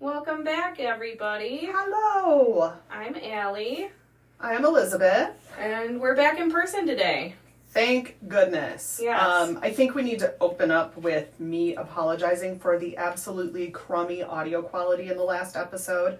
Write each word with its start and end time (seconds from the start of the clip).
Welcome 0.00 0.44
back, 0.44 0.78
everybody. 0.78 1.68
Hello, 1.72 2.72
I'm 2.90 3.16
Allie, 3.16 3.90
I 4.38 4.54
am 4.54 4.64
Elizabeth. 4.64 5.30
and 5.58 6.00
we're 6.00 6.14
back 6.14 6.38
in 6.38 6.50
person 6.50 6.86
today. 6.86 7.34
Thank 7.70 8.16
goodness. 8.28 9.00
Yes. 9.02 9.20
Um, 9.20 9.58
I 9.60 9.70
think 9.70 9.94
we 9.94 10.02
need 10.02 10.20
to 10.20 10.34
open 10.40 10.70
up 10.70 10.96
with 10.96 11.38
me 11.40 11.74
apologizing 11.74 12.58
for 12.60 12.78
the 12.78 12.96
absolutely 12.96 13.68
crummy 13.70 14.22
audio 14.22 14.62
quality 14.62 15.10
in 15.10 15.16
the 15.16 15.24
last 15.24 15.56
episode. 15.56 16.18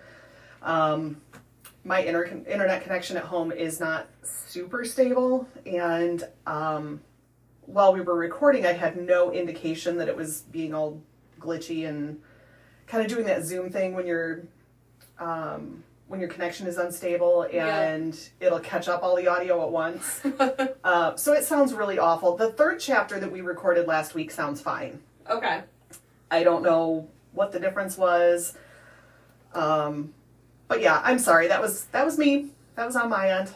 Um, 0.63 1.21
my 1.85 2.01
inter- 2.01 2.43
internet 2.47 2.83
connection 2.83 3.17
at 3.17 3.25
home 3.25 3.51
is 3.53 3.81
not 3.81 4.09
super 4.23 4.85
stable, 4.85 5.49
and 5.65 6.25
um, 6.47 7.01
while 7.63 7.93
we 7.93 8.01
were 8.01 8.17
recording, 8.17 8.67
I 8.67 8.73
had 8.73 8.97
no 9.01 9.33
indication 9.33 9.97
that 9.99 10.09
it 10.09 10.17
was 10.17 10.43
being 10.43 10.75
all 10.75 11.01
glitchy 11.41 11.89
and 11.89 12.21
kind 12.89 13.05
of 13.05 13.11
doing 13.11 13.27
that 13.27 13.45
Zoom 13.45 13.71
thing 13.71 13.95
when 13.95 14.07
you're 14.07 14.43
um, 15.19 15.85
when 16.09 16.21
your 16.21 16.29
connection 16.29 16.67
is 16.67 16.79
unstable 16.79 17.47
Yeah. 17.53 17.81
and 17.83 18.19
it'll 18.41 18.61
catch 18.61 18.89
up 18.89 19.03
all 19.03 19.15
the 19.15 19.29
audio 19.29 19.63
at 19.65 19.71
once. 19.71 20.23
Uh, 20.85 21.15
so 21.17 21.35
it 21.35 21.45
sounds 21.45 21.75
really 21.75 21.99
awful. 21.99 22.35
The 22.35 22.51
third 22.51 22.81
chapter 22.81 23.21
that 23.21 23.31
we 23.31 23.43
recorded 23.43 23.87
last 23.87 24.15
week 24.15 24.31
sounds 24.31 24.63
fine. 24.63 25.01
Okay. 25.29 25.61
I 26.31 26.43
don't 26.43 26.63
know 26.63 27.09
what 27.33 27.53
the 27.53 27.61
difference 27.61 27.99
was. 27.99 28.57
Um, 29.53 30.15
but 30.67 30.81
yeah, 30.81 31.03
I'm 31.05 31.19
sorry. 31.19 31.49
That 31.49 31.61
was 31.61 31.85
that 31.87 32.07
was 32.07 32.17
me. 32.17 32.51
That 32.77 32.87
was 32.87 32.97
on 32.97 33.11
my 33.11 33.31
end. 33.31 33.51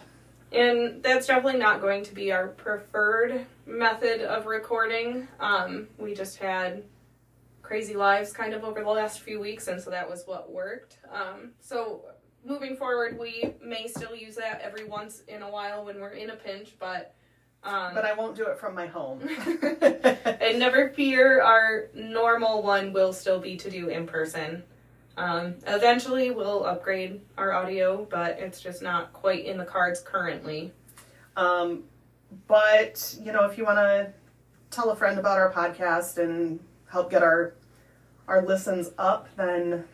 And 0.53 1.03
that's 1.03 1.27
definitely 1.27 1.59
not 1.59 1.81
going 1.81 2.05
to 2.05 2.15
be 2.15 2.33
our 2.33 2.49
preferred 2.49 3.47
method 3.65 4.21
of 4.21 4.45
recording. 4.45 5.27
Um, 5.41 5.89
we 5.97 6.15
just 6.15 6.37
had 6.37 6.83
crazy 7.73 7.95
lives 7.95 8.35
kind 8.35 8.53
of 8.53 8.65
over 8.65 8.83
the 8.83 8.91
last 8.91 9.21
few 9.21 9.41
weeks, 9.41 9.67
and 9.67 9.81
so 9.81 9.89
that 9.89 10.07
was 10.07 10.25
what 10.27 10.53
worked. 10.53 10.99
Um, 11.11 11.53
so 11.59 12.03
moving 12.45 12.77
forward, 12.77 13.19
we 13.19 13.55
may 13.65 13.89
still 13.89 14.15
use 14.15 14.37
that 14.37 14.61
every 14.63 14.85
once 14.85 15.23
in 15.27 15.41
a 15.41 15.51
while 15.51 15.83
when 15.87 15.99
we're 15.99 16.11
in 16.11 16.29
a 16.29 16.37
pinch, 16.37 16.75
but. 16.79 17.15
Um, 17.65 17.95
But 17.95 18.05
I 18.05 18.13
won't 18.13 18.37
do 18.37 18.45
it 18.49 18.59
from 18.59 18.75
my 18.75 18.87
home. 18.87 19.21
And 20.45 20.59
never 20.59 20.91
fear, 20.91 21.41
our 21.41 21.89
normal 21.95 22.63
one 22.63 22.93
will 22.93 23.15
still 23.15 23.41
be 23.41 23.57
to 23.57 23.71
do 23.71 23.89
in 23.89 24.07
person. 24.07 24.63
Um, 25.17 25.55
eventually, 25.67 26.31
we'll 26.31 26.65
upgrade 26.67 27.23
our 27.39 27.55
audio, 27.55 28.07
but 28.11 28.39
it's 28.39 28.61
just 28.61 28.83
not 28.83 29.15
quite 29.15 29.47
in 29.47 29.57
the 29.57 29.65
cards 29.65 30.03
currently. 30.03 30.73
um, 31.39 31.85
but 32.47 33.17
you 33.25 33.33
know, 33.33 33.45
if 33.47 33.57
you 33.57 33.65
want 33.65 33.79
to 33.79 34.13
tell 34.71 34.91
a 34.91 34.97
friend 34.97 35.19
about 35.19 35.39
our 35.39 35.51
podcast 35.51 36.19
and 36.19 36.61
help 36.91 37.11
get 37.11 37.23
our 37.23 37.55
our 38.29 38.43
listens 38.43 38.91
up, 38.99 39.29
then 39.37 39.85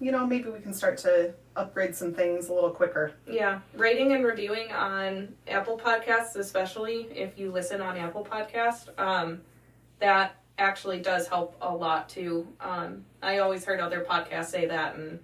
you 0.00 0.12
know 0.12 0.26
maybe 0.26 0.48
we 0.50 0.60
can 0.60 0.72
start 0.74 0.98
to 0.98 1.34
upgrade 1.56 1.94
some 1.94 2.14
things 2.14 2.48
a 2.48 2.52
little 2.52 2.70
quicker. 2.70 3.12
Yeah, 3.26 3.60
rating 3.74 4.12
and 4.12 4.24
reviewing 4.24 4.70
on 4.72 5.34
Apple 5.46 5.78
Podcasts, 5.78 6.36
especially 6.36 7.08
if 7.14 7.38
you 7.38 7.50
listen 7.50 7.80
on 7.80 7.96
Apple 7.96 8.24
Podcast, 8.24 8.88
um, 8.98 9.40
that 9.98 10.36
actually 10.58 11.00
does 11.00 11.28
help 11.28 11.56
a 11.60 11.74
lot 11.74 12.08
too. 12.08 12.46
Um, 12.60 13.04
I 13.22 13.38
always 13.38 13.64
heard 13.64 13.80
other 13.80 14.04
podcasts 14.08 14.46
say 14.46 14.66
that 14.66 14.96
and 14.96 15.20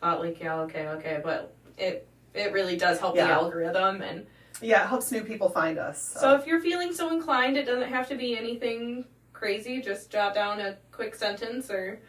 thought 0.00 0.20
like, 0.20 0.40
yeah, 0.40 0.60
okay, 0.60 0.88
okay, 0.88 1.20
but 1.22 1.54
it 1.76 2.06
it 2.34 2.52
really 2.52 2.76
does 2.76 2.98
help 2.98 3.14
the 3.14 3.22
algorithm 3.22 4.02
and. 4.02 4.26
Yeah, 4.60 4.82
it 4.82 4.88
helps 4.88 5.12
new 5.12 5.22
people 5.22 5.48
find 5.50 5.78
us. 5.78 6.16
So 6.18 6.34
if 6.34 6.44
you're 6.44 6.60
feeling 6.60 6.92
so 6.92 7.12
inclined, 7.12 7.56
it 7.56 7.64
doesn't 7.64 7.90
have 7.90 8.08
to 8.08 8.16
be 8.16 8.36
anything 8.36 9.04
crazy. 9.38 9.80
Just 9.80 10.10
jot 10.10 10.34
down 10.34 10.60
a 10.60 10.76
quick 10.90 11.14
sentence 11.14 11.70
or 11.70 12.00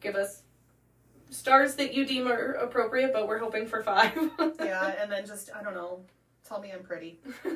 give 0.00 0.14
us 0.16 0.42
stars 1.30 1.74
that 1.76 1.94
you 1.94 2.04
deem 2.06 2.26
are 2.26 2.52
appropriate, 2.54 3.12
but 3.12 3.28
we're 3.28 3.38
hoping 3.38 3.66
for 3.66 3.82
five. 3.82 4.12
yeah, 4.60 4.94
and 5.00 5.10
then 5.12 5.26
just 5.26 5.50
I 5.54 5.62
don't 5.62 5.74
know, 5.74 6.00
tell 6.48 6.60
me 6.60 6.72
I'm 6.72 6.82
pretty. 6.82 7.20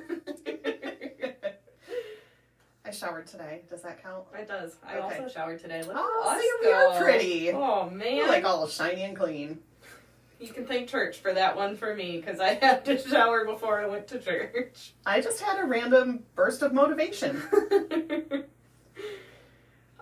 I 2.86 2.90
showered 2.90 3.26
today. 3.26 3.62
Does 3.70 3.80
that 3.82 4.02
count? 4.02 4.24
it 4.38 4.46
does. 4.46 4.76
I 4.86 4.98
Okay. 4.98 5.18
also 5.18 5.28
showered 5.32 5.58
today. 5.60 5.82
Look 5.82 5.96
Oh, 5.98 6.38
see, 6.38 6.66
we 6.66 6.72
are 6.72 7.02
pretty. 7.02 7.50
Oh 7.50 7.88
man, 7.88 8.16
You're 8.16 8.28
like 8.28 8.44
all 8.44 8.66
shiny 8.68 9.02
and 9.04 9.16
clean. 9.16 9.58
you 10.38 10.52
can 10.52 10.66
thank 10.66 10.88
church 10.90 11.16
for 11.18 11.32
that 11.32 11.56
one 11.56 11.76
for 11.76 11.94
me 11.94 12.18
because 12.20 12.40
I 12.40 12.54
had 12.54 12.84
to 12.84 12.98
shower 12.98 13.46
before 13.46 13.80
I 13.80 13.86
went 13.86 14.06
to 14.08 14.18
church. 14.20 14.92
I 15.06 15.22
just 15.22 15.40
had 15.40 15.58
a 15.58 15.64
random 15.66 16.24
burst 16.34 16.60
of 16.62 16.74
motivation. 16.74 17.42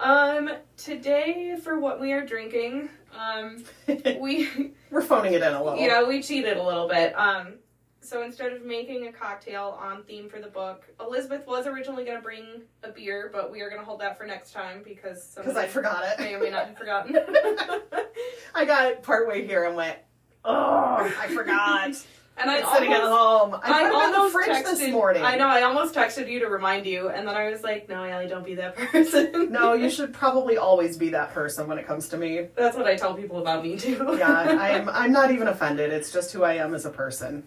Um, 0.02 0.50
today 0.76 1.56
for 1.62 1.78
what 1.78 2.00
we 2.00 2.12
are 2.12 2.24
drinking, 2.24 2.88
um, 3.18 3.64
we 4.20 4.72
We're 4.90 5.02
phoning 5.02 5.34
it 5.34 5.42
in 5.42 5.52
a 5.54 5.62
little. 5.62 5.78
Yeah, 5.78 6.06
we 6.06 6.22
cheated 6.22 6.56
a 6.56 6.62
little 6.62 6.88
bit. 6.88 7.16
Um, 7.18 7.54
so 8.00 8.22
instead 8.24 8.52
of 8.52 8.64
making 8.64 9.06
a 9.06 9.12
cocktail 9.12 9.78
on 9.80 10.02
theme 10.02 10.28
for 10.28 10.40
the 10.40 10.48
book, 10.48 10.84
Elizabeth 11.00 11.46
was 11.46 11.66
originally 11.68 12.04
going 12.04 12.16
to 12.16 12.22
bring 12.22 12.62
a 12.82 12.90
beer, 12.90 13.30
but 13.32 13.50
we 13.52 13.60
are 13.60 13.68
going 13.68 13.80
to 13.80 13.86
hold 13.86 14.00
that 14.00 14.18
for 14.18 14.26
next 14.26 14.52
time 14.52 14.82
because 14.84 15.34
Because 15.36 15.56
I 15.56 15.68
forgot 15.68 16.04
it. 16.04 16.18
may 16.18 16.34
or 16.34 16.40
may 16.40 16.50
not 16.50 16.66
have 16.66 16.76
forgotten. 16.76 17.16
I 18.54 18.64
got 18.64 18.86
it 18.86 19.02
partway 19.02 19.46
here 19.46 19.64
and 19.66 19.76
went, 19.76 19.98
oh, 20.44 21.12
I 21.20 21.28
forgot. 21.28 21.94
and 22.36 22.50
I 22.50 22.58
it's 22.58 22.72
sitting 22.72 22.92
at 22.92 23.02
home. 23.02 23.58
I, 23.62 23.82
put 23.84 24.02
it 24.02 24.04
in 24.06 24.12
the 24.12 24.16
almost 24.16 24.32
fridge 24.32 24.48
texted. 24.48 24.64
this 24.64 24.90
morning. 24.90 25.22
I 25.22 25.36
know. 25.36 25.48
I 25.48 25.62
almost 25.62 25.94
texted 25.94 26.28
you 26.28 26.40
to 26.40 26.46
remind 26.46 26.86
you, 26.86 27.08
and 27.08 27.26
then 27.26 27.34
I 27.34 27.50
was 27.50 27.62
like, 27.62 27.88
"No, 27.88 28.04
Allie, 28.04 28.28
don't 28.28 28.44
be 28.44 28.54
that 28.56 28.74
person." 28.76 29.52
No, 29.52 29.74
you 29.74 29.90
should 29.90 30.12
probably 30.12 30.56
always 30.56 30.96
be 30.96 31.10
that 31.10 31.32
person 31.32 31.68
when 31.68 31.78
it 31.78 31.86
comes 31.86 32.08
to 32.08 32.16
me. 32.16 32.48
That's 32.56 32.76
what 32.76 32.86
I 32.86 32.96
tell 32.96 33.14
people 33.14 33.38
about 33.38 33.62
me 33.62 33.76
too. 33.78 34.16
Yeah, 34.18 34.30
I'm. 34.30 34.88
I'm 34.88 35.12
not 35.12 35.30
even 35.30 35.48
offended. 35.48 35.92
It's 35.92 36.12
just 36.12 36.32
who 36.32 36.42
I 36.42 36.54
am 36.54 36.74
as 36.74 36.86
a 36.86 36.90
person. 36.90 37.44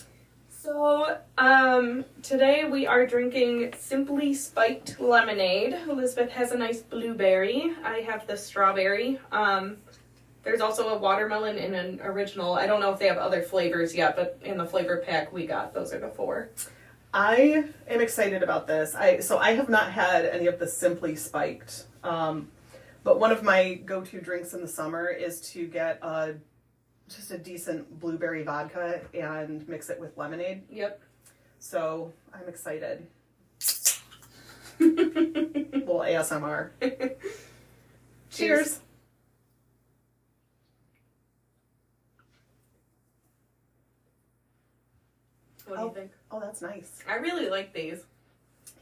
So, 0.49 1.17
um, 1.37 2.05
today 2.23 2.65
we 2.65 2.87
are 2.87 3.05
drinking 3.05 3.75
Simply 3.77 4.33
Spiked 4.33 4.99
Lemonade. 4.99 5.73
Elizabeth 5.87 6.31
has 6.31 6.51
a 6.53 6.57
nice 6.57 6.81
blueberry. 6.81 7.73
I 7.83 7.99
have 7.99 8.25
the 8.25 8.35
strawberry. 8.35 9.19
Um, 9.31 9.77
there's 10.45 10.61
also 10.61 10.89
a 10.89 10.97
watermelon 10.97 11.57
in 11.57 11.73
an 11.73 11.99
original. 12.01 12.53
I 12.53 12.67
don't 12.67 12.79
know 12.79 12.93
if 12.93 12.99
they 12.99 13.07
have 13.07 13.17
other 13.17 13.41
flavors 13.41 13.93
yet, 13.93 14.15
but 14.15 14.39
in 14.43 14.57
the 14.57 14.65
flavor 14.65 15.03
pack 15.05 15.33
we 15.33 15.45
got, 15.45 15.73
those 15.73 15.91
are 15.91 15.99
the 15.99 16.09
four. 16.09 16.51
I 17.13 17.65
am 17.87 17.99
excited 17.99 18.43
about 18.43 18.67
this. 18.67 18.93
I 18.93 19.19
so 19.19 19.39
I 19.39 19.51
have 19.51 19.69
not 19.69 19.91
had 19.91 20.25
any 20.25 20.47
of 20.47 20.59
the 20.59 20.67
simply 20.67 21.15
spiked. 21.15 21.85
Um, 22.03 22.49
but 23.03 23.19
one 23.19 23.31
of 23.31 23.43
my 23.43 23.75
go-to 23.85 24.21
drinks 24.21 24.53
in 24.53 24.61
the 24.61 24.67
summer 24.67 25.07
is 25.07 25.41
to 25.51 25.67
get 25.67 25.99
a 26.03 26.35
just 27.09 27.31
a 27.31 27.37
decent 27.37 27.99
blueberry 27.99 28.43
vodka 28.43 29.01
and 29.13 29.67
mix 29.67 29.89
it 29.89 29.99
with 29.99 30.15
lemonade. 30.17 30.63
Yep. 30.69 31.01
So 31.59 32.13
I'm 32.33 32.47
excited. 32.47 33.07
Little 34.79 35.99
ASMR. 35.99 36.69
Cheers. 38.29 38.79
What 45.67 45.77
do 45.77 45.83
you 45.85 45.91
think? 45.93 46.11
Oh, 46.31 46.39
that's 46.39 46.61
nice. 46.61 46.99
I 47.09 47.15
really 47.15 47.49
like 47.49 47.73
these. 47.73 48.03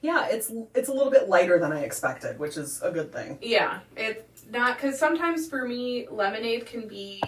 Yeah, 0.02 0.28
it's 0.30 0.52
it's 0.76 0.90
a 0.90 0.94
little 0.94 1.12
bit 1.12 1.30
lighter 1.30 1.60
than 1.60 1.72
I 1.72 1.82
expected, 1.82 2.38
which 2.40 2.58
is 2.58 2.82
a 2.82 2.92
good 2.92 3.12
thing. 3.14 3.38
Yeah, 3.42 3.80
it's 3.96 4.46
not 4.50 4.76
because 4.78 4.98
sometimes 5.00 5.48
for 5.50 5.66
me 5.68 6.08
lemonade 6.10 6.66
can 6.66 6.88
be 6.88 7.22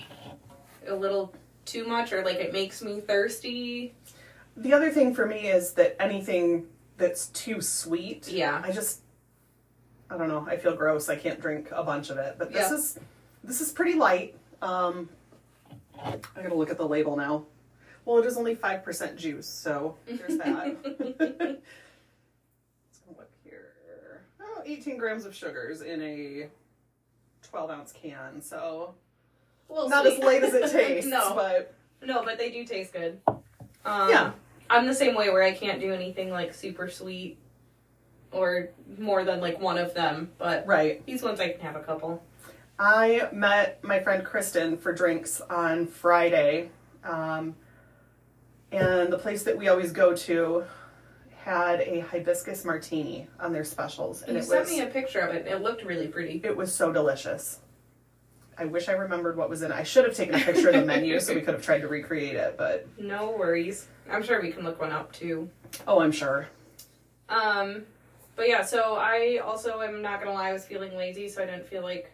a 0.88 0.94
little 0.94 1.33
too 1.65 1.88
much 1.88 2.11
or 2.13 2.23
like 2.23 2.38
it 2.38 2.51
makes 2.53 2.81
me 2.81 2.99
thirsty. 2.99 3.94
The 4.57 4.73
other 4.73 4.89
thing 4.91 5.13
for 5.15 5.25
me 5.25 5.47
is 5.47 5.73
that 5.73 5.95
anything 6.01 6.67
that's 6.97 7.27
too 7.27 7.61
sweet, 7.61 8.27
Yeah. 8.29 8.61
I 8.63 8.71
just 8.71 9.01
I 10.09 10.17
don't 10.17 10.27
know, 10.27 10.45
I 10.49 10.57
feel 10.57 10.75
gross. 10.75 11.09
I 11.09 11.15
can't 11.15 11.41
drink 11.41 11.69
a 11.71 11.83
bunch 11.83 12.09
of 12.09 12.17
it. 12.17 12.35
But 12.38 12.51
this 12.53 12.69
Yeah. 12.69 12.75
is 12.75 12.99
this 13.44 13.61
is 13.61 13.71
pretty 13.71 13.94
light. 13.95 14.35
Um 14.61 15.09
I 16.01 16.18
gotta 16.41 16.56
look 16.56 16.69
at 16.69 16.77
the 16.77 16.88
label 16.88 17.15
now. 17.15 17.45
Well, 18.06 18.19
it 18.19 18.25
is 18.25 18.38
only 18.38 18.56
five 18.56 18.84
percent 18.84 19.18
juice, 19.18 19.48
so 19.48 19.98
there's 20.06 20.38
that. 20.38 20.78
Let's 21.19 21.62
look 23.10 23.30
here. 23.44 23.72
Oh, 24.40 24.62
18 24.63 24.98
grams 24.98 25.25
of 25.25 25.36
sugars 25.36 25.81
in 25.81 26.02
a 26.02 26.48
12 27.50 27.69
ounce 27.72 27.92
can, 27.92 28.42
so 28.42 28.94
Well, 29.68 29.90
not 29.90 30.06
as 30.06 30.19
light 30.19 30.44
as 30.44 30.54
it 30.54 30.72
tastes, 30.72 31.10
no, 31.10 31.34
but 31.34 31.74
no, 32.06 32.24
but 32.24 32.38
they 32.38 32.52
do 32.52 32.63
taste 32.66 32.94
good. 32.94 33.19
Um, 33.84 34.10
Yeah. 34.10 34.31
I'm 34.69 34.88
the 34.88 34.96
same 34.96 35.13
way 35.16 35.30
where 35.30 35.44
I 35.44 35.52
can't 35.52 35.80
do 35.80 35.92
anything 35.94 36.31
like 36.31 36.54
super 36.54 36.90
sweet 36.90 37.38
or 38.31 38.69
more 38.98 39.24
than 39.24 39.40
like 39.40 39.60
one 39.60 39.78
of 39.78 39.94
them, 39.94 40.31
but 40.40 40.66
right. 40.66 41.06
these 41.06 41.22
ones 41.22 41.40
I 41.40 41.50
can 41.50 41.62
have 41.62 41.75
a 41.75 41.81
couple. 41.84 42.24
I 42.80 43.30
met 43.31 43.84
my 43.84 44.00
friend 44.02 44.25
Kristen 44.25 44.78
for 44.78 44.92
drinks 44.92 45.40
on 45.50 45.86
Friday, 45.88 46.72
um, 47.04 47.56
and 48.75 49.12
the 49.12 49.18
place 49.18 49.44
that 49.44 49.57
we 49.57 49.68
always 49.68 49.92
go 49.92 50.16
to 50.16 50.63
had 51.44 51.81
a 51.81 52.00
hibiscus 52.00 52.66
martini 52.66 53.27
on 53.39 53.54
their 53.54 53.63
specials, 53.63 54.24
and 54.24 54.33
you 54.33 54.39
it 54.39 54.44
sent 54.45 54.62
was 54.62 54.69
me 54.72 54.81
a 54.81 54.88
picture 54.88 55.19
of 55.19 55.33
it. 55.36 55.45
and 55.45 55.56
It 55.56 55.62
looked 55.62 55.83
really 55.83 56.07
pretty. 56.07 56.42
it 56.44 56.56
was 56.56 56.74
so 56.74 56.92
delicious. 56.92 57.60
I 58.57 58.66
wish 58.66 58.88
I 58.88 58.94
remembered 58.94 59.36
what 59.38 59.50
was 59.50 59.62
in 59.63 59.72
it. 59.72 59.75
I 59.75 59.83
should 59.83 60.06
have 60.06 60.16
taken 60.16 60.36
a 60.36 60.39
picture 60.39 60.69
of 60.69 60.75
the 60.75 60.86
menu 60.86 61.19
so 61.19 61.33
we 61.36 61.42
could 61.42 61.54
have 61.56 61.63
tried 61.63 61.81
to 61.81 61.88
recreate 61.89 62.36
it, 62.36 62.56
but 62.57 62.88
No 62.98 63.31
worries. 63.38 63.88
I'm 64.10 64.24
sure 64.24 64.42
we 64.42 64.51
can 64.51 64.63
look 64.63 64.80
one 64.80 64.92
up 64.94 65.12
too. 65.12 65.50
oh, 65.88 66.00
I'm 66.00 66.12
sure. 66.12 66.48
Um, 67.30 67.83
but 68.36 68.48
yeah, 68.48 68.63
so 68.63 68.95
I 68.95 69.39
also 69.44 69.81
am 69.81 70.01
not 70.01 70.19
gonna 70.19 70.33
lie, 70.33 70.50
I 70.50 70.54
was 70.54 70.66
feeling 70.66 70.95
lazy, 70.95 71.28
so 71.30 71.44
I 71.44 71.45
didn't 71.45 71.68
feel 71.68 71.83
like 71.83 72.12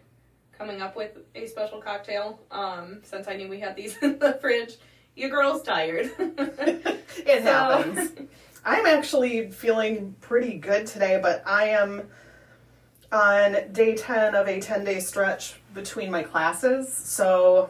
coming 0.56 0.82
up 0.82 0.96
with 0.96 1.16
a 1.34 1.46
special 1.46 1.80
cocktail. 1.80 2.40
Um, 2.50 3.00
since 3.04 3.28
I 3.28 3.36
knew 3.36 3.48
we 3.48 3.60
had 3.60 3.76
these 3.76 3.96
in 4.02 4.18
the 4.18 4.34
fridge. 4.40 4.74
Your 5.14 5.30
girl's 5.30 5.62
tired. 5.62 6.10
it 6.18 7.42
happens. 7.42 8.12
I'm 8.64 8.86
actually 8.86 9.50
feeling 9.50 10.14
pretty 10.20 10.54
good 10.58 10.86
today, 10.86 11.18
but 11.22 11.42
I 11.46 11.68
am 11.70 12.08
on 13.10 13.56
day 13.72 13.94
10 13.94 14.34
of 14.34 14.48
a 14.48 14.60
10 14.60 14.84
day 14.84 15.00
stretch 15.00 15.60
between 15.74 16.10
my 16.10 16.22
classes. 16.22 16.92
So, 16.92 17.68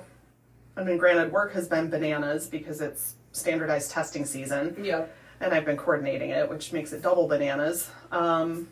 I 0.77 0.85
mean, 0.85 0.99
granted, 0.99 1.33
work 1.33 1.53
has 1.55 1.67
been 1.69 1.91
bananas 1.91 2.47
because 2.47 2.81
it's 2.81 3.15
standardized 3.33 3.91
testing 3.91 4.25
season, 4.25 4.77
Yep. 4.85 5.13
and 5.41 5.53
I've 5.53 5.65
been 5.65 5.77
coordinating 5.77 6.31
it, 6.31 6.49
which 6.49 6.73
makes 6.73 6.93
it 6.93 7.03
double 7.03 7.27
bananas. 7.27 7.91
Um, 8.13 8.69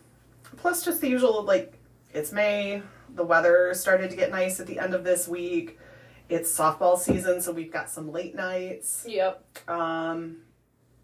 plus, 0.58 0.84
just 0.84 1.00
the 1.00 1.08
usual 1.08 1.42
like, 1.42 1.72
it's 2.12 2.30
May, 2.30 2.82
the 3.14 3.24
weather 3.24 3.72
started 3.74 4.10
to 4.10 4.16
get 4.16 4.30
nice 4.30 4.60
at 4.60 4.66
the 4.66 4.78
end 4.78 4.94
of 4.94 5.02
this 5.02 5.26
week. 5.26 5.78
It's 6.30 6.56
softball 6.56 6.96
season, 6.96 7.40
so 7.40 7.50
we've 7.50 7.72
got 7.72 7.90
some 7.90 8.12
late 8.12 8.36
nights. 8.36 9.04
Yep. 9.06 9.68
Um, 9.68 10.36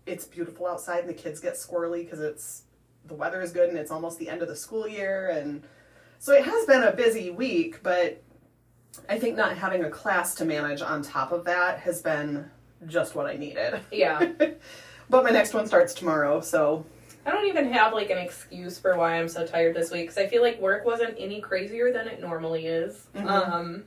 it's 0.06 0.24
beautiful 0.24 0.68
outside, 0.68 1.00
and 1.00 1.08
the 1.08 1.14
kids 1.14 1.40
get 1.40 1.54
squirrely 1.54 2.04
because 2.04 2.20
it's 2.20 2.62
the 3.06 3.14
weather 3.14 3.40
is 3.40 3.52
good 3.52 3.68
and 3.68 3.76
it's 3.76 3.90
almost 3.90 4.18
the 4.18 4.28
end 4.28 4.42
of 4.42 4.48
the 4.48 4.56
school 4.56 4.86
year, 4.86 5.28
and 5.30 5.64
so 6.20 6.32
it 6.32 6.44
has 6.44 6.66
been 6.66 6.84
a 6.84 6.92
busy 6.92 7.30
week. 7.30 7.82
But 7.82 8.22
I 9.08 9.18
think 9.18 9.36
not 9.36 9.56
having 9.56 9.84
a 9.84 9.90
class 9.90 10.34
to 10.36 10.44
manage 10.44 10.80
on 10.80 11.02
top 11.02 11.32
of 11.32 11.44
that 11.44 11.80
has 11.80 12.02
been 12.02 12.48
just 12.86 13.16
what 13.16 13.26
I 13.26 13.36
needed. 13.36 13.80
Yeah. 13.90 14.24
but 15.10 15.24
my 15.24 15.30
next 15.30 15.54
one 15.54 15.66
starts 15.66 15.92
tomorrow, 15.92 16.40
so 16.40 16.86
I 17.26 17.32
don't 17.32 17.46
even 17.46 17.72
have 17.72 17.92
like 17.92 18.10
an 18.10 18.18
excuse 18.18 18.78
for 18.78 18.96
why 18.96 19.18
I'm 19.18 19.28
so 19.28 19.44
tired 19.44 19.74
this 19.74 19.90
week 19.90 20.02
because 20.02 20.18
I 20.18 20.28
feel 20.28 20.42
like 20.42 20.60
work 20.60 20.84
wasn't 20.84 21.16
any 21.18 21.40
crazier 21.40 21.92
than 21.92 22.06
it 22.06 22.20
normally 22.20 22.66
is. 22.66 23.08
Mhm. 23.16 23.26
Um, 23.26 23.84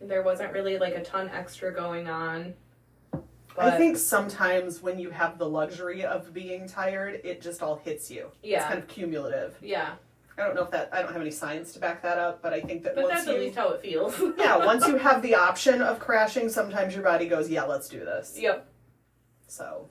there 0.00 0.22
wasn't 0.22 0.52
really 0.52 0.78
like 0.78 0.94
a 0.94 1.02
ton 1.02 1.28
extra 1.30 1.72
going 1.72 2.08
on. 2.08 2.54
I 3.58 3.72
think 3.76 3.96
sometimes 3.98 4.80
when 4.80 4.98
you 4.98 5.10
have 5.10 5.36
the 5.36 5.46
luxury 5.48 6.04
of 6.04 6.32
being 6.32 6.66
tired, 6.66 7.20
it 7.24 7.42
just 7.42 7.62
all 7.62 7.76
hits 7.76 8.10
you. 8.10 8.28
Yeah. 8.42 8.58
It's 8.58 8.66
kind 8.66 8.78
of 8.78 8.88
cumulative. 8.88 9.56
yeah. 9.60 9.92
I 10.38 10.44
don't 10.44 10.54
know 10.54 10.62
if 10.62 10.70
that 10.70 10.88
I 10.90 11.02
don't 11.02 11.12
have 11.12 11.20
any 11.20 11.30
science 11.30 11.74
to 11.74 11.80
back 11.80 12.00
that 12.02 12.16
up, 12.16 12.40
but 12.40 12.54
I 12.54 12.62
think 12.62 12.82
that 12.84 12.94
But 12.94 13.04
once 13.04 13.14
that's 13.16 13.26
you 13.26 13.34
at 13.34 13.40
least 13.40 13.56
how 13.56 13.68
it 13.70 13.82
feels. 13.82 14.18
yeah, 14.38 14.56
once 14.64 14.86
you 14.86 14.96
have 14.96 15.20
the 15.20 15.34
option 15.34 15.82
of 15.82 15.98
crashing, 15.98 16.48
sometimes 16.48 16.94
your 16.94 17.02
body 17.04 17.28
goes, 17.28 17.50
"Yeah, 17.50 17.64
let's 17.64 17.90
do 17.90 17.98
this." 17.98 18.38
Yep. 18.38 18.66
So, 19.48 19.90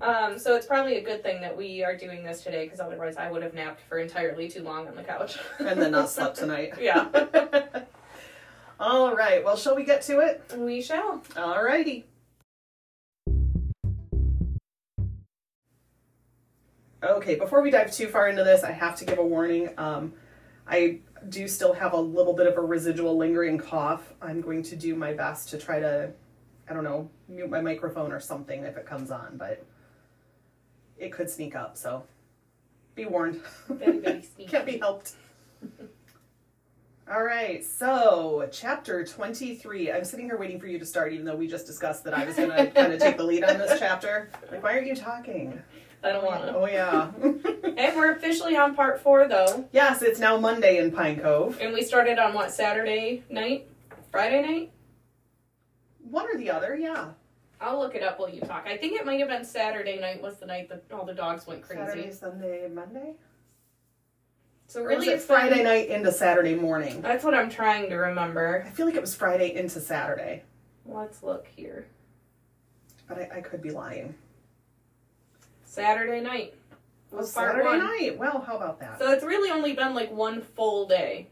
Um, 0.00 0.38
so 0.38 0.54
it's 0.54 0.66
probably 0.66 0.98
a 0.98 1.02
good 1.02 1.24
thing 1.24 1.40
that 1.40 1.56
we 1.56 1.82
are 1.82 1.96
doing 1.96 2.22
this 2.22 2.44
today 2.44 2.66
because 2.66 2.78
otherwise 2.78 3.16
I 3.16 3.32
would 3.32 3.42
have 3.42 3.52
napped 3.54 3.80
for 3.88 3.98
entirely 3.98 4.48
too 4.48 4.62
long 4.62 4.86
on 4.86 4.94
the 4.94 5.02
couch. 5.02 5.38
and 5.58 5.82
then 5.82 5.90
not 5.90 6.08
slept 6.08 6.36
tonight. 6.44 6.74
yeah, 6.80 7.08
All 8.80 9.14
right. 9.14 9.44
Well, 9.44 9.58
shall 9.58 9.76
we 9.76 9.84
get 9.84 10.00
to 10.02 10.20
it? 10.20 10.42
we 10.56 10.80
shall. 10.80 11.22
All 11.36 11.62
righty. 11.62 12.06
Okay, 17.02 17.34
before 17.34 17.60
we 17.60 17.70
dive 17.70 17.92
too 17.92 18.08
far 18.08 18.28
into 18.28 18.42
this, 18.42 18.64
I 18.64 18.72
have 18.72 18.96
to 18.96 19.04
give 19.04 19.18
a 19.18 19.24
warning. 19.24 19.68
Um, 19.76 20.14
I 20.66 21.00
do 21.28 21.46
still 21.46 21.74
have 21.74 21.92
a 21.92 22.00
little 22.00 22.32
bit 22.32 22.46
of 22.46 22.56
a 22.56 22.60
residual 22.62 23.18
lingering 23.18 23.58
cough. 23.58 24.14
I'm 24.22 24.40
going 24.40 24.62
to 24.62 24.76
do 24.76 24.94
my 24.94 25.12
best 25.12 25.50
to 25.50 25.58
try 25.58 25.78
to, 25.80 26.10
I 26.68 26.72
don't 26.72 26.84
know, 26.84 27.10
mute 27.28 27.50
my 27.50 27.60
microphone 27.60 28.12
or 28.12 28.20
something 28.20 28.64
if 28.64 28.78
it 28.78 28.86
comes 28.86 29.10
on, 29.10 29.36
but 29.36 29.62
it 30.98 31.12
could 31.12 31.28
sneak 31.28 31.54
up, 31.54 31.76
so 31.76 32.04
be 32.94 33.04
warned. 33.04 33.42
Very, 33.68 33.98
very. 34.00 34.28
Can't 34.46 34.64
be 34.64 34.78
helped. 34.78 35.12
All 37.10 37.24
right, 37.24 37.64
so 37.64 38.48
chapter 38.52 39.04
23. 39.04 39.90
I'm 39.90 40.04
sitting 40.04 40.26
here 40.26 40.38
waiting 40.38 40.60
for 40.60 40.68
you 40.68 40.78
to 40.78 40.86
start, 40.86 41.12
even 41.12 41.24
though 41.26 41.34
we 41.34 41.48
just 41.48 41.66
discussed 41.66 42.04
that 42.04 42.14
I 42.14 42.24
was 42.24 42.36
going 42.36 42.50
to 42.56 42.70
kind 42.70 42.92
of 42.92 43.00
take 43.00 43.16
the 43.16 43.24
lead 43.24 43.42
on 43.42 43.58
this 43.58 43.80
chapter. 43.80 44.30
Like, 44.48 44.62
why 44.62 44.74
aren't 44.74 44.86
you 44.86 44.94
talking? 44.94 45.60
I 46.04 46.12
don't 46.12 46.24
want 46.24 46.44
to. 46.44 46.54
Oh, 46.54 46.66
yeah. 46.66 47.10
And 47.76 47.96
we're 47.96 48.12
officially 48.12 48.56
on 48.56 48.74
part 48.74 49.00
four 49.00 49.26
though, 49.26 49.66
yes, 49.72 50.02
it's 50.02 50.20
now 50.20 50.36
Monday 50.36 50.78
in 50.78 50.92
Pine 50.92 51.18
Cove. 51.18 51.58
and 51.62 51.72
we 51.72 51.82
started 51.82 52.18
on 52.18 52.34
what 52.34 52.52
Saturday 52.52 53.22
night, 53.30 53.66
Friday 54.10 54.42
night. 54.42 54.72
One 56.10 56.26
or 56.26 56.36
the 56.36 56.50
other, 56.50 56.76
yeah. 56.76 57.12
I'll 57.58 57.78
look 57.78 57.94
it 57.94 58.02
up 58.02 58.18
while 58.18 58.28
you 58.28 58.42
talk. 58.42 58.66
I 58.66 58.76
think 58.76 59.00
it 59.00 59.06
might 59.06 59.18
have 59.20 59.28
been 59.28 59.44
Saturday 59.44 59.98
night 59.98 60.20
was 60.20 60.36
the 60.36 60.46
night 60.46 60.68
that 60.68 60.84
all 60.92 61.06
the 61.06 61.14
dogs 61.14 61.46
went 61.46 61.62
crazy. 61.62 61.80
Saturday, 61.80 62.12
Sunday, 62.12 62.68
Monday? 62.68 63.14
So 64.70 64.84
really, 64.84 64.98
was 64.98 65.08
it 65.08 65.10
been- 65.10 65.20
Friday 65.20 65.64
night 65.64 65.88
into 65.88 66.12
Saturday 66.12 66.54
morning? 66.54 67.00
That's 67.00 67.24
what 67.24 67.34
I'm 67.34 67.50
trying 67.50 67.90
to 67.90 67.96
remember. 67.96 68.64
I 68.64 68.70
feel 68.70 68.86
like 68.86 68.94
it 68.94 69.00
was 69.00 69.16
Friday 69.16 69.56
into 69.56 69.80
Saturday, 69.80 70.44
Let's 70.86 71.24
look 71.24 71.48
here. 71.48 71.86
but 73.08 73.18
I, 73.18 73.38
I 73.38 73.40
could 73.40 73.62
be 73.62 73.70
lying. 73.70 74.14
Saturday 75.64 76.20
night 76.20 76.54
was 77.10 77.36
oh, 77.36 77.40
part 77.40 77.52
Saturday 77.56 77.66
one. 77.66 77.78
night. 77.80 78.16
Well, 78.16 78.44
how 78.46 78.56
about 78.56 78.78
that? 78.78 79.00
So 79.00 79.10
it's 79.10 79.24
really 79.24 79.50
only 79.50 79.72
been 79.72 79.92
like 79.92 80.12
one 80.12 80.40
full 80.40 80.86
day. 80.86 81.26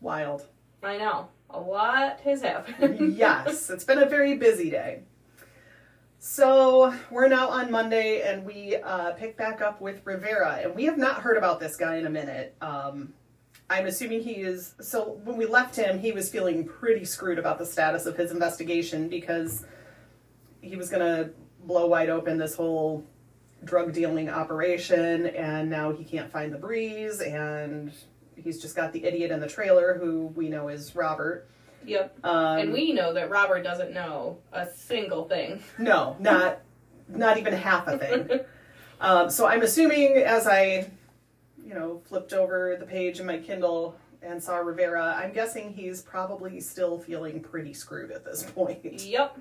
Wild. 0.00 0.44
I 0.82 0.98
know. 0.98 1.28
A 1.50 1.60
lot 1.60 2.18
has 2.22 2.42
happened. 2.42 3.14
yes, 3.14 3.70
it's 3.70 3.84
been 3.84 3.98
a 4.02 4.08
very 4.08 4.36
busy 4.36 4.70
day. 4.70 5.02
So 6.18 6.94
we're 7.10 7.28
now 7.28 7.48
on 7.48 7.70
Monday, 7.70 8.22
and 8.22 8.44
we 8.44 8.76
uh, 8.76 9.12
pick 9.12 9.36
back 9.36 9.60
up 9.60 9.80
with 9.80 10.00
Rivera, 10.04 10.60
and 10.62 10.74
we 10.74 10.84
have 10.84 10.98
not 10.98 11.20
heard 11.20 11.36
about 11.36 11.60
this 11.60 11.76
guy 11.76 11.96
in 11.96 12.06
a 12.06 12.10
minute. 12.10 12.54
Um, 12.60 13.12
I'm 13.68 13.86
assuming 13.86 14.22
he 14.22 14.32
is. 14.32 14.74
So 14.80 15.20
when 15.24 15.36
we 15.36 15.46
left 15.46 15.76
him, 15.76 15.98
he 15.98 16.12
was 16.12 16.28
feeling 16.30 16.64
pretty 16.64 17.04
screwed 17.04 17.38
about 17.38 17.58
the 17.58 17.66
status 17.66 18.06
of 18.06 18.16
his 18.16 18.32
investigation 18.32 19.08
because 19.08 19.64
he 20.62 20.76
was 20.76 20.88
gonna 20.88 21.30
blow 21.64 21.86
wide 21.86 22.10
open 22.10 22.38
this 22.38 22.54
whole 22.54 23.04
drug 23.64 23.92
dealing 23.92 24.28
operation, 24.28 25.26
and 25.26 25.68
now 25.68 25.92
he 25.92 26.04
can't 26.04 26.30
find 26.30 26.52
the 26.52 26.58
breeze, 26.58 27.20
and 27.20 27.92
he's 28.36 28.60
just 28.60 28.74
got 28.74 28.92
the 28.92 29.04
idiot 29.04 29.30
in 29.30 29.40
the 29.40 29.48
trailer 29.48 29.94
who 29.94 30.26
we 30.34 30.48
know 30.48 30.68
is 30.68 30.94
Robert. 30.94 31.48
Yep. 31.86 32.16
Um, 32.24 32.58
and 32.58 32.72
we 32.72 32.92
know 32.92 33.12
that 33.14 33.30
Robert 33.30 33.62
doesn't 33.62 33.92
know 33.92 34.38
a 34.52 34.68
single 34.70 35.24
thing. 35.24 35.62
no, 35.78 36.16
not 36.18 36.60
not 37.08 37.38
even 37.38 37.52
half 37.52 37.86
a 37.86 37.98
thing. 37.98 38.40
um, 39.00 39.30
so 39.30 39.46
I'm 39.46 39.62
assuming 39.62 40.16
as 40.18 40.46
I, 40.46 40.90
you 41.64 41.74
know, 41.74 42.02
flipped 42.06 42.32
over 42.32 42.76
the 42.78 42.86
page 42.86 43.20
in 43.20 43.26
my 43.26 43.38
Kindle 43.38 43.96
and 44.22 44.42
saw 44.42 44.56
Rivera, 44.56 45.14
I'm 45.16 45.32
guessing 45.32 45.72
he's 45.72 46.02
probably 46.02 46.60
still 46.60 46.98
feeling 46.98 47.40
pretty 47.40 47.72
screwed 47.72 48.10
at 48.10 48.24
this 48.24 48.42
point. 48.42 48.84
Yep. 48.84 49.38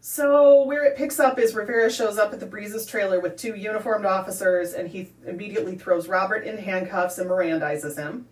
So 0.00 0.62
where 0.62 0.84
it 0.84 0.96
picks 0.96 1.18
up 1.18 1.38
is 1.38 1.54
Rivera 1.54 1.90
shows 1.90 2.16
up 2.16 2.32
at 2.32 2.38
the 2.38 2.46
Breezes 2.46 2.86
trailer 2.86 3.18
with 3.18 3.36
two 3.36 3.56
uniformed 3.56 4.06
officers, 4.06 4.72
and 4.74 4.88
he 4.88 5.10
immediately 5.26 5.76
throws 5.76 6.06
Robert 6.06 6.44
in 6.44 6.58
handcuffs 6.58 7.18
and 7.18 7.28
Mirandizes 7.28 7.96
him. 7.96 8.28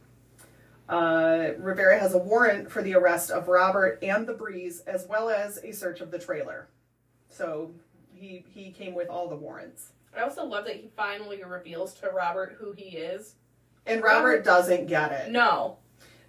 Uh, 0.89 1.51
Rivera 1.59 1.99
has 1.99 2.15
a 2.15 2.19
warrant 2.19 2.71
for 2.71 2.83
the 2.83 2.95
arrest 2.95 3.31
of 3.31 3.49
Robert 3.49 3.99
and 4.03 4.27
the 4.27 4.35
Breeze, 4.35 4.81
as 4.87 5.07
well 5.09 5.31
as 5.31 5.59
a 5.59 5.73
search 5.73 6.01
of 6.01 6.11
the 6.11 6.19
trailer. 6.19 6.69
So 7.29 7.73
he 8.13 8.45
he 8.55 8.71
came 8.71 8.95
with 8.95 9.09
all 9.09 9.29
the 9.29 9.37
warrants. 9.37 9.93
I 10.17 10.23
also 10.23 10.45
love 10.45 10.65
that 10.67 10.77
he 10.77 10.91
finally 10.97 11.43
reveals 11.43 11.95
to 11.95 12.11
Robert 12.11 12.57
who 12.59 12.73
he 12.73 12.97
is. 12.97 13.35
And 13.87 14.03
Robert 14.03 14.45
doesn't 14.45 14.87
get 14.87 15.13
it. 15.13 15.31
No. 15.31 15.79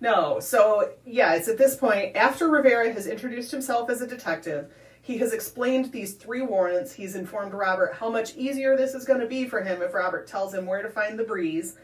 No. 0.02 0.40
So, 0.40 0.94
yeah, 1.06 1.36
it's 1.36 1.48
at 1.48 1.58
this 1.58 1.76
point, 1.76 2.16
after 2.16 2.50
Rivera 2.50 2.92
has 2.92 3.08
introduced 3.08 3.52
himself 3.52 3.90
as 3.90 4.02
a 4.02 4.08
detective, 4.08 4.72
he 5.02 5.20
has 5.20 5.34
explained 5.34 5.92
these 5.92 6.16
three 6.16 6.42
warrants. 6.42 6.94
He's 6.94 7.16
informed 7.16 7.54
Robert 7.54 7.94
how 7.94 8.10
much 8.10 8.36
easier 8.36 8.76
this 8.76 8.94
is 8.94 9.06
going 9.06 9.20
to 9.20 9.28
be 9.28 9.48
for 9.48 9.62
him 9.62 9.82
if 9.82 9.94
Robert 9.94 10.28
tells 10.28 10.54
him 10.54 10.66
where 10.66 10.82
to 10.82 10.90
find 10.90 11.18
the 11.18 11.24
breeze. 11.24 11.78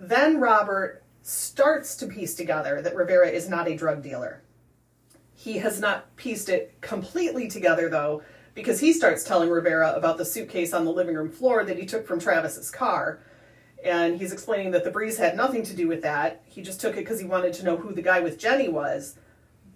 Then 0.00 0.40
Robert 0.40 1.02
starts 1.22 1.96
to 1.96 2.06
piece 2.06 2.34
together 2.34 2.80
that 2.82 2.96
Rivera 2.96 3.28
is 3.28 3.48
not 3.48 3.68
a 3.68 3.76
drug 3.76 4.02
dealer. 4.02 4.42
He 5.34 5.58
has 5.58 5.80
not 5.80 6.16
pieced 6.16 6.48
it 6.48 6.80
completely 6.80 7.48
together, 7.48 7.88
though, 7.88 8.22
because 8.54 8.80
he 8.80 8.92
starts 8.92 9.22
telling 9.22 9.50
Rivera 9.50 9.92
about 9.92 10.18
the 10.18 10.24
suitcase 10.24 10.72
on 10.72 10.84
the 10.84 10.90
living 10.90 11.14
room 11.14 11.30
floor 11.30 11.64
that 11.64 11.78
he 11.78 11.86
took 11.86 12.06
from 12.06 12.18
Travis's 12.18 12.70
car. 12.70 13.20
And 13.84 14.18
he's 14.18 14.32
explaining 14.32 14.72
that 14.72 14.82
the 14.82 14.90
breeze 14.90 15.16
had 15.16 15.36
nothing 15.36 15.62
to 15.62 15.76
do 15.76 15.86
with 15.86 16.02
that. 16.02 16.42
He 16.44 16.62
just 16.62 16.80
took 16.80 16.94
it 16.94 17.00
because 17.04 17.20
he 17.20 17.26
wanted 17.26 17.52
to 17.54 17.64
know 17.64 17.76
who 17.76 17.94
the 17.94 18.02
guy 18.02 18.18
with 18.18 18.38
Jenny 18.38 18.68
was. 18.68 19.16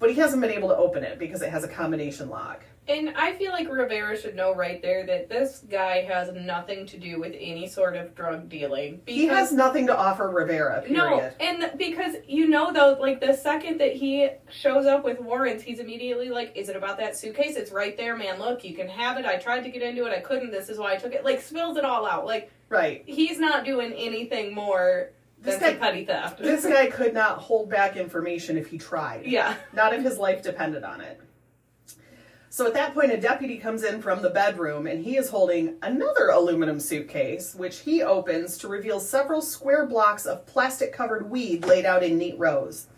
but 0.03 0.11
he 0.11 0.17
hasn't 0.17 0.43
been 0.43 0.51
able 0.51 0.69
to 0.69 0.77
open 0.77 1.05
it 1.05 1.17
because 1.17 1.43
it 1.43 1.51
has 1.51 1.63
a 1.63 1.69
combination 1.69 2.29
lock. 2.29 2.65
And 2.89 3.11
I 3.17 3.33
feel 3.35 3.53
like 3.53 3.71
Rivera 3.71 4.21
should 4.21 4.35
know 4.35 4.53
right 4.55 4.83
there 4.83 5.07
that 5.07 5.29
this 5.29 5.63
guy 5.71 6.03
has 6.03 6.33
nothing 6.35 6.85
to 6.89 6.99
do 6.99 7.21
with 7.21 7.33
any 7.39 7.69
sort 7.69 7.95
of 7.95 8.13
drug 8.17 8.49
dealing. 8.49 9.01
He 9.07 9.27
has 9.27 9.53
nothing 9.53 9.87
to 9.87 9.97
offer 9.97 10.29
Rivera. 10.29 10.83
Period. 10.83 10.97
No, 10.99 11.31
and 11.39 11.79
because 11.79 12.17
you 12.27 12.49
know 12.49 12.73
though, 12.73 12.97
like 13.01 13.21
the 13.21 13.35
second 13.35 13.79
that 13.79 13.93
he 13.95 14.31
shows 14.51 14.87
up 14.87 15.05
with 15.05 15.21
warrants, 15.21 15.63
he's 15.63 15.79
immediately 15.79 16.29
like, 16.31 16.57
"Is 16.57 16.69
it 16.69 16.75
about 16.75 16.99
that 16.99 17.17
suitcase? 17.17 17.55
It's 17.55 17.71
right 17.71 17.97
there, 17.97 18.17
man. 18.17 18.41
Look, 18.41 18.65
you 18.65 18.75
can 18.75 18.89
have 18.89 19.17
it. 19.17 19.27
I 19.27 19.37
tried 19.37 19.63
to 19.63 19.71
get 19.71 19.83
into 19.83 20.05
it, 20.07 20.13
I 20.13 20.19
couldn't. 20.21 20.51
This 20.51 20.69
is 20.69 20.77
why 20.79 20.95
I 20.95 20.97
took 20.97 21.13
it." 21.15 21.25
Like 21.25 21.41
spills 21.41 21.77
it 21.77 21.85
all 21.85 22.05
out. 22.05 22.27
Like 22.27 22.51
right, 22.69 23.05
he's 23.07 23.39
not 23.39 23.65
doing 23.65 23.93
anything 23.93 24.53
more 24.57 25.11
This 25.41 25.59
than 25.59 25.75
guy- 25.75 25.79
petty 25.79 26.05
theft. 26.05 26.39
this 26.41 26.67
guy 26.67 26.87
could 26.91 27.15
not 27.15 27.39
hold 27.39 27.71
back 27.71 27.97
information 27.97 28.59
if 28.59 28.67
he 28.67 28.77
tried. 28.77 29.25
yeah, 29.25 29.55
Not 29.73 29.95
if 29.95 30.03
his 30.03 30.19
life 30.19 30.43
depended 30.43 30.83
on 30.83 31.01
it. 31.01 31.21
So 32.53 32.67
at 32.67 32.75
that 32.75 32.93
point, 32.93 33.11
a 33.11 33.17
deputy 33.17 33.57
comes 33.57 33.83
in 33.83 34.03
from 34.03 34.21
the 34.21 34.29
bedroom 34.29 34.87
and 34.87 35.03
he 35.03 35.17
is 35.17 35.31
holding 35.31 35.77
another 35.81 36.29
aluminum 36.29 36.81
suitcase, 36.81 37.55
which 37.55 37.79
he 37.79 38.03
opens 38.03 38.59
to 38.59 38.69
reveal 38.69 39.01
several 39.01 39.41
square 39.41 39.87
blocks 39.87 40.27
of 40.27 40.45
plastic 40.45 40.93
covered 40.93 41.31
weed 41.31 41.65
laid 41.65 41.87
out 41.87 42.03
in 42.03 42.19
neat 42.19 42.39
rows. 42.39 42.89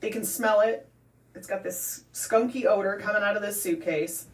They 0.00 0.10
can 0.10 0.22
smell 0.22 0.60
it. 0.60 0.86
It's 1.34 1.46
got 1.46 1.62
this 1.62 2.04
skunky 2.12 2.66
odor 2.66 3.00
coming 3.02 3.22
out 3.22 3.36
of 3.36 3.42
this 3.42 3.62
suitcase. 3.62 4.26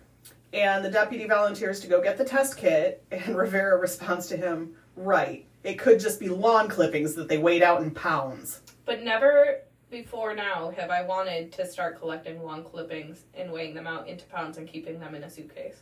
And 0.53 0.85
the 0.85 0.91
deputy 0.91 1.29
volunteers 1.29 1.79
to 1.79 1.87
go 1.87 2.03
get 2.03 2.19
the 2.19 2.25
test 2.25 2.57
kit, 2.57 3.05
and 3.13 3.37
Rivera 3.37 3.79
responds 3.79 4.27
to 4.27 4.37
him, 4.37 4.75
Right, 4.97 5.47
it 5.63 5.79
could 5.79 6.01
just 6.01 6.19
be 6.19 6.29
lawn 6.29 6.69
clippings 6.69 7.15
that 7.15 7.29
they 7.29 7.39
weighed 7.39 7.63
out 7.63 7.83
in 7.83 7.93
pounds. 7.93 8.63
but 8.85 9.05
never 9.05 9.59
before 9.91 10.35
now 10.35 10.71
have 10.77 10.91
I 10.91 11.03
wanted 11.03 11.53
to 11.53 11.67
start 11.67 11.99
collecting 11.99 12.43
long 12.43 12.65
clippings 12.65 13.25
and 13.35 13.53
weighing 13.53 13.75
them 13.75 13.87
out 13.87 14.09
into 14.09 14.25
pounds 14.27 14.59
and 14.59 14.67
keeping 14.69 14.99
them 14.99 15.15
in 15.15 15.23
a 15.25 15.31
suitcase. 15.31 15.77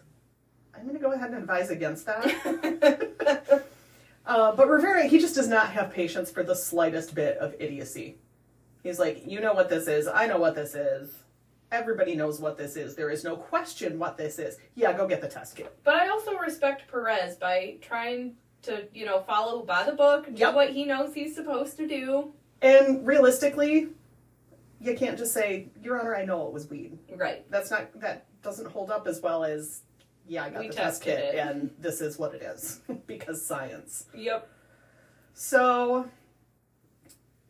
I'm 0.74 0.82
going 0.82 0.94
to 0.94 1.00
go 1.00 1.12
ahead 1.12 1.30
and 1.30 1.38
advise 1.38 1.70
against 1.70 2.06
that. 2.06 3.64
Uh, 4.26 4.56
but 4.56 4.68
Rivera, 4.68 5.04
he 5.04 5.18
just 5.18 5.34
does 5.34 5.48
not 5.48 5.68
have 5.68 5.92
patience 5.92 6.30
for 6.30 6.42
the 6.42 6.54
slightest 6.54 7.14
bit 7.14 7.36
of 7.36 7.54
idiocy. 7.58 8.16
He's 8.82 8.98
like, 8.98 9.22
you 9.26 9.38
know 9.38 9.52
what 9.52 9.68
this 9.68 9.86
is. 9.86 10.06
I 10.06 10.26
know 10.26 10.38
what 10.38 10.54
this 10.54 10.74
is. 10.74 11.12
Everybody 11.70 12.14
knows 12.14 12.40
what 12.40 12.56
this 12.56 12.76
is. 12.76 12.94
There 12.96 13.10
is 13.10 13.22
no 13.22 13.36
question 13.36 13.98
what 13.98 14.16
this 14.16 14.38
is. 14.38 14.56
Yeah, 14.76 14.94
go 14.94 15.06
get 15.06 15.20
the 15.20 15.28
test 15.28 15.56
kit. 15.56 15.76
But 15.84 15.96
I 15.96 16.08
also 16.08 16.38
respect 16.38 16.90
Perez 16.90 17.36
by 17.36 17.76
trying 17.82 18.36
to, 18.62 18.84
you 18.94 19.04
know, 19.04 19.20
follow 19.20 19.62
by 19.62 19.82
the 19.84 19.92
book, 19.92 20.24
do 20.26 20.32
Yep. 20.40 20.54
what 20.54 20.70
he 20.70 20.86
knows 20.86 21.12
he's 21.12 21.34
supposed 21.34 21.76
to 21.76 21.86
do. 21.86 22.32
And 22.62 23.06
realistically, 23.06 23.88
you 24.80 24.94
can't 24.94 25.18
just 25.18 25.32
say, 25.32 25.68
Your 25.82 26.00
Honor, 26.00 26.14
I 26.14 26.24
know 26.24 26.46
it 26.46 26.52
was 26.52 26.68
weed. 26.68 26.98
Right. 27.14 27.50
That's 27.50 27.70
not, 27.70 27.98
that 28.00 28.26
doesn't 28.42 28.70
hold 28.70 28.90
up 28.90 29.06
as 29.06 29.20
well 29.20 29.44
as, 29.44 29.82
yeah, 30.26 30.44
I 30.44 30.50
got 30.50 30.60
We 30.60 30.68
the 30.68 30.74
test 30.74 31.02
kit 31.02 31.18
it." 31.18 31.34
and 31.36 31.70
this 31.78 32.00
is 32.00 32.18
what 32.18 32.34
it 32.34 32.42
is 32.42 32.80
because 33.06 33.44
science. 33.44 34.06
Yep. 34.14 34.48
So 35.34 36.08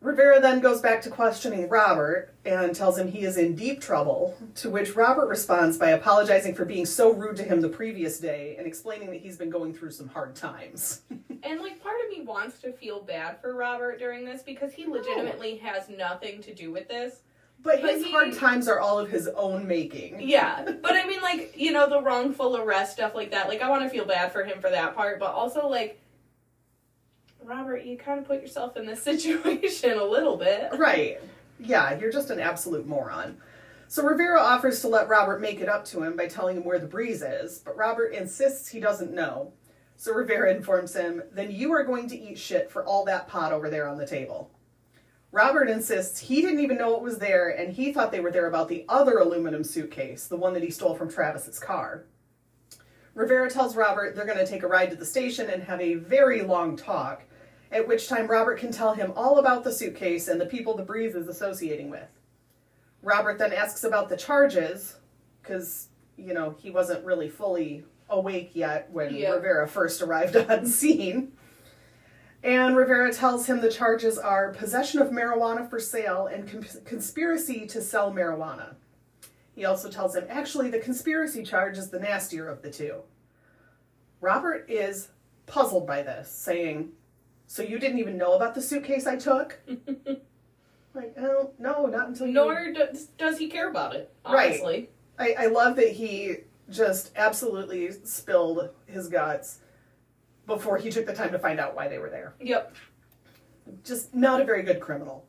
Rivera 0.04 0.38
then 0.38 0.60
goes 0.60 0.82
back 0.82 1.00
to 1.02 1.10
questioning 1.10 1.66
Robert 1.70 2.34
and 2.44 2.74
tells 2.74 2.98
him 2.98 3.08
he 3.08 3.20
is 3.24 3.38
in 3.38 3.56
deep 3.56 3.80
trouble, 3.80 4.36
to 4.56 4.68
which 4.68 4.94
Robert 4.94 5.28
responds 5.28 5.78
by 5.78 5.90
apologizing 5.92 6.54
for 6.54 6.66
being 6.66 6.84
so 6.84 7.10
rude 7.10 7.36
to 7.36 7.42
him 7.42 7.62
the 7.62 7.70
previous 7.70 8.18
day 8.20 8.54
and 8.58 8.66
explaining 8.66 9.10
that 9.12 9.22
he's 9.22 9.38
been 9.38 9.48
going 9.48 9.72
through 9.72 9.92
some 9.92 10.08
hard 10.08 10.34
times. 10.36 11.00
And 11.46 11.60
like 11.60 11.82
part 11.82 11.96
of 12.02 12.08
me 12.16 12.24
wants 12.24 12.58
to 12.62 12.72
feel 12.72 13.02
bad 13.02 13.38
for 13.38 13.54
Robert 13.54 13.98
during 13.98 14.24
this 14.24 14.42
because 14.42 14.72
he 14.72 14.86
legitimately 14.86 15.56
has 15.58 15.90
nothing 15.90 16.40
to 16.40 16.54
do 16.54 16.72
with 16.72 16.88
this. 16.88 17.20
But 17.60 17.82
But 17.82 17.90
his 17.90 18.04
he- 18.04 18.10
hard 18.10 18.32
times 18.32 18.66
are 18.66 18.80
all 18.80 18.98
of 18.98 19.10
his 19.10 19.28
own 19.28 19.66
making. 19.68 20.22
Yeah. 20.22 20.64
But 20.82 20.92
I 20.96 21.06
mean 21.06 21.20
like, 21.20 21.52
you 21.54 21.70
know, 21.72 21.86
the 21.86 22.00
wrongful 22.00 22.56
arrest 22.56 22.92
stuff 22.94 23.14
like 23.14 23.30
that. 23.32 23.48
Like 23.48 23.60
I 23.60 23.68
want 23.68 23.82
to 23.84 23.90
feel 23.90 24.06
bad 24.06 24.32
for 24.32 24.42
him 24.42 24.58
for 24.60 24.70
that 24.70 24.94
part, 24.94 25.20
but 25.20 25.32
also 25.32 25.68
like 25.68 26.00
Robert, 27.44 27.84
you 27.84 27.98
kind 27.98 28.18
of 28.18 28.26
put 28.26 28.40
yourself 28.40 28.76
in 28.76 28.86
this 28.86 29.02
situation 29.04 29.98
a 29.98 30.04
little 30.04 30.36
bit. 30.36 30.70
Right. 30.78 31.20
Yeah, 31.60 31.98
you're 31.98 32.12
just 32.12 32.30
an 32.30 32.40
absolute 32.40 32.86
moron. 32.86 33.36
So 33.86 34.02
Rivera 34.02 34.40
offers 34.40 34.80
to 34.80 34.88
let 34.88 35.08
Robert 35.08 35.40
make 35.40 35.60
it 35.60 35.68
up 35.68 35.84
to 35.86 36.02
him 36.02 36.16
by 36.16 36.26
telling 36.26 36.56
him 36.56 36.64
where 36.64 36.78
the 36.78 36.86
breeze 36.86 37.22
is, 37.22 37.58
but 37.58 37.76
Robert 37.76 38.14
insists 38.14 38.68
he 38.68 38.80
doesn't 38.80 39.12
know. 39.12 39.52
So 39.96 40.12
Rivera 40.12 40.52
informs 40.54 40.94
him, 40.96 41.22
then 41.32 41.52
you 41.52 41.72
are 41.72 41.84
going 41.84 42.08
to 42.08 42.18
eat 42.18 42.38
shit 42.38 42.70
for 42.70 42.84
all 42.84 43.04
that 43.04 43.28
pot 43.28 43.52
over 43.52 43.70
there 43.70 43.86
on 43.86 43.98
the 43.98 44.06
table. 44.06 44.50
Robert 45.30 45.68
insists 45.68 46.18
he 46.18 46.40
didn't 46.40 46.60
even 46.60 46.78
know 46.78 46.96
it 46.96 47.02
was 47.02 47.18
there 47.18 47.50
and 47.50 47.72
he 47.72 47.92
thought 47.92 48.10
they 48.10 48.20
were 48.20 48.30
there 48.30 48.46
about 48.46 48.68
the 48.68 48.84
other 48.88 49.18
aluminum 49.18 49.64
suitcase, 49.64 50.26
the 50.26 50.36
one 50.36 50.54
that 50.54 50.62
he 50.62 50.70
stole 50.70 50.96
from 50.96 51.10
Travis's 51.10 51.58
car. 51.58 52.06
Rivera 53.14 53.48
tells 53.50 53.76
Robert 53.76 54.16
they're 54.16 54.26
going 54.26 54.38
to 54.38 54.46
take 54.46 54.62
a 54.64 54.68
ride 54.68 54.90
to 54.90 54.96
the 54.96 55.04
station 55.04 55.50
and 55.50 55.62
have 55.62 55.80
a 55.80 55.94
very 55.94 56.42
long 56.42 56.76
talk, 56.76 57.22
at 57.74 57.86
which 57.86 58.08
time 58.08 58.28
Robert 58.28 58.58
can 58.58 58.70
tell 58.70 58.94
him 58.94 59.12
all 59.16 59.38
about 59.40 59.64
the 59.64 59.72
suitcase 59.72 60.28
and 60.28 60.40
the 60.40 60.46
people 60.46 60.76
the 60.76 60.82
breeze 60.84 61.14
is 61.16 61.28
associating 61.28 61.90
with. 61.90 62.08
Robert 63.02 63.36
then 63.36 63.52
asks 63.52 63.84
about 63.84 64.08
the 64.08 64.16
charges, 64.16 64.96
because, 65.42 65.88
you 66.16 66.32
know, 66.32 66.54
he 66.58 66.70
wasn't 66.70 67.04
really 67.04 67.28
fully 67.28 67.84
awake 68.08 68.52
yet 68.54 68.88
when 68.92 69.14
Yeah. 69.14 69.30
Rivera 69.32 69.66
first 69.68 70.00
arrived 70.00 70.36
on 70.50 70.66
scene. 70.66 71.32
And 72.44 72.76
Rivera 72.76 73.12
tells 73.12 73.46
him 73.46 73.60
the 73.60 73.70
charges 73.70 74.18
are 74.18 74.52
possession 74.52 75.00
of 75.02 75.08
marijuana 75.08 75.68
for 75.68 75.80
sale 75.80 76.26
and 76.26 76.48
cons- 76.48 76.78
conspiracy 76.84 77.66
to 77.66 77.80
sell 77.82 78.12
marijuana. 78.12 78.74
He 79.54 79.64
also 79.64 79.88
tells 79.90 80.14
him, 80.14 80.24
actually, 80.28 80.70
the 80.70 80.78
conspiracy 80.78 81.42
charge 81.42 81.76
is 81.78 81.90
the 81.90 81.98
nastier 82.00 82.46
of 82.48 82.62
the 82.62 82.70
two. 82.70 83.00
Robert 84.20 84.66
is 84.68 85.08
puzzled 85.46 85.86
by 85.86 86.02
this, 86.02 86.28
saying, 86.30 86.90
So 87.46 87.62
you 87.62 87.78
didn't 87.78 87.98
even 87.98 88.16
know 88.16 88.32
about 88.34 88.54
the 88.54 88.62
suitcase 88.62 89.06
I 89.06 89.16
took? 89.16 89.58
like, 90.94 91.14
oh, 91.18 91.50
no, 91.58 91.86
not 91.86 92.08
until 92.08 92.26
you. 92.26 92.32
Nor 92.32 92.72
does, 92.72 93.06
does 93.18 93.38
he 93.38 93.48
care 93.48 93.70
about 93.70 93.94
it, 93.94 94.12
Right. 94.24 94.50
honestly. 94.52 94.90
I, 95.18 95.34
I 95.38 95.46
love 95.46 95.76
that 95.76 95.90
he 95.92 96.36
just 96.70 97.12
absolutely 97.16 97.90
spilled 98.04 98.70
his 98.86 99.08
guts 99.08 99.58
before 100.46 100.76
he 100.78 100.90
took 100.90 101.06
the 101.06 101.14
time 101.14 101.30
to 101.32 101.38
find 101.38 101.60
out 101.60 101.74
why 101.76 101.88
they 101.88 101.98
were 101.98 102.10
there. 102.10 102.34
Yep. 102.40 102.74
Just 103.84 104.14
not 104.14 104.40
a 104.40 104.44
very 104.44 104.62
good 104.62 104.80
criminal. 104.80 105.26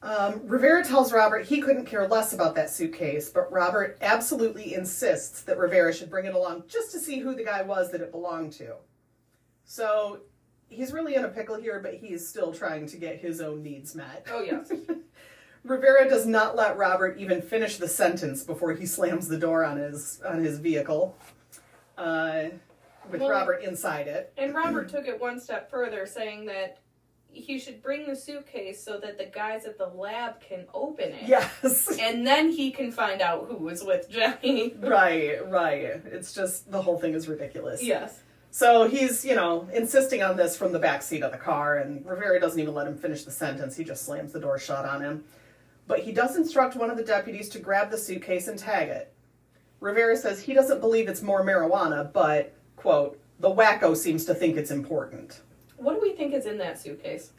Um, 0.00 0.42
Rivera 0.46 0.84
tells 0.84 1.12
Robert 1.12 1.44
he 1.46 1.60
couldn't 1.60 1.86
care 1.86 2.06
less 2.06 2.32
about 2.32 2.54
that 2.54 2.70
suitcase, 2.70 3.28
but 3.30 3.50
Robert 3.52 3.98
absolutely 4.00 4.74
insists 4.74 5.42
that 5.42 5.58
Rivera 5.58 5.92
should 5.92 6.08
bring 6.08 6.24
it 6.24 6.34
along 6.34 6.64
just 6.68 6.92
to 6.92 7.00
see 7.00 7.18
who 7.18 7.34
the 7.34 7.44
guy 7.44 7.62
was 7.62 7.90
that 7.90 8.00
it 8.00 8.12
belonged 8.12 8.52
to. 8.54 8.76
So 9.64 10.20
he's 10.68 10.92
really 10.92 11.14
in 11.14 11.24
a 11.24 11.28
pickle 11.28 11.56
here, 11.56 11.80
but 11.80 11.94
he's 11.94 12.26
still 12.28 12.52
trying 12.52 12.86
to 12.88 12.96
get 12.96 13.18
his 13.18 13.40
own 13.40 13.62
needs 13.62 13.94
met. 13.94 14.26
Oh, 14.30 14.42
yes. 14.42 14.70
Rivera 15.64 16.08
does 16.08 16.24
not 16.24 16.56
let 16.56 16.76
Robert 16.76 17.18
even 17.18 17.42
finish 17.42 17.76
the 17.76 17.88
sentence 17.88 18.44
before 18.44 18.72
he 18.74 18.86
slams 18.86 19.28
the 19.28 19.38
door 19.38 19.64
on 19.64 19.76
his 19.76 20.20
on 20.26 20.42
his 20.42 20.58
vehicle, 20.58 21.16
uh, 21.96 22.44
with 23.10 23.20
Well- 23.20 23.30
Robert 23.30 23.62
inside 23.62 24.06
it. 24.08 24.32
And 24.38 24.54
Robert 24.54 24.88
took 24.88 25.06
it 25.06 25.20
one 25.20 25.40
step 25.40 25.70
further, 25.70 26.06
saying 26.06 26.46
that 26.46 26.78
he 27.30 27.58
should 27.58 27.82
bring 27.82 28.06
the 28.06 28.16
suitcase 28.16 28.82
so 28.82 28.98
that 29.00 29.18
the 29.18 29.26
guys 29.26 29.64
at 29.66 29.76
the 29.78 29.86
lab 29.88 30.40
can 30.40 30.64
open 30.72 31.10
it. 31.10 31.24
Yes. 31.26 31.98
And 32.00 32.26
then 32.26 32.50
he 32.50 32.70
can 32.70 32.90
find 32.90 33.20
out 33.20 33.46
who 33.48 33.56
was 33.56 33.84
with 33.84 34.08
Jenny. 34.08 34.74
right, 34.78 35.46
right. 35.50 35.82
It's 36.06 36.32
just 36.32 36.70
the 36.70 36.80
whole 36.80 36.98
thing 36.98 37.12
is 37.14 37.28
ridiculous. 37.28 37.82
yes. 37.82 38.20
So 38.50 38.88
he's, 38.88 39.24
you 39.24 39.34
know, 39.34 39.68
insisting 39.72 40.22
on 40.22 40.36
this 40.36 40.56
from 40.56 40.72
the 40.72 40.78
back 40.78 41.02
seat 41.02 41.22
of 41.22 41.32
the 41.32 41.38
car, 41.38 41.78
and 41.78 42.04
Rivera 42.04 42.40
doesn't 42.40 42.58
even 42.58 42.74
let 42.74 42.86
him 42.86 42.96
finish 42.96 43.24
the 43.24 43.30
sentence. 43.30 43.76
He 43.76 43.84
just 43.84 44.04
slams 44.04 44.32
the 44.32 44.40
door 44.40 44.58
shut 44.58 44.84
on 44.84 45.00
him. 45.02 45.24
But 45.86 46.00
he 46.00 46.12
does 46.12 46.36
instruct 46.36 46.76
one 46.76 46.90
of 46.90 46.96
the 46.96 47.04
deputies 47.04 47.48
to 47.50 47.58
grab 47.58 47.90
the 47.90 47.98
suitcase 47.98 48.48
and 48.48 48.58
tag 48.58 48.88
it. 48.88 49.12
Rivera 49.80 50.16
says 50.16 50.40
he 50.40 50.54
doesn't 50.54 50.80
believe 50.80 51.08
it's 51.08 51.22
more 51.22 51.44
marijuana, 51.44 52.12
but, 52.12 52.54
quote, 52.76 53.20
the 53.40 53.48
wacko 53.50 53.96
seems 53.96 54.24
to 54.24 54.34
think 54.34 54.56
it's 54.56 54.70
important. 54.72 55.40
What 55.76 55.94
do 55.94 56.00
we 56.00 56.12
think 56.14 56.34
is 56.34 56.46
in 56.46 56.58
that 56.58 56.80
suitcase? 56.80 57.30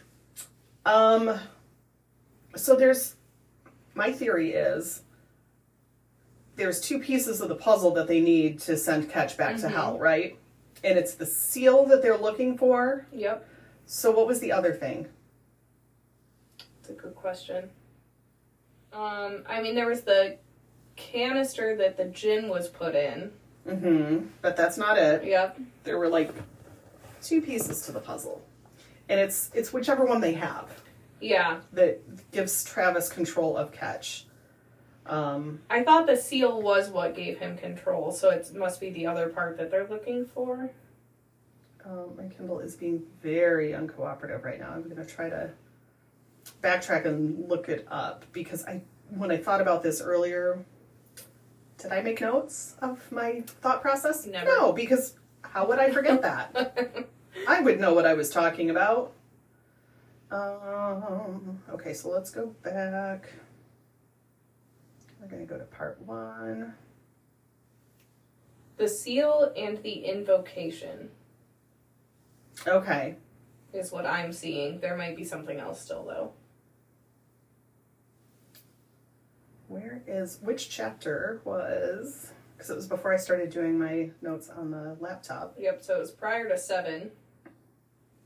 Um, 0.85 1.37
so 2.55 2.75
there's, 2.75 3.15
my 3.93 4.11
theory 4.13 4.53
is, 4.53 5.01
there's 6.55 6.79
two 6.79 6.99
pieces 6.99 7.41
of 7.41 7.49
the 7.49 7.55
puzzle 7.55 7.91
that 7.95 8.07
they 8.07 8.21
need 8.21 8.59
to 8.61 8.77
send 8.77 9.09
Catch 9.09 9.37
back 9.37 9.57
to 9.57 9.67
Mhm. 9.67 9.71
hell, 9.71 9.99
right? 9.99 10.37
And 10.83 10.97
it's 10.97 11.15
the 11.15 11.25
seal 11.25 11.85
that 11.87 12.01
they're 12.01 12.17
looking 12.17 12.57
for. 12.57 13.05
Yep. 13.11 13.47
So 13.85 14.11
what 14.11 14.27
was 14.27 14.39
the 14.39 14.51
other 14.51 14.73
thing? 14.73 15.07
It's 16.79 16.89
a 16.89 16.93
good 16.93 17.15
question. 17.15 17.69
Um, 18.93 19.43
I 19.47 19.61
mean, 19.61 19.75
there 19.75 19.87
was 19.87 20.01
the 20.01 20.37
canister 20.95 21.75
that 21.77 21.97
the 21.97 22.05
gin 22.05 22.49
was 22.49 22.67
put 22.67 22.95
in. 22.95 23.31
Mm-hmm. 23.67 24.27
But 24.41 24.55
that's 24.55 24.77
not 24.77 24.97
it. 24.97 25.23
Yep. 25.25 25.59
There 25.83 25.97
were 25.97 26.07
like 26.09 26.33
two 27.21 27.41
pieces 27.41 27.81
to 27.83 27.91
the 27.91 27.99
puzzle. 27.99 28.41
And 29.09 29.19
it's 29.19 29.51
it's 29.53 29.73
whichever 29.73 30.05
one 30.05 30.21
they 30.21 30.33
have. 30.33 30.69
Yeah. 31.21 31.59
that 31.73 32.31
gives 32.31 32.63
Travis 32.63 33.09
control 33.09 33.57
of 33.57 33.71
Catch. 33.71 34.25
Um, 35.09 35.59
I 35.69 35.83
thought 35.83 36.05
the 36.07 36.15
seal 36.15 36.61
was 36.61 36.89
what 36.89 37.15
gave 37.15 37.39
him 37.39 37.57
control, 37.57 38.11
so 38.11 38.29
it 38.29 38.53
must 38.55 38.79
be 38.79 38.91
the 38.91 39.07
other 39.07 39.27
part 39.29 39.57
that 39.57 39.71
they're 39.71 39.87
looking 39.87 40.25
for. 40.25 40.69
um, 41.85 42.11
my 42.15 42.27
Kindle 42.27 42.59
is 42.59 42.75
being 42.75 43.01
very 43.23 43.71
uncooperative 43.71 44.43
right 44.43 44.59
now. 44.59 44.69
I'm 44.71 44.83
going 44.83 44.97
to 44.97 45.05
try 45.05 45.29
to 45.29 45.49
backtrack 46.61 47.05
and 47.05 47.49
look 47.49 47.69
it 47.69 47.87
up 47.89 48.25
because 48.33 48.65
I, 48.65 48.81
when 49.09 49.31
I 49.31 49.37
thought 49.37 49.61
about 49.61 49.81
this 49.81 49.99
earlier, 50.01 50.63
did 51.79 51.91
I 51.91 52.01
make 52.01 52.21
notes 52.21 52.75
of 52.81 53.11
my 53.11 53.41
thought 53.61 53.81
process? 53.81 54.25
Never. 54.27 54.45
No, 54.45 54.73
because 54.73 55.15
how 55.41 55.67
would 55.67 55.79
I 55.79 55.89
forget 55.89 56.21
that? 56.29 57.07
I 57.47 57.61
would 57.61 57.79
know 57.79 57.93
what 57.95 58.05
I 58.05 58.13
was 58.13 58.29
talking 58.29 58.69
about. 58.69 59.13
Um, 60.31 61.59
okay, 61.71 61.93
so 61.93 62.09
let's 62.09 62.29
go 62.29 62.47
back. 62.63 63.29
We're 65.19 65.27
going 65.27 65.45
to 65.45 65.51
go 65.51 65.57
to 65.59 65.65
part 65.65 65.99
one. 66.05 66.73
the 68.77 68.87
seal 68.87 69.51
and 69.57 69.81
the 69.83 70.05
invocation 70.05 71.09
Okay. 72.65 73.15
is 73.73 73.91
what 73.91 74.05
I'm 74.05 74.31
seeing. 74.31 74.79
There 74.79 74.95
might 74.97 75.15
be 75.17 75.23
something 75.25 75.59
else 75.59 75.81
still, 75.81 76.05
though. 76.05 76.31
Where 79.67 80.01
is 80.07 80.39
which 80.41 80.69
chapter 80.69 81.41
was? 81.43 82.31
Because 82.57 82.69
it 82.71 82.75
was 82.75 82.87
before 82.87 83.13
I 83.13 83.17
started 83.17 83.49
doing 83.51 83.77
my 83.77 84.09
notes 84.21 84.49
on 84.49 84.71
the 84.71 84.97
laptop. 84.99 85.55
Yep, 85.59 85.83
so 85.83 85.95
it 85.95 85.99
was 85.99 86.11
prior 86.11 86.49
to 86.49 86.57
7, 86.57 87.11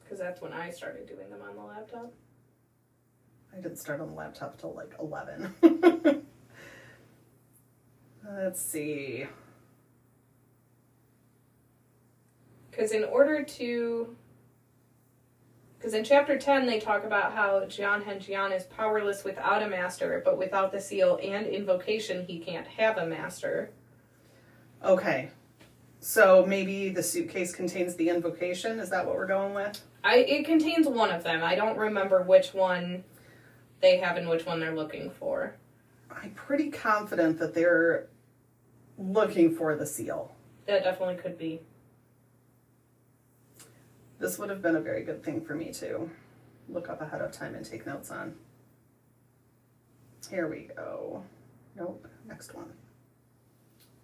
because 0.04 0.20
that's 0.20 0.42
when 0.42 0.54
I 0.54 0.70
started 0.72 1.08
doing 1.08 1.30
them 1.30 1.42
on 1.48 1.56
the 1.56 1.64
laptop. 1.64 2.14
I 3.52 3.58
didn't 3.58 3.78
start 3.78 4.00
on 4.02 4.08
the 4.10 4.14
laptop 4.16 4.58
till 4.60 4.74
like 4.74 4.94
eleven. 5.00 5.54
Let's 8.32 8.62
see. 8.62 9.28
Because 12.70 12.92
in 12.92 13.04
order 13.04 13.44
to. 13.44 14.16
Because 15.78 15.94
in 15.94 16.06
chapter 16.06 16.38
10, 16.38 16.66
they 16.66 16.80
talk 16.80 17.04
about 17.04 17.34
how 17.34 17.66
Gian 17.66 18.02
Hen 18.02 18.20
Gian 18.22 18.54
is 18.54 18.64
powerless 18.64 19.26
without 19.26 19.62
a 19.62 19.68
master, 19.68 20.22
but 20.24 20.38
without 20.38 20.72
the 20.72 20.80
seal 20.80 21.20
and 21.22 21.46
invocation, 21.46 22.26
he 22.26 22.40
can't 22.40 22.66
have 22.66 22.98
a 22.98 23.06
master. 23.06 23.70
Okay. 24.82 25.30
So 26.00 26.46
maybe 26.46 26.90
the 26.90 27.04
suitcase 27.04 27.54
contains 27.54 27.96
the 27.96 28.10
invocation. 28.10 28.80
Is 28.80 28.90
that 28.92 29.06
what 29.06 29.16
we're 29.16 29.28
going 29.28 29.54
with? 29.54 29.82
I 30.04 30.18
It 30.18 30.46
contains 30.46 30.88
one 30.88 31.12
of 31.12 31.24
them. 31.24 31.44
I 31.44 31.56
don't 31.56 31.78
remember 31.78 32.22
which 32.24 32.54
one 32.54 33.04
they 33.82 33.98
have 33.98 34.16
and 34.18 34.30
which 34.30 34.46
one 34.46 34.62
they're 34.62 34.76
looking 34.76 35.12
for. 35.12 35.56
I'm 36.10 36.32
pretty 36.32 36.70
confident 36.70 37.40
that 37.40 37.54
they're 37.54 38.08
looking 38.98 39.56
for 39.56 39.76
the 39.76 39.86
seal. 39.86 40.34
That 40.66 40.84
definitely 40.84 41.16
could 41.16 41.38
be. 41.38 41.62
This 44.20 44.40
would 44.40 44.50
have 44.50 44.62
been 44.62 44.76
a 44.76 44.82
very 44.82 45.04
good 45.04 45.24
thing 45.24 45.42
for 45.42 45.56
me 45.56 45.72
to 45.74 46.10
look 46.70 46.90
up 46.90 47.02
ahead 47.02 47.22
of 47.22 47.32
time 47.32 47.56
and 47.56 47.66
take 47.66 47.86
notes 47.86 48.10
on. 48.10 48.36
Here 50.30 50.48
we 50.48 50.70
go. 50.76 51.24
Nope, 51.76 52.08
next 52.26 52.56
one. 52.56 52.72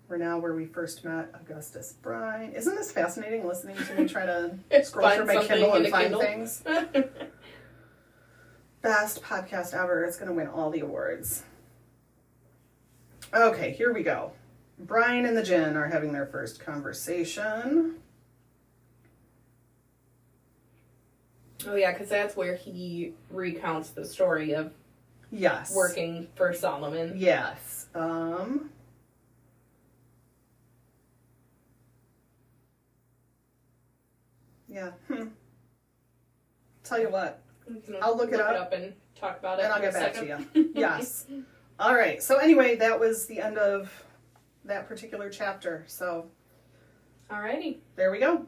We're 0.10 0.18
now 0.18 0.40
where 0.40 0.56
we 0.56 0.66
first 0.66 1.06
met 1.06 1.30
Augustus 1.36 1.94
Brine. 1.94 2.52
Isn't 2.54 2.76
this 2.76 2.92
fascinating 2.92 3.48
listening 3.48 3.78
to 3.78 3.96
me 3.96 4.08
try 4.08 4.26
to 4.26 4.58
scroll 4.84 5.10
through 5.12 5.26
my 5.26 5.46
Kindle 5.46 5.76
and 5.76 5.88
find 5.88 6.06
Kindle. 6.06 6.22
things? 6.22 6.64
Best 8.82 9.22
podcast 9.22 9.74
ever. 9.74 10.04
It's 10.04 10.18
going 10.18 10.30
to 10.30 10.34
win 10.34 10.48
all 10.48 10.72
the 10.72 10.80
awards. 10.80 11.44
Okay, 13.34 13.72
here 13.72 13.94
we 13.94 14.02
go. 14.02 14.32
Brine 14.80 15.26
and 15.26 15.36
the 15.36 15.44
Jinn 15.44 15.76
are 15.76 15.88
having 15.88 16.14
their 16.14 16.26
first 16.26 16.60
conversation. 16.64 17.96
oh, 21.68 21.76
yeah, 21.76 21.92
because 21.92 22.08
that's 22.10 22.36
where 22.38 22.56
he 22.56 23.14
recounts 23.30 23.90
the 23.90 24.06
story 24.06 24.54
of 24.54 24.72
Yes. 25.32 25.76
working 25.76 26.28
for 26.36 26.54
Solomon. 26.54 27.14
Yes. 27.18 27.88
Um. 27.94 28.70
Yeah. 34.68 34.92
Hmm. 35.08 35.28
Tell 36.84 37.00
you 37.00 37.10
what, 37.10 37.42
I'll 38.02 38.18
look 38.18 38.32
it 38.32 38.40
up. 38.40 38.72
and 38.74 38.94
talk 39.16 39.38
about 39.40 39.60
it. 39.60 39.66
and 39.66 39.74
I'll 39.74 39.82
get 39.82 39.94
back 39.94 40.14
to 40.14 40.26
you. 40.54 40.72
Yes. 40.76 41.26
All 41.80 41.94
right. 41.94 42.22
So 42.22 42.38
anyway, 42.38 42.76
that 42.78 43.00
was 43.00 43.26
the 43.28 43.40
end 43.40 43.58
of 43.58 43.92
that 44.66 44.88
particular 44.88 45.30
chapter. 45.30 45.84
So 45.88 46.28
Alrighty. 47.30 47.78
there 47.96 48.12
we 48.12 48.20
go. 48.20 48.46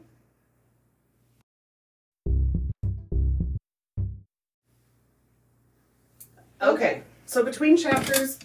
Okay, 6.60 7.02
so 7.26 7.44
between 7.44 7.76
chapters, 7.76 8.38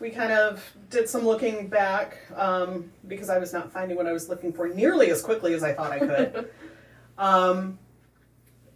we 0.00 0.10
kind 0.10 0.32
of 0.32 0.64
did 0.88 1.08
some 1.08 1.24
looking 1.24 1.68
back 1.68 2.18
um, 2.34 2.90
because 3.06 3.30
I 3.30 3.38
was 3.38 3.52
not 3.52 3.72
finding 3.72 3.96
what 3.96 4.06
I 4.06 4.12
was 4.12 4.28
looking 4.28 4.52
for 4.52 4.68
nearly 4.68 5.10
as 5.10 5.22
quickly 5.22 5.54
as 5.54 5.62
I 5.62 5.72
thought 5.72 5.92
I 5.92 5.98
could. 6.00 6.50
um, 7.18 7.78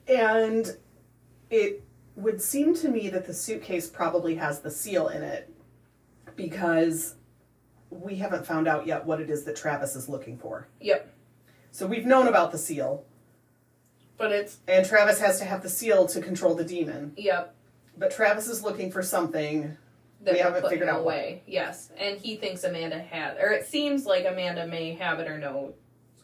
and 0.06 0.76
it 1.50 1.82
would 2.14 2.40
seem 2.40 2.74
to 2.76 2.88
me 2.88 3.08
that 3.08 3.26
the 3.26 3.34
suitcase 3.34 3.88
probably 3.88 4.36
has 4.36 4.60
the 4.60 4.70
seal 4.70 5.08
in 5.08 5.22
it 5.22 5.52
because 6.36 7.16
we 8.02 8.16
haven't 8.16 8.46
found 8.46 8.66
out 8.68 8.86
yet 8.86 9.06
what 9.06 9.20
it 9.20 9.30
is 9.30 9.44
that 9.44 9.56
Travis 9.56 9.94
is 9.96 10.08
looking 10.08 10.36
for. 10.38 10.68
Yep. 10.80 11.12
So 11.70 11.86
we've 11.86 12.06
known 12.06 12.28
about 12.28 12.52
the 12.52 12.58
seal, 12.58 13.04
But 14.16 14.32
it's 14.32 14.58
and 14.68 14.84
Travis 14.86 15.20
has 15.20 15.38
to 15.40 15.44
have 15.44 15.62
the 15.62 15.68
seal 15.68 16.06
to 16.08 16.20
control 16.20 16.54
the 16.54 16.64
demon. 16.64 17.12
yep. 17.16 17.54
But 17.96 18.10
Travis 18.10 18.48
is 18.48 18.62
looking 18.62 18.90
for 18.90 19.02
something. 19.02 19.76
That 20.22 20.34
We 20.34 20.40
haven't 20.40 20.66
figured 20.70 20.88
out 20.88 21.04
what. 21.04 21.14
away. 21.14 21.42
Yes, 21.46 21.90
and 21.98 22.18
he 22.18 22.36
thinks 22.36 22.64
Amanda 22.64 22.98
had, 22.98 23.36
or 23.38 23.50
it 23.52 23.66
seems 23.66 24.06
like 24.06 24.24
Amanda 24.24 24.66
may 24.66 24.94
have 24.94 25.20
it 25.20 25.28
or 25.28 25.36
know 25.38 25.74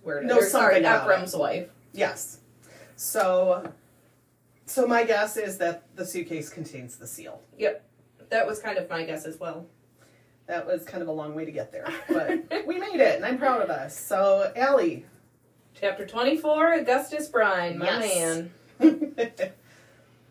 where. 0.02 0.22
Know 0.22 0.38
Or, 0.38 0.42
sorry, 0.48 0.76
it. 0.76 0.84
Effrom's 0.84 1.36
wife. 1.36 1.68
Yes. 1.92 2.38
So, 2.96 3.72
so 4.66 4.86
my 4.86 5.04
guess 5.04 5.36
is 5.36 5.58
that 5.58 5.84
the 5.96 6.06
suitcase 6.06 6.48
contains 6.48 6.96
the 6.96 7.06
seal. 7.06 7.42
Yep, 7.58 7.84
that 8.30 8.46
was 8.46 8.58
kind 8.58 8.78
of 8.78 8.88
my 8.88 9.04
guess 9.04 9.26
as 9.26 9.38
well. 9.38 9.66
That 10.50 10.66
was 10.66 10.82
kind 10.84 11.00
of 11.00 11.06
a 11.08 11.12
long 11.12 11.36
way 11.36 11.44
to 11.44 11.52
get 11.52 11.70
there, 11.70 11.86
but 12.08 12.66
we 12.66 12.76
made 12.76 12.98
it, 12.98 13.14
and 13.14 13.24
I'm 13.24 13.38
proud 13.38 13.62
of 13.62 13.70
us. 13.70 13.96
So, 13.96 14.50
Allie. 14.56 15.06
Chapter 15.74 16.04
twenty-four. 16.04 16.72
Augustus 16.72 17.28
Brine, 17.28 17.78
my 17.78 17.86
Yes. 17.86 18.46
man. 18.80 19.30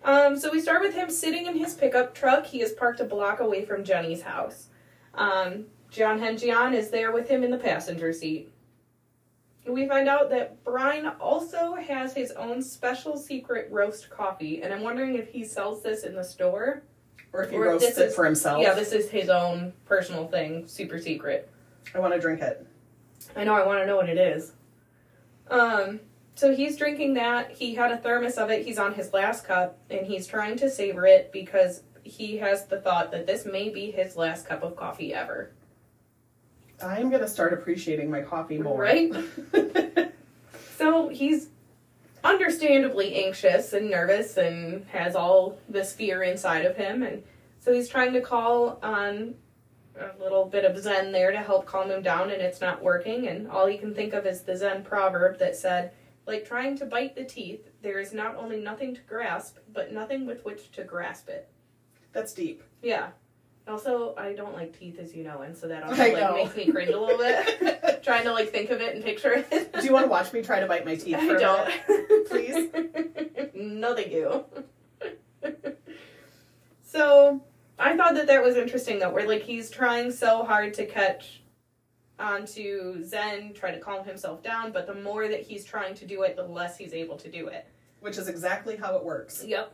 Um, 0.02 0.38
so 0.40 0.50
we 0.52 0.62
start 0.62 0.82
with 0.82 0.94
him 0.94 1.10
sitting 1.10 1.46
in 1.46 1.58
his 1.58 1.74
pickup 1.74 2.16
truck. 2.16 2.46
He 2.46 2.62
is 2.62 2.72
parked 2.72 3.02
a 3.02 3.04
block 3.04 3.42
away 3.42 3.66
from 3.66 3.84
Jenny's 3.84 4.22
house. 4.22 4.68
Um, 5.14 5.66
Gian 5.92 6.20
Hen 6.20 6.38
Gian 6.38 6.74
is 6.74 6.90
there 6.90 7.12
with 7.12 7.28
him 7.28 7.44
in 7.44 7.52
the 7.52 7.58
passenger 7.58 8.14
seat. 8.14 8.50
We 9.68 9.90
find 9.90 10.08
out 10.08 10.30
that 10.30 10.64
Brine 10.64 11.06
also 11.20 11.76
has 11.76 12.14
his 12.14 12.32
own 12.32 12.62
special 12.62 13.18
secret 13.18 13.68
roast 13.72 14.10
coffee, 14.10 14.62
and 14.64 14.74
I'm 14.74 14.84
wondering 14.84 15.16
if 15.16 15.28
he 15.30 15.44
sells 15.44 15.84
this 15.84 16.04
in 16.06 16.16
the 16.16 16.24
store. 16.24 16.84
Or 17.34 17.44
if 17.44 17.52
he 17.52 17.56
Or 17.58 17.65
if 17.65 17.72
roasts 17.72 17.88
this 17.88 17.98
it 17.98 18.08
is- 18.08 18.15
for 18.15 18.26
himself. 18.26 18.62
Yeah, 18.62 18.74
this 18.74 18.92
is 18.92 19.10
his 19.10 19.30
own 19.30 19.74
personal 19.86 20.28
thing, 20.28 20.68
super 20.68 21.00
secret. 21.00 21.50
I 21.94 22.00
want 22.00 22.13
to 22.13 22.20
drink 22.20 22.42
it. 22.42 22.65
I 23.36 23.44
know, 23.44 23.54
I 23.54 23.65
want 23.65 23.80
to 23.82 23.86
know 23.86 23.96
what 23.96 24.10
it 24.10 24.18
is. 24.18 24.54
Um, 25.50 26.00
so 26.36 26.54
he's 26.56 26.78
drinking 26.78 27.15
that. 27.15 27.52
He 27.52 27.76
had 27.76 27.92
a 27.92 27.98
thermos 27.98 28.38
of 28.38 28.50
it. 28.50 28.65
He's 28.65 28.78
on 28.80 28.94
his 28.94 29.13
last 29.13 29.46
cup, 29.46 29.78
and 29.89 30.06
he's 30.06 30.26
trying 30.28 30.58
to 30.58 30.70
savor 30.70 31.06
it 31.06 31.32
because 31.32 31.84
he 32.04 32.38
has 32.38 32.65
the 32.65 32.80
thought 32.80 33.12
that 33.12 33.28
this 33.28 33.46
may 33.46 33.70
be 33.70 33.92
his 33.92 34.15
last 34.15 34.48
cup 34.48 34.63
of 34.63 34.76
coffee 34.76 35.13
ever. 35.13 35.52
I'm 36.82 37.10
gonna 37.10 37.28
start 37.28 37.52
appreciating 37.54 38.10
my 38.10 38.22
coffee 38.22 38.58
more. 38.58 38.80
Right? 38.82 39.12
So 40.78 41.10
he's 41.10 41.50
understandably 42.24 43.24
anxious 43.26 43.74
and 43.74 43.90
nervous 43.90 44.38
and 44.38 44.86
has 44.88 45.16
all 45.16 45.60
this 45.68 45.94
fear 45.94 46.24
inside 46.24 46.66
of 46.66 46.76
him. 46.76 47.04
And 47.04 47.24
so 47.60 47.74
he's 47.74 47.90
trying 47.90 48.14
to 48.14 48.22
call 48.22 48.80
on 48.82 49.36
a 50.00 50.12
little 50.22 50.46
bit 50.46 50.66
of 50.66 50.78
Zen 50.78 51.12
there 51.12 51.32
to 51.32 51.40
help 51.40 51.66
calm 51.66 51.92
him 51.92 52.02
down, 52.02 52.30
and 52.30 52.42
it's 52.42 52.62
not 52.62 52.82
working. 52.82 53.28
And 53.28 53.48
all 53.50 53.68
he 53.68 53.78
can 53.78 53.94
think 53.94 54.14
of 54.14 54.26
is 54.26 54.44
the 54.44 54.56
Zen 54.56 54.84
proverb 54.84 55.40
that 55.40 55.56
said, 55.56 55.92
like 56.26 56.46
trying 56.46 56.78
to 56.78 56.86
bite 56.86 57.16
the 57.16 57.26
teeth, 57.26 57.70
there 57.82 58.00
is 58.00 58.14
not 58.14 58.36
only 58.36 58.62
nothing 58.62 58.96
to 58.96 59.02
grasp, 59.02 59.58
but 59.74 59.92
nothing 59.92 60.26
with 60.26 60.46
which 60.46 60.72
to 60.72 60.84
grasp 60.84 61.28
it. 61.28 61.50
That's 62.14 62.34
deep. 62.34 62.64
Yeah. 62.82 63.10
Also, 63.67 64.15
I 64.17 64.34
don't 64.34 64.54
like 64.54 64.78
teeth, 64.78 64.98
as 65.00 65.13
you 65.13 65.24
know, 65.24 65.41
and 65.41 65.56
so 65.56 65.67
that 65.67 65.84
I 65.84 65.88
also 65.89 66.02
like 66.02 66.13
know. 66.13 66.34
makes 66.34 66.56
me 66.56 66.72
cringe 66.72 66.89
a 66.89 67.00
little 67.00 67.17
bit. 67.17 68.04
trying 68.04 68.24
to 68.24 68.34
like 68.34 68.50
think 68.50 68.72
of 68.72 68.82
it 68.82 68.95
and 68.95 69.04
picture 69.04 69.45
it. 69.52 69.74
Do 69.74 69.86
you 69.86 69.93
want 69.93 70.06
to 70.06 70.10
watch 70.10 70.34
me 70.34 70.41
try 70.41 70.60
to 70.60 70.65
bite 70.65 70.86
my 70.86 70.95
teeth? 70.95 71.15
I 71.15 71.28
for 71.28 71.36
a 71.36 71.39
don't. 71.39 71.88
minute? 71.88 72.30
Please? 72.30 73.50
no, 73.54 73.95
thank 73.95 74.12
you. 74.12 74.45
So 76.91 77.43
I 77.78 77.95
thought 77.95 78.15
that 78.15 78.26
that 78.26 78.43
was 78.43 78.58
interesting 78.58 78.98
though, 78.98 79.12
where 79.12 79.28
like 79.28 79.43
he's 79.43 79.69
trying 79.69 80.12
so 80.12 80.43
hard 80.43 80.74
to 80.74 80.88
catch 80.88 81.43
onto 82.17 83.04
Zen, 83.04 83.54
try 83.54 83.69
to 83.69 83.80
calm 83.80 84.04
himself 84.04 84.41
down, 84.41 84.72
but 84.72 84.88
the 84.88 84.95
more 84.95 85.28
that 85.28 85.43
he's 85.43 85.63
trying 85.63 85.93
to 85.95 86.06
do 86.08 86.24
it, 86.24 86.36
the 86.36 86.43
less 86.43 86.80
he's 86.80 86.93
able 86.93 87.15
to 87.17 87.30
do 87.30 87.48
it. 87.48 87.67
Which 88.00 88.17
is 88.17 88.28
exactly 88.28 88.76
how 88.76 88.98
it 88.98 89.04
works. 89.04 89.43
Yep. 89.45 89.72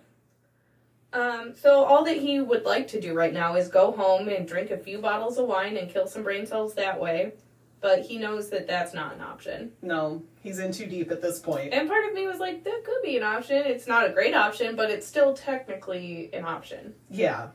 Um, 1.13 1.53
so 1.55 1.83
all 1.83 2.03
that 2.05 2.17
he 2.17 2.41
would 2.41 2.65
like 2.65 2.87
to 2.89 2.99
do 2.99 3.13
right 3.13 3.33
now 3.33 3.55
is 3.55 3.69
go 3.69 3.91
home 3.91 4.27
and 4.27 4.47
drink 4.47 4.71
a 4.71 4.77
few 4.77 4.97
bottles 4.97 5.37
of 5.37 5.47
wine 5.47 5.77
and 5.77 5.89
kill 5.89 6.07
some 6.07 6.23
brain 6.23 6.45
cells 6.45 6.73
that 6.75 6.99
way. 6.99 7.33
But 7.81 8.01
he 8.01 8.17
knows 8.17 8.49
that 8.49 8.67
that's 8.67 8.93
not 8.93 9.13
an 9.13 9.21
option. 9.21 9.71
No, 9.81 10.23
he's 10.41 10.59
in 10.59 10.71
too 10.71 10.87
deep 10.87 11.11
at 11.11 11.21
this 11.21 11.39
point. 11.39 11.73
And 11.73 11.87
part 11.87 12.05
of 12.05 12.13
me 12.13 12.25
was 12.25 12.39
like, 12.39 12.63
that 12.63 12.83
could 12.83 13.01
be 13.03 13.15
an 13.15 13.23
option. 13.23 13.57
It's 13.57 13.87
not 13.87 14.07
a 14.07 14.09
great 14.09 14.33
option, 14.33 14.75
but 14.75 14.89
it's 14.89 15.05
still 15.05 15.33
technically 15.33 16.31
an 16.33 16.45
option. 16.45 16.95
Yeah, 17.09 17.49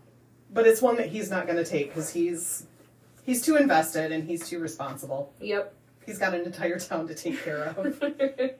but 0.52 0.66
it's 0.66 0.80
one 0.80 0.96
that 0.96 1.08
he's 1.08 1.30
not 1.30 1.46
going 1.46 1.56
to 1.62 1.68
take 1.68 1.88
because 1.88 2.10
he's 2.12 2.66
he's 3.24 3.42
too 3.42 3.56
invested 3.56 4.12
and 4.12 4.24
he's 4.24 4.48
too 4.48 4.58
responsible. 4.58 5.32
Yep. 5.40 5.74
He's 6.06 6.18
got 6.18 6.34
an 6.34 6.42
entire 6.42 6.78
town 6.78 7.08
to 7.08 7.14
take 7.14 7.42
care 7.42 7.74
of. 7.76 8.02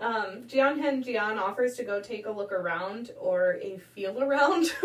um, 0.00 0.46
Gian 0.46 0.78
Hen 0.78 1.02
Gian 1.02 1.38
offers 1.38 1.74
to 1.76 1.84
go 1.84 2.00
take 2.00 2.26
a 2.26 2.30
look 2.30 2.52
around 2.52 3.10
or 3.18 3.58
a 3.62 3.78
feel 3.94 4.22
around, 4.22 4.68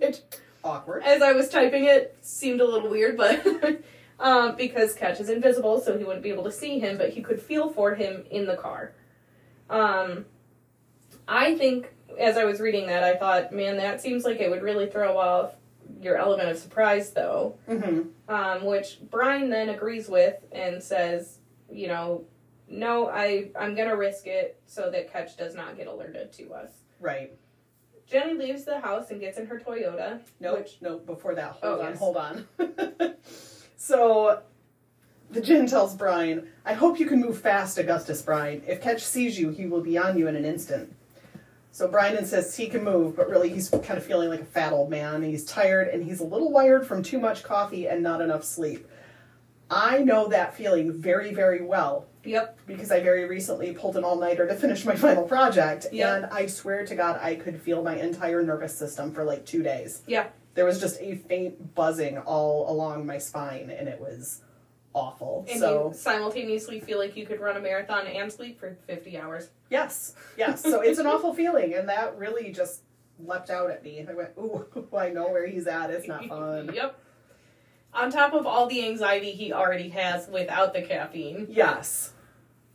which, 0.00 0.18
Awkward. 0.64 1.02
as 1.04 1.22
I 1.22 1.32
was 1.32 1.48
typing 1.48 1.84
it, 1.84 2.16
seemed 2.22 2.60
a 2.60 2.64
little 2.64 2.90
weird, 2.90 3.16
but 3.16 3.44
um, 4.20 4.56
because 4.56 4.94
Catch 4.94 5.20
is 5.20 5.28
invisible, 5.28 5.80
so 5.80 5.96
he 5.98 6.04
wouldn't 6.04 6.22
be 6.22 6.30
able 6.30 6.44
to 6.44 6.52
see 6.52 6.78
him, 6.78 6.96
but 6.98 7.10
he 7.10 7.22
could 7.22 7.40
feel 7.40 7.68
for 7.70 7.94
him 7.94 8.24
in 8.30 8.46
the 8.46 8.56
car. 8.56 8.92
Um, 9.68 10.24
I 11.28 11.54
think, 11.56 11.92
as 12.18 12.36
I 12.36 12.44
was 12.44 12.60
reading 12.60 12.86
that, 12.88 13.04
I 13.04 13.16
thought, 13.16 13.52
man, 13.52 13.76
that 13.76 14.00
seems 14.00 14.24
like 14.24 14.40
it 14.40 14.50
would 14.50 14.62
really 14.62 14.86
throw 14.88 15.16
off 15.16 15.52
your 16.00 16.16
element 16.16 16.48
of 16.48 16.56
surprise, 16.58 17.10
though. 17.10 17.56
hmm 17.66 18.02
um, 18.28 18.64
which 18.64 18.98
Brine 19.10 19.50
then 19.50 19.70
agrees 19.70 20.08
with 20.08 20.36
and 20.52 20.80
says, 20.80 21.38
you 21.68 21.88
know, 21.88 22.22
no, 22.70 23.08
I 23.08 23.50
I'm 23.58 23.74
gonna 23.74 23.96
risk 23.96 24.26
it 24.26 24.60
so 24.66 24.90
that 24.90 25.12
Catch 25.12 25.36
does 25.36 25.54
not 25.54 25.76
get 25.76 25.86
alerted 25.88 26.32
to 26.34 26.54
us. 26.54 26.70
Right. 27.00 27.32
Jenny 28.06 28.34
leaves 28.34 28.64
the 28.64 28.80
house 28.80 29.10
and 29.10 29.20
gets 29.20 29.38
in 29.38 29.46
her 29.46 29.58
Toyota. 29.58 30.20
No, 30.40 30.54
Which- 30.56 30.78
no, 30.80 30.98
before 30.98 31.34
that, 31.34 31.58
Oh, 31.62 31.76
hold 31.76 31.80
on, 31.80 31.88
yes. 31.90 31.98
hold 31.98 32.96
on. 32.96 33.14
so, 33.76 34.42
the 35.30 35.40
Djinn 35.40 35.66
tells 35.66 35.94
Brine, 35.94 36.48
I 36.64 36.72
hope 36.74 36.98
you 36.98 37.06
can 37.06 37.20
move 37.20 37.38
fast, 37.40 37.78
Augustus 37.78 38.20
Brine. 38.22 38.62
If 38.66 38.80
Catch 38.82 39.02
sees 39.04 39.38
you, 39.38 39.50
he 39.50 39.66
will 39.66 39.80
be 39.80 39.96
on 39.96 40.18
you 40.18 40.26
in 40.26 40.34
an 40.34 40.44
instant. 40.44 40.92
So 41.72 41.86
Brine 41.86 42.16
insists 42.16 42.56
he 42.56 42.66
can 42.66 42.82
move, 42.82 43.14
but 43.14 43.28
really 43.30 43.48
he's 43.48 43.68
kind 43.70 43.96
of 43.96 44.04
feeling 44.04 44.28
like 44.28 44.40
a 44.40 44.44
fat 44.44 44.72
old 44.72 44.90
man. 44.90 45.22
He's 45.22 45.44
tired 45.44 45.86
and 45.88 46.02
he's 46.02 46.18
a 46.18 46.24
little 46.24 46.50
wired 46.50 46.84
from 46.84 47.04
too 47.04 47.20
much 47.20 47.44
coffee 47.44 47.86
and 47.86 48.02
not 48.02 48.20
enough 48.20 48.42
sleep. 48.42 48.88
I 49.70 49.98
know 49.98 50.26
that 50.28 50.56
feeling 50.56 50.92
very, 50.92 51.32
very 51.32 51.62
well 51.62 52.06
Yep. 52.24 52.58
because 52.66 52.90
I 52.90 53.00
very 53.00 53.24
recently 53.26 53.72
pulled 53.72 53.96
an 53.96 54.04
all 54.04 54.16
nighter 54.16 54.46
to 54.46 54.54
finish 54.54 54.84
my 54.84 54.94
final 55.06 55.24
project, 55.24 55.86
Yeah. 55.92 56.14
and 56.16 56.26
I 56.26 56.46
swear 56.46 56.84
to 56.86 56.94
God, 56.94 57.18
I 57.22 57.34
could 57.36 57.60
feel 57.60 57.82
my 57.82 57.96
entire 57.96 58.42
nervous 58.42 58.76
system 58.76 59.12
for 59.12 59.24
like 59.24 59.46
two 59.46 59.62
days. 59.62 60.02
Yeah. 60.06 60.26
There 60.54 60.64
was 60.64 60.80
just 60.80 61.00
a 61.00 61.14
faint 61.14 61.74
buzzing 61.74 62.18
all 62.18 62.70
along 62.70 63.06
my 63.06 63.18
spine, 63.18 63.70
and 63.70 63.88
it 63.88 64.00
was 64.00 64.42
awful. 64.92 65.46
And 65.48 65.60
so, 65.60 65.88
you 65.88 65.94
simultaneously 65.96 66.80
feel 66.80 66.98
like 66.98 67.16
you 67.16 67.24
could 67.24 67.40
run 67.40 67.56
a 67.56 67.60
marathon 67.60 68.06
and 68.06 68.30
sleep 68.32 68.58
for 68.58 68.76
50 68.86 69.16
hours. 69.18 69.50
yes, 69.70 70.14
yes. 70.36 70.62
So 70.62 70.80
it's 70.80 70.98
an 70.98 71.06
awful 71.06 71.32
feeling, 71.32 71.74
and 71.74 71.88
that 71.88 72.18
really 72.18 72.50
just 72.52 72.82
leapt 73.24 73.50
out 73.50 73.70
at 73.70 73.82
me. 73.84 74.04
I 74.08 74.14
went, 74.14 74.30
ooh, 74.38 74.66
I 74.96 75.10
know 75.10 75.28
where 75.28 75.46
he's 75.46 75.66
at. 75.66 75.90
It's 75.90 76.08
not 76.08 76.24
fun. 76.28 76.72
yep. 76.74 76.98
On 77.92 78.08
top 78.10 78.32
of 78.34 78.46
all 78.46 78.66
the 78.66 78.86
anxiety 78.86 79.32
he 79.32 79.52
already 79.52 79.88
has 79.90 80.28
without 80.28 80.72
the 80.72 80.82
caffeine. 80.82 81.46
yes. 81.50 82.12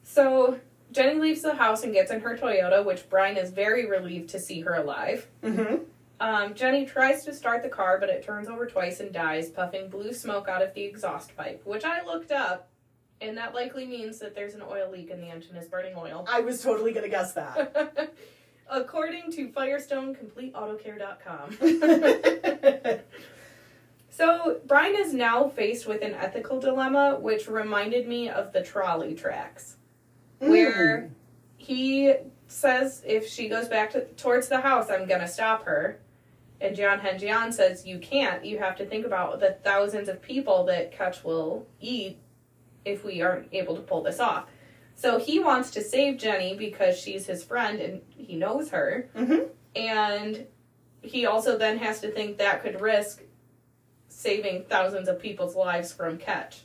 So 0.03 0.59
Jenny 0.91 1.19
leaves 1.19 1.41
the 1.41 1.55
house 1.55 1.83
and 1.83 1.93
gets 1.93 2.11
in 2.11 2.19
her 2.21 2.37
Toyota, 2.37 2.85
which 2.85 3.09
Brine 3.09 3.35
is 3.37 3.51
very 3.51 3.85
relieved 3.85 4.29
to 4.29 4.39
see 4.39 4.61
her 4.61 4.75
alive. 4.75 5.27
Mm-hmm. 5.43 5.83
Um, 6.19 6.53
Jenny 6.53 6.85
tries 6.85 7.25
to 7.25 7.33
start 7.33 7.63
the 7.63 7.69
car, 7.69 7.97
but 7.99 8.07
it 8.09 8.23
turns 8.23 8.47
over 8.47 8.65
twice 8.65 9.01
and 9.01 9.11
dies, 9.11 9.49
puffing 9.49 9.89
blue 9.89 10.13
smoke 10.13 10.47
out 10.47 10.61
of 10.61 10.73
the 10.73 10.83
exhaust 10.83 11.35
pipe, 11.35 11.61
which 11.65 11.83
I 11.83 12.05
looked 12.05 12.31
up, 12.31 12.69
and 13.19 13.37
that 13.37 13.53
likely 13.53 13.85
means 13.85 14.19
that 14.19 14.33
there's 14.35 14.53
an 14.53 14.61
oil 14.61 14.89
leak 14.91 15.09
and 15.09 15.21
the 15.21 15.27
engine 15.27 15.57
is 15.57 15.67
burning 15.67 15.95
oil. 15.97 16.25
I 16.29 16.39
was 16.41 16.61
totally 16.61 16.93
gonna 16.93 17.09
guess 17.09 17.33
that. 17.33 18.13
According 18.69 19.31
to 19.33 19.49
FirestoneCompleteAutoCare.com. 19.49 21.57
so, 24.15 24.61
Brine 24.65 24.95
is 24.95 25.13
now 25.13 25.49
faced 25.49 25.87
with 25.87 26.01
an 26.01 26.13
ethical 26.13 26.57
dilemma, 26.59 27.17
which 27.19 27.49
reminded 27.49 28.07
me 28.07 28.29
of 28.29 28.53
the 28.53 28.61
trolley 28.63 29.13
tracks. 29.13 29.75
Where- 30.39 31.09
he 31.57 32.13
says 32.47 33.01
if 33.05 33.27
she 33.27 33.49
goes 33.49 33.67
back 33.67 33.91
to, 33.91 34.05
towards 34.13 34.47
the 34.47 34.61
house, 34.61 34.89
I'm 34.89 35.05
gonna 35.05 35.27
stop 35.27 35.65
her. 35.65 35.99
And 36.61 36.75
Gian 36.75 36.99
Hen 36.99 37.19
Gian 37.19 37.51
says 37.51 37.85
you 37.85 37.99
can't. 37.99 38.45
You 38.45 38.59
have 38.59 38.77
to 38.77 38.85
think 38.85 39.05
about 39.05 39.39
the 39.41 39.57
thousands 39.63 40.07
of 40.07 40.21
people 40.21 40.63
that 40.65 40.91
Catch 40.93 41.23
will 41.25 41.67
eat 41.81 42.19
if 42.85 43.03
we 43.03 43.21
aren't 43.21 43.49
able 43.51 43.75
to 43.75 43.81
pull 43.81 44.01
this 44.03 44.19
off. 44.21 44.45
So 44.93 45.17
he 45.19 45.39
wants 45.39 45.71
to 45.71 45.81
save 45.81 46.17
Jenny 46.19 46.55
because 46.55 46.97
she's 46.97 47.25
his 47.27 47.43
friend 47.43 47.81
and 47.81 48.01
he 48.07 48.35
knows 48.37 48.69
her. 48.69 49.09
Mhm. 49.13 49.49
And 49.75 50.47
he 51.01 51.25
also 51.25 51.57
then 51.57 51.79
has 51.79 51.99
to 52.01 52.09
think 52.11 52.37
that 52.37 52.63
could 52.63 52.79
risk 52.79 53.23
saving 54.25 54.63
thousands 54.63 55.07
of 55.07 55.21
people's 55.21 55.55
lives 55.55 55.93
from 55.93 56.17
catch. 56.17 56.63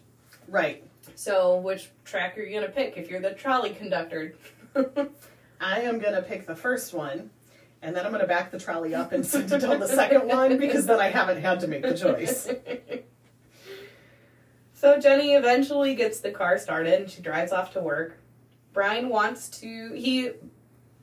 right. 0.48 0.82
So 1.14 1.58
which 1.58 1.90
track 2.04 2.38
are 2.38 2.40
you 2.40 2.58
gonna 2.58 2.72
pick 2.72 2.96
if 2.96 3.10
you're 3.10 3.20
the 3.20 3.32
trolley 3.32 3.70
conductor? 3.70 4.34
I 5.60 5.80
am 5.80 5.98
gonna 5.98 6.22
pick 6.22 6.46
the 6.46 6.56
first 6.56 6.94
one, 6.94 7.28
and 7.82 7.94
then 7.94 8.06
I'm 8.06 8.12
gonna 8.12 8.26
back 8.26 8.50
the 8.50 8.58
trolley 8.58 8.94
up 8.94 9.12
and 9.12 9.26
send 9.26 9.52
it 9.52 9.58
down 9.58 9.78
the 9.78 9.88
second 9.88 10.26
one 10.26 10.56
because 10.56 10.86
then 10.86 11.00
I 11.00 11.10
haven't 11.10 11.42
had 11.42 11.60
to 11.60 11.68
make 11.68 11.82
the 11.82 11.96
choice. 11.96 12.48
so 14.72 14.98
Jenny 14.98 15.34
eventually 15.34 15.94
gets 15.94 16.20
the 16.20 16.30
car 16.30 16.56
started 16.58 17.02
and 17.02 17.10
she 17.10 17.20
drives 17.20 17.52
off 17.52 17.74
to 17.74 17.80
work. 17.80 18.18
Brine 18.72 19.10
wants 19.10 19.50
to 19.60 19.92
he 19.92 20.30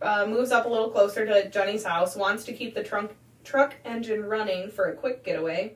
uh, 0.01 0.25
moves 0.27 0.51
up 0.51 0.65
a 0.65 0.69
little 0.69 0.89
closer 0.89 1.23
to 1.23 1.49
Jenny's 1.49 1.83
house, 1.83 2.15
wants 2.15 2.45
to 2.45 2.53
keep 2.53 2.73
the 2.73 2.83
trunk 2.83 3.11
truck 3.43 3.75
engine 3.85 4.25
running 4.25 4.71
for 4.71 4.85
a 4.85 4.95
quick 4.95 5.23
getaway, 5.23 5.75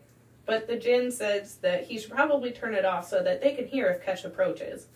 but 0.52 0.68
the 0.68 0.76
Djinn 0.76 1.14
says 1.14 1.56
that 1.62 1.86
he 1.86 1.98
should 1.98 2.12
probably 2.12 2.52
turn 2.52 2.74
it 2.74 2.84
off 2.84 3.08
so 3.08 3.24
that 3.24 3.42
they 3.42 3.54
can 3.54 3.66
hear 3.66 3.88
if 3.88 4.04
Catch 4.04 4.26
approaches. 4.26 4.88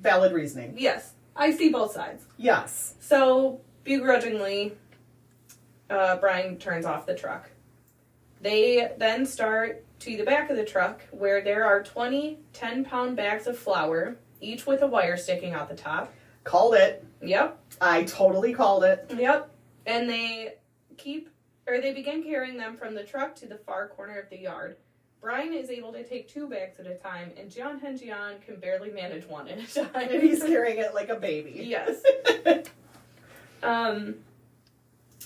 Valid 0.00 0.32
reasoning. 0.32 0.76
Yes, 0.78 1.12
I 1.36 1.50
see 1.50 1.68
both 1.68 1.92
sides. 1.92 2.24
Yes. 2.38 2.94
So, 2.98 3.60
begrudgingly, 3.84 4.72
uh, 5.90 6.16
Brine 6.16 6.56
turns 6.56 6.86
off 6.86 7.04
the 7.04 7.14
truck. 7.14 7.50
They 8.40 8.90
then 8.96 9.26
start 9.26 9.84
to 10.00 10.16
the 10.16 10.24
back 10.24 10.48
of 10.48 10.56
the 10.56 10.64
truck 10.64 11.02
where 11.10 11.42
there 11.42 11.66
are 11.66 11.82
20 11.82 12.38
10 12.54 12.82
pound 12.86 13.14
bags 13.14 13.46
of 13.46 13.58
flour, 13.58 14.16
each 14.40 14.66
with 14.66 14.80
a 14.80 14.86
wire 14.86 15.18
sticking 15.18 15.52
out 15.52 15.68
the 15.68 15.76
top. 15.76 16.10
Called 16.44 16.72
it. 16.72 17.04
Yep, 17.20 17.58
I 17.78 18.04
totally 18.04 18.54
called 18.54 18.84
it. 18.84 19.04
yep. 19.18 19.50
And 19.84 20.08
they 20.08 20.54
keep, 20.96 21.28
or 21.68 21.80
they 21.80 21.92
begin 21.92 22.22
carrying 22.22 22.56
them 22.56 22.76
from 22.76 22.94
the 22.94 23.04
truck 23.04 23.34
to 23.36 23.46
the 23.46 23.58
far 23.58 23.88
corner 23.88 24.18
of 24.18 24.30
the 24.30 24.38
yard. 24.38 24.76
Brine 25.20 25.52
is 25.52 25.68
able 25.68 25.92
to 25.92 26.04
take 26.04 26.28
two 26.28 26.48
bags 26.48 26.78
at 26.78 26.86
a 26.86 26.94
time, 26.94 27.32
and 27.36 27.50
Gian 27.50 27.78
Hen 27.80 27.98
Gian 27.98 28.36
can 28.44 28.56
barely 28.56 28.90
manage 28.90 29.26
one 29.26 29.48
at 29.48 29.58
a 29.58 29.66
time. 29.66 30.08
And 30.10 30.22
he's 30.22 30.42
carrying 30.42 30.78
it 30.78 30.94
like 30.94 31.08
a 31.08 31.16
baby. 31.16 31.64
Yes. 31.64 32.02
um, 33.62 34.16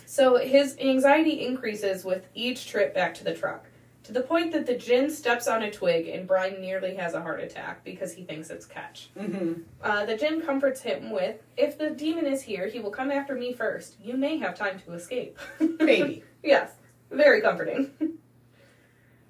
so 0.07 0.37
his 0.39 0.77
anxiety 0.79 1.45
increases 1.47 2.05
with 2.05 2.27
each 2.35 2.69
trip 2.69 2.95
back 2.95 3.15
to 3.15 3.25
the 3.25 3.35
truck, 3.35 3.67
to 4.05 4.13
the 4.13 4.21
point 4.23 4.53
that 4.53 4.67
the 4.67 4.75
Djinn 4.75 5.11
steps 5.11 5.47
on 5.47 5.63
a 5.63 5.71
twig 5.71 6.09
and 6.09 6.27
Brine 6.27 6.61
nearly 6.61 6.95
has 6.97 7.15
a 7.15 7.21
heart 7.21 7.41
attack 7.41 7.85
because 7.85 8.13
he 8.13 8.25
thinks 8.25 8.51
it's 8.51 8.67
Catch. 8.67 9.11
hmm 9.19 9.53
Uh, 9.83 10.05
the 10.07 10.17
Djinn 10.17 10.41
comforts 10.43 10.81
him 10.83 11.11
with, 11.11 11.37
"If 11.57 11.79
the 11.79 11.91
demon 11.91 12.27
is 12.27 12.43
here, 12.43 12.67
he 12.67 12.81
will 12.81 12.91
come 12.91 13.11
after 13.11 13.35
me 13.35 13.53
first. 13.53 13.97
You 14.03 14.17
may 14.17 14.39
have 14.39 14.57
time 14.57 14.81
to 14.87 14.93
escape." 14.95 15.39
Baby. 15.79 16.25
yes, 16.43 16.73
very 17.11 17.41
comforting. 17.41 17.91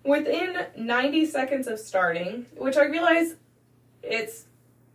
Within 0.04 0.66
90 0.76 1.26
seconds 1.26 1.68
of 1.68 1.78
starting, 1.78 2.46
which 2.56 2.76
I 2.76 2.84
realize 2.86 3.36
it's 4.02 4.46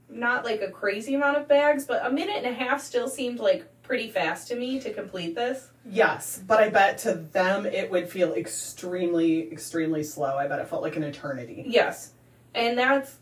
not 0.09 0.43
like 0.43 0.61
a 0.61 0.69
crazy 0.69 1.15
amount 1.15 1.37
of 1.37 1.47
bags, 1.47 1.85
but 1.85 2.05
a 2.05 2.09
minute 2.11 2.35
and 2.37 2.45
a 2.47 2.53
half 2.53 2.81
still 2.81 3.07
seemed 3.07 3.39
like 3.39 3.65
pretty 3.87 4.09
fast 4.09 4.49
to 4.49 4.55
me 4.55 4.79
to 4.81 4.93
complete 4.93 5.33
this. 5.33 5.69
Yes, 5.89 6.43
but 6.45 6.59
I 6.61 6.67
bet 6.67 6.97
to 6.99 7.13
them 7.13 7.65
it 7.65 7.89
would 7.89 8.09
feel 8.09 8.33
extremely, 8.33 9.49
extremely 9.51 10.03
slow. 10.03 10.35
I 10.37 10.45
bet 10.47 10.59
it 10.59 10.67
felt 10.67 10.81
like 10.83 10.97
an 10.97 11.03
eternity. 11.03 11.63
Yes. 11.65 12.11
And 12.53 12.77
that's, 12.77 13.15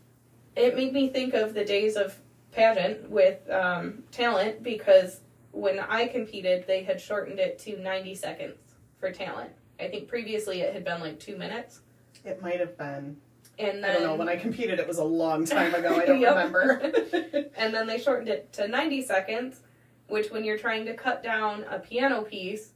it 0.56 0.74
made 0.74 0.92
me 0.92 1.08
think 1.08 1.34
of 1.34 1.54
the 1.54 1.64
days 1.64 1.94
of 1.96 2.18
pageant 2.50 3.08
with 3.08 3.48
um, 3.48 4.02
talent 4.10 4.64
because 4.64 5.20
when 5.52 5.78
I 5.78 6.08
competed, 6.08 6.66
they 6.66 6.82
had 6.82 7.00
shortened 7.00 7.38
it 7.38 7.60
to 7.60 7.78
90 7.80 8.14
seconds 8.16 8.56
for 8.98 9.12
talent. 9.12 9.50
I 9.78 9.86
think 9.88 10.08
previously 10.08 10.62
it 10.62 10.74
had 10.74 10.84
been 10.84 11.00
like 11.00 11.20
two 11.20 11.36
minutes. 11.36 11.80
It 12.24 12.42
might 12.42 12.58
have 12.58 12.76
been. 12.76 13.18
And 13.58 13.86
I 13.86 13.92
don't 13.94 14.02
know. 14.02 14.16
When 14.16 14.28
I 14.28 14.36
competed, 14.36 14.80
it 14.80 14.88
was 14.88 14.98
a 14.98 15.04
long 15.04 15.44
time 15.46 15.74
ago. 15.74 15.94
I 15.96 16.06
don't 16.06 16.20
Yep. 16.20 16.30
remember. 16.30 16.92
and 17.56 17.72
then 17.72 17.86
they 17.86 17.98
shortened 17.98 18.28
it 18.28 18.52
to 18.54 18.66
90 18.66 19.02
seconds, 19.02 19.60
which 20.08 20.30
when 20.30 20.44
you're 20.44 20.58
trying 20.58 20.84
to 20.86 20.94
cut 20.94 21.22
down 21.22 21.64
a 21.70 21.78
piano 21.78 22.22
piece 22.22 22.70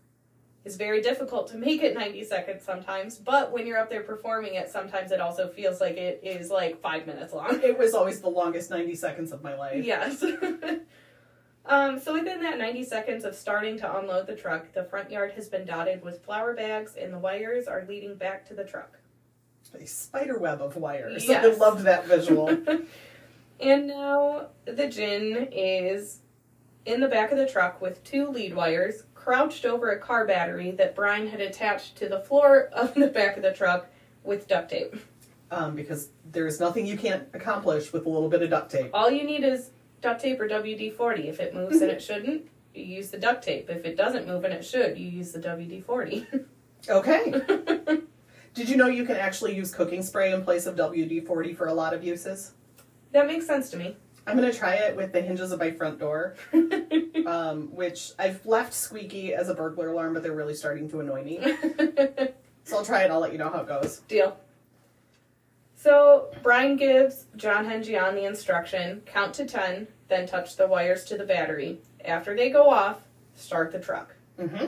is 0.65 0.77
very 0.77 1.01
difficult 1.01 1.49
to 1.49 1.57
make 1.57 1.83
it 1.83 1.95
90 1.95 2.25
seconds 2.25 2.63
sometimes, 2.63 3.17
but 3.17 3.51
when 3.51 3.67
you're 3.67 3.79
up 3.79 3.89
there 3.89 4.03
performing 4.03 4.55
it, 4.55 4.71
sometimes 4.71 5.11
it 5.11 5.21
also 5.21 5.49
feels 5.49 5.81
like 5.81 5.97
it 5.97 6.21
is 6.23 6.51
like 6.51 6.81
5 6.81 7.07
minutes 7.07 7.33
long. 7.33 7.61
it 7.63 7.79
was 7.79 7.95
always 7.95 8.21
the 8.21 8.29
longest 8.29 8.71
90 8.71 8.95
seconds 8.95 9.33
of 9.33 9.43
my 9.43 9.57
life. 9.57 9.83
Yes. 9.83 10.23
um, 11.65 11.99
so 11.99 12.13
within 12.13 12.43
that 12.43 12.59
90 12.59 12.85
seconds 12.85 13.25
of 13.25 13.35
starting 13.35 13.79
to 13.79 13.99
unload 13.99 14.27
the 14.27 14.37
truck, 14.37 14.73
the 14.75 14.85
front 14.85 15.11
yard 15.11 15.33
has 15.33 15.49
been 15.49 15.65
dotted 15.65 16.03
with 16.03 16.23
flour 16.25 16.55
bags 16.55 16.95
and 17.01 17.13
the 17.13 17.19
wires 17.19 17.67
are 17.67 17.87
leading 17.89 18.17
back 18.17 18.47
to 18.49 18.55
the 18.55 18.65
truck. 18.65 18.99
A 19.81 19.87
spider 19.87 20.37
web 20.37 20.61
of 20.61 20.77
wires. 20.77 21.27
Yes. 21.27 21.45
I 21.45 21.59
loved 21.59 21.85
that 21.85 22.07
visual. 22.07 22.59
And 23.61 23.87
now 23.87 24.49
the 24.65 24.89
Djinn 24.89 25.49
is 25.53 26.20
in 26.87 27.01
the 27.01 27.09
back 27.09 27.31
of 27.33 27.39
the 27.39 27.47
truck 27.47 27.81
with 27.81 28.03
two 28.05 28.29
lead 28.29 28.55
wires 28.55 29.05
crouched 29.15 29.65
over 29.67 29.91
a 29.91 29.99
car 29.99 30.27
battery 30.27 30.71
that 30.73 30.95
Brine 30.95 31.29
had 31.29 31.41
attached 31.41 31.97
to 31.97 32.09
the 32.09 32.21
floor 32.21 32.71
of 32.73 32.95
the 32.95 33.09
back 33.09 33.37
of 33.37 33.43
the 33.43 33.53
truck 33.53 33.89
with 34.25 34.49
duct 34.49 34.71
tape. 34.71 34.97
um, 35.51 35.75
because 35.75 36.09
there's 36.33 36.61
nothing 36.61 36.87
you 36.87 36.97
can't 36.97 37.25
accomplish 37.35 37.93
with 37.93 38.07
a 38.07 38.09
little 38.09 38.29
bit 38.29 38.43
of 38.43 38.51
duct 38.51 38.71
tape. 38.71 38.91
All 38.95 39.11
you 39.11 39.25
need 39.25 39.45
is 39.45 39.71
duct 40.01 40.21
tape 40.21 40.41
or 40.41 40.49
WD 40.49 40.95
40. 40.95 41.29
If 41.29 41.41
it 41.41 41.55
moves 41.55 41.81
and 41.83 41.91
it 41.91 42.03
shouldn't, 42.03 42.47
you 42.75 42.85
use 42.85 43.11
the 43.11 43.19
duct 43.19 43.45
tape. 43.45 43.69
If 43.69 43.85
it 43.85 43.97
doesn't 43.97 44.27
move 44.27 44.45
and 44.45 44.55
it 44.55 44.65
should, 44.65 44.97
you 44.97 45.09
use 45.09 45.33
the 45.33 45.41
WD 45.41 45.85
40. 45.85 46.27
Okay. 46.89 47.31
Did 48.55 48.69
you 48.71 48.77
know 48.79 48.87
you 48.87 49.05
can 49.05 49.17
actually 49.17 49.55
use 49.55 49.75
cooking 49.75 50.03
spray 50.03 50.33
in 50.33 50.43
place 50.43 50.65
of 50.65 50.77
WD 50.77 51.27
40 51.27 51.53
for 51.53 51.67
a 51.67 51.75
lot 51.75 51.93
of 51.93 52.03
uses? 52.03 52.53
that 53.13 53.27
makes 53.27 53.47
sense 53.47 53.69
to 53.71 53.77
me. 53.77 53.97
I'm 54.27 54.37
going 54.37 54.51
to 54.51 54.57
try 54.57 54.75
it 54.75 54.97
with 54.97 55.13
the 55.13 55.21
hinges 55.21 55.51
of 55.53 55.59
my 55.59 55.71
front 55.71 55.99
door, 55.99 56.35
um, 57.27 57.75
which 57.75 58.13
I've 58.19 58.45
left 58.47 58.73
squeaky 58.75 59.35
as 59.35 59.49
a 59.49 59.55
burglar 59.55 59.89
alarm, 59.89 60.15
but 60.15 60.23
they're 60.23 60.33
really 60.33 60.55
starting 60.55 60.89
to 60.91 61.01
annoy 61.01 61.25
me. 61.25 61.41
So 62.65 62.77
I'll 62.79 62.85
try 62.85 63.03
it. 63.03 63.11
I'll 63.11 63.19
let 63.19 63.33
you 63.33 63.39
know 63.39 63.51
how 63.51 63.63
it 63.63 63.67
goes. 63.67 63.99
Deal. 64.07 64.37
So 65.75 66.31
Brine 66.43 66.77
gives 66.77 67.25
Gian 67.37 67.65
Hen 67.65 67.83
Gian 67.83 68.15
the 68.15 68.25
instruction 68.25 69.03
count 69.07 69.35
to 69.35 69.45
10, 69.47 69.89
then 70.09 70.27
touch 70.27 70.57
the 70.57 70.69
wires 70.69 71.05
to 71.07 71.17
the 71.17 71.25
battery. 71.25 71.81
After 72.05 72.37
they 72.37 72.51
go 72.51 72.71
off, 72.71 73.01
start 73.35 73.73
the 73.73 73.81
truck. 73.81 74.15
hmm 74.39 74.67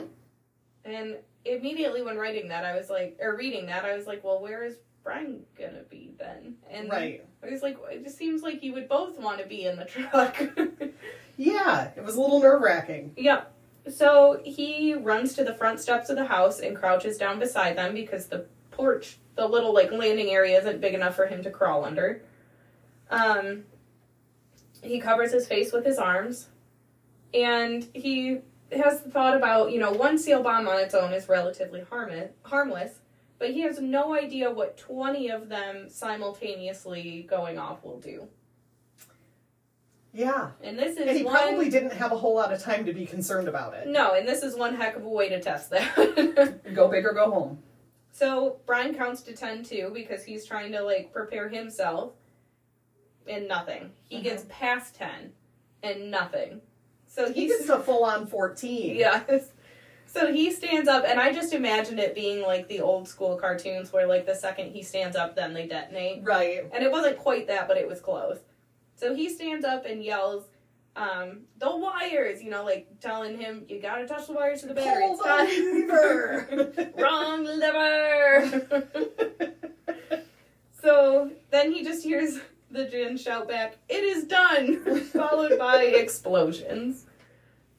And 0.83 1.17
immediately 1.45 2.01
when 2.01 2.17
writing 2.17 2.49
that, 2.49 2.65
I 2.65 2.75
was 2.75 2.89
like, 2.89 3.17
or 3.21 3.37
reading 3.37 3.67
that, 3.67 3.85
I 3.85 3.95
was 3.95 4.05
like, 4.07 4.23
well, 4.23 4.41
where 4.41 4.65
is 4.65 4.75
Brine 5.03 5.41
gonna 5.57 5.83
be 5.89 6.13
then? 6.17 6.55
And 6.69 6.89
Right. 6.89 7.25
I 7.45 7.49
was 7.49 7.61
like, 7.61 7.77
it 7.91 8.03
just 8.03 8.17
seems 8.17 8.41
like 8.41 8.63
you 8.63 8.73
would 8.73 8.87
both 8.87 9.19
want 9.19 9.39
to 9.39 9.45
be 9.45 9.65
in 9.65 9.75
the 9.75 9.85
truck. 9.85 10.35
Yeah, 11.37 11.91
it 11.95 12.03
was 12.03 12.15
a 12.15 12.21
little 12.21 12.39
nerve 12.41 12.61
wracking. 12.61 13.13
Yep. 13.17 13.51
So 13.89 14.41
he 14.45 14.93
runs 14.93 15.33
to 15.35 15.43
the 15.43 15.53
front 15.53 15.79
steps 15.81 16.09
of 16.09 16.15
the 16.15 16.25
house 16.25 16.59
and 16.61 16.75
crouches 16.75 17.17
down 17.17 17.39
beside 17.39 17.75
them 17.77 17.93
because 17.93 18.27
the 18.27 18.45
porch, 18.71 19.17
the 19.35 19.45
little 19.47 19.73
like 19.73 19.91
landing 19.91 20.29
area, 20.29 20.57
isn't 20.59 20.79
big 20.79 20.93
enough 20.93 21.15
for 21.15 21.25
him 21.25 21.43
to 21.43 21.51
crawl 21.51 21.83
under. 21.83 22.21
Um, 23.09 23.65
he 24.81 24.99
covers 24.99 25.31
his 25.33 25.47
face 25.47 25.73
with 25.73 25.85
his 25.85 25.97
arms, 25.97 26.47
and 27.33 27.87
he 27.93 28.39
has 28.71 29.01
the 29.01 29.09
thought 29.11 29.35
about 29.35 29.71
you 29.71 29.79
know 29.79 29.91
one 29.91 30.17
seal 30.17 30.41
bomb 30.41 30.67
on 30.67 30.79
its 30.79 30.93
own 30.95 31.11
is 31.13 31.27
relatively 31.27 31.81
harm- 31.81 32.29
harmless, 32.43 32.99
but 33.43 33.51
he 33.51 33.59
has 33.59 33.77
no 33.81 34.13
idea 34.15 34.49
what 34.49 34.77
twenty 34.77 35.27
of 35.29 35.49
them 35.49 35.89
simultaneously 35.89 37.27
going 37.29 37.57
off 37.59 37.83
will 37.83 37.99
do. 37.99 38.29
Yeah. 40.13 40.51
And 40.63 40.79
this 40.79 40.95
is 40.95 41.05
And 41.07 41.17
he 41.17 41.25
one. 41.25 41.33
probably 41.35 41.69
didn't 41.69 41.91
have 41.91 42.13
a 42.13 42.17
whole 42.17 42.35
lot 42.35 42.53
of 42.53 42.61
time 42.63 42.85
to 42.85 42.93
be 42.93 43.05
concerned 43.05 43.49
about 43.49 43.73
it. 43.73 43.87
No, 43.87 44.13
and 44.13 44.25
this 44.25 44.43
is 44.43 44.55
one 44.55 44.75
heck 44.75 44.95
of 44.95 45.03
a 45.03 45.09
way 45.09 45.27
to 45.27 45.41
test 45.41 45.71
that. 45.71 46.61
Go 46.73 46.87
big 46.87 47.05
or 47.05 47.11
go 47.11 47.29
home. 47.31 47.57
so 48.13 48.61
Brine 48.65 48.95
counts 48.95 49.21
to 49.23 49.33
ten 49.35 49.61
too 49.61 49.91
because 49.93 50.23
he's 50.23 50.45
trying 50.45 50.71
to 50.71 50.81
like 50.81 51.11
prepare 51.11 51.49
himself, 51.49 52.13
and 53.27 53.45
nothing. 53.49 53.91
He 54.07 54.19
Mhm. 54.19 54.23
gets 54.23 54.45
past 54.47 54.95
ten, 54.95 55.33
and 55.81 56.09
nothing. 56.09 56.61
So 57.07 57.33
He 57.33 57.47
gets 57.47 57.67
a 57.67 57.79
full 57.79 58.05
on 58.05 58.25
14. 58.25 58.95
yes. 59.05 59.49
So 60.13 60.31
he 60.31 60.51
stands 60.51 60.87
up, 60.87 61.05
and 61.07 61.19
I 61.19 61.33
just 61.33 61.53
imagine 61.53 61.97
it 61.97 62.13
being 62.13 62.43
like 62.43 62.67
the 62.67 62.81
old 62.81 63.07
school 63.07 63.35
cartoons 63.35 63.91
where 63.91 64.05
like 64.05 64.27
the 64.27 64.35
second 64.35 64.69
he 64.71 64.83
stands 64.83 65.17
up, 65.17 65.35
then 65.35 65.55
they 65.55 65.65
detonate. 65.65 66.23
Right. 66.23 66.69
And 66.71 66.83
it 66.83 66.91
wasn't 66.91 67.17
quite 67.17 67.47
that, 67.47 67.67
but 67.67 67.77
it 67.77 67.87
was 67.87 67.99
close. 67.99 68.37
So 68.95 69.15
he 69.15 69.27
stands 69.27 69.65
up 69.65 69.85
and 69.87 70.03
yells, 70.03 70.43
um, 70.95 71.45
the 71.57 71.75
wires, 71.75 72.43
you 72.43 72.51
know, 72.51 72.63
like 72.63 72.99
telling 73.01 73.39
him, 73.39 73.65
you 73.67 73.81
gotta 73.81 74.05
touch 74.05 74.27
the 74.27 74.33
wires 74.33 74.61
to 74.61 74.67
the 74.67 74.75
battery. 74.75 75.07
Pull 75.07 75.17
the 75.17 75.23
lever. 75.87 76.93
Wrong 76.95 77.43
lever! 77.43 78.85
so 80.79 81.31
then 81.49 81.71
he 81.71 81.83
just 81.83 82.03
hears 82.03 82.39
the 82.69 82.85
Djinn 82.85 83.17
shout 83.17 83.47
back, 83.47 83.77
It 83.89 84.03
is 84.03 84.25
done! 84.25 84.79
Followed 85.05 85.57
by 85.57 85.85
explosions. 85.85 87.07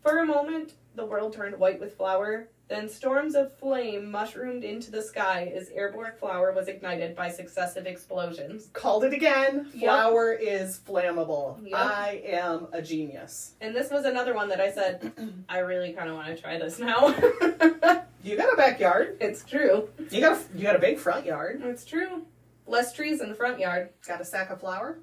For 0.03 0.19
a 0.19 0.27
moment, 0.27 0.73
the 0.95 1.05
world 1.05 1.33
turned 1.33 1.59
white 1.59 1.81
with 1.81 1.97
flour. 1.97 2.49
Then 2.69 2.89
storms 2.89 3.35
of 3.35 3.53
flame 3.59 4.11
mushroomed 4.11 4.65
into 4.65 4.91
the 4.91 5.03
sky 5.03 5.53
as 5.55 5.69
airborne 5.69 6.13
flour 6.19 6.51
was 6.53 6.67
ignited 6.67 7.15
by 7.15 7.29
successive 7.31 7.87
explosions. 7.87 8.71
Called 8.73 9.05
it 9.05 9.13
again. 9.13 9.71
Yep. 9.75 9.83
Flour 9.83 10.33
is 10.33 10.79
flammable. 10.79 11.59
Yep. 11.63 11.75
I 11.79 12.23
am 12.27 12.69
a 12.73 12.81
genius. 12.81 13.53
And 13.61 13.75
this 13.77 13.91
was 13.91 14.07
another 14.07 14.35
one 14.35 14.49
that 14.49 14.61
I 14.61 14.71
said, 14.73 15.13
I 15.49 15.59
really 15.59 15.93
kind 15.93 16.09
of 16.09 16.15
want 16.15 16.29
to 16.29 16.41
try 16.41 16.59
this 16.59 16.79
now. 16.79 17.15
You 18.25 18.39
got 18.39 18.51
a 18.55 18.57
backyard. 18.57 19.19
it's 19.21 19.45
true. 19.45 19.91
You 20.11 20.23
got 20.23 20.39
a, 20.39 20.57
you 20.57 20.63
got 20.63 20.75
a 20.75 20.79
big 20.79 20.99
front 20.99 21.27
yard. 21.27 21.61
It's 21.63 21.85
true. 21.85 22.23
Less 22.67 22.95
trees 22.95 23.21
in 23.21 23.29
the 23.29 23.35
front 23.35 23.59
yard. 23.61 23.91
Got 24.09 24.23
a 24.23 24.25
sack 24.25 24.49
of 24.49 24.61
flour. 24.61 25.01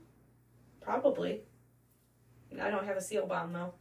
Probably. 0.81 1.41
I 2.59 2.71
don't 2.71 2.87
have 2.87 2.97
a 2.97 3.01
seal 3.01 3.27
bomb 3.27 3.53
though. 3.53 3.75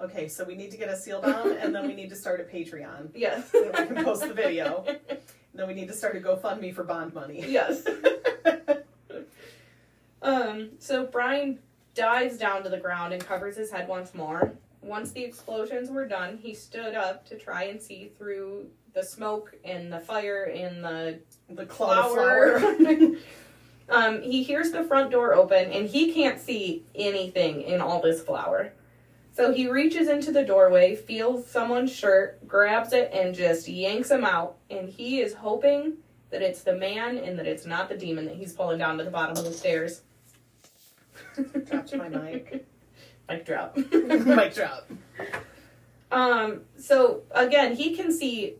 Okay, 0.00 0.28
so 0.28 0.44
we 0.44 0.54
need 0.54 0.70
to 0.70 0.76
get 0.76 0.88
a 0.88 0.96
seal 0.96 1.20
down, 1.20 1.52
and 1.56 1.74
then 1.74 1.86
we 1.86 1.94
need 1.94 2.10
to 2.10 2.16
start 2.16 2.40
a 2.40 2.44
Patreon. 2.44 3.10
Yes. 3.14 3.50
Then 3.50 3.66
we 3.66 3.94
can 3.94 4.04
post 4.04 4.22
the 4.22 4.32
video. 4.32 4.84
And 4.86 5.18
then 5.54 5.66
we 5.66 5.74
need 5.74 5.88
to 5.88 5.94
start 5.94 6.16
a 6.16 6.20
GoFundMe 6.20 6.74
for 6.74 6.84
bond 6.84 7.14
money. 7.14 7.44
yes. 7.48 7.84
um, 10.22 10.70
so 10.78 11.06
Brine 11.06 11.58
dives 11.94 12.38
down 12.38 12.62
to 12.62 12.68
the 12.68 12.78
ground 12.78 13.12
and 13.12 13.24
covers 13.24 13.56
his 13.56 13.70
head 13.70 13.88
once 13.88 14.14
more. 14.14 14.52
Once 14.82 15.10
the 15.10 15.24
explosions 15.24 15.90
were 15.90 16.06
done, 16.06 16.38
he 16.40 16.54
stood 16.54 16.94
up 16.94 17.26
to 17.26 17.36
try 17.36 17.64
and 17.64 17.82
see 17.82 18.12
through 18.16 18.66
the 18.94 19.02
smoke 19.02 19.54
and 19.64 19.92
the 19.92 19.98
fire 20.00 20.44
and 20.44 20.84
the 20.84 21.18
The 21.50 21.66
cloud 21.66 22.06
of 22.06 22.12
flour. 22.12 22.60
flour. 22.60 23.10
um, 23.88 24.22
he 24.22 24.44
hears 24.44 24.70
the 24.70 24.84
front 24.84 25.10
door 25.10 25.34
open 25.34 25.72
and 25.72 25.88
he 25.88 26.12
can't 26.12 26.40
see 26.40 26.84
anything 26.94 27.62
in 27.62 27.80
all 27.80 28.00
this 28.00 28.22
flour. 28.22 28.72
So 29.38 29.52
he 29.52 29.68
reaches 29.68 30.08
into 30.08 30.32
the 30.32 30.42
doorway, 30.42 30.96
feels 30.96 31.46
someone's 31.46 31.94
shirt, 31.94 32.44
grabs 32.48 32.92
it, 32.92 33.08
and 33.12 33.32
just 33.32 33.68
yanks 33.68 34.10
him 34.10 34.24
out. 34.24 34.56
And 34.68 34.88
he 34.88 35.20
is 35.20 35.32
hoping 35.32 35.98
that 36.30 36.42
it's 36.42 36.62
the 36.62 36.74
man 36.74 37.18
and 37.18 37.38
that 37.38 37.46
it's 37.46 37.64
not 37.64 37.88
the 37.88 37.96
demon 37.96 38.24
that 38.24 38.34
he's 38.34 38.52
pulling 38.52 38.78
down 38.78 38.98
to 38.98 39.04
the 39.04 39.12
bottom 39.12 39.36
of 39.36 39.44
the 39.44 39.52
stairs. 39.52 40.02
Dropped 41.66 41.94
my 41.94 42.08
mic. 42.08 42.66
Mic 43.28 43.46
drop. 43.46 43.76
mic 43.92 44.54
drop. 44.54 44.90
Um, 46.10 46.62
so 46.76 47.22
again, 47.30 47.76
he 47.76 47.94
can 47.94 48.10
see 48.10 48.56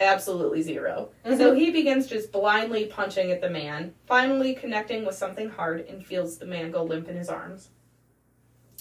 absolutely 0.00 0.62
0 0.62 1.10
So 1.36 1.54
he 1.54 1.70
begins 1.70 2.06
just 2.06 2.32
blindly 2.32 2.86
punching 2.86 3.32
at 3.32 3.42
the 3.42 3.50
man, 3.50 3.92
finally 4.06 4.54
connecting 4.54 5.04
with 5.04 5.14
something 5.14 5.50
hard 5.50 5.80
and 5.80 6.06
feels 6.06 6.38
the 6.38 6.46
man 6.46 6.70
go 6.70 6.84
limp 6.84 7.08
in 7.08 7.16
his 7.16 7.28
arms. 7.28 7.68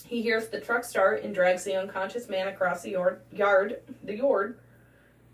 He 0.05 0.21
hears 0.21 0.49
the 0.49 0.61
truck 0.61 0.83
start 0.83 1.23
and 1.23 1.33
drags 1.33 1.63
the 1.63 1.75
unconscious 1.75 2.29
man 2.29 2.47
across 2.47 2.83
the 2.83 2.91
yard, 2.91 3.21
yard, 3.31 3.81
the 4.03 4.15
yard, 4.15 4.59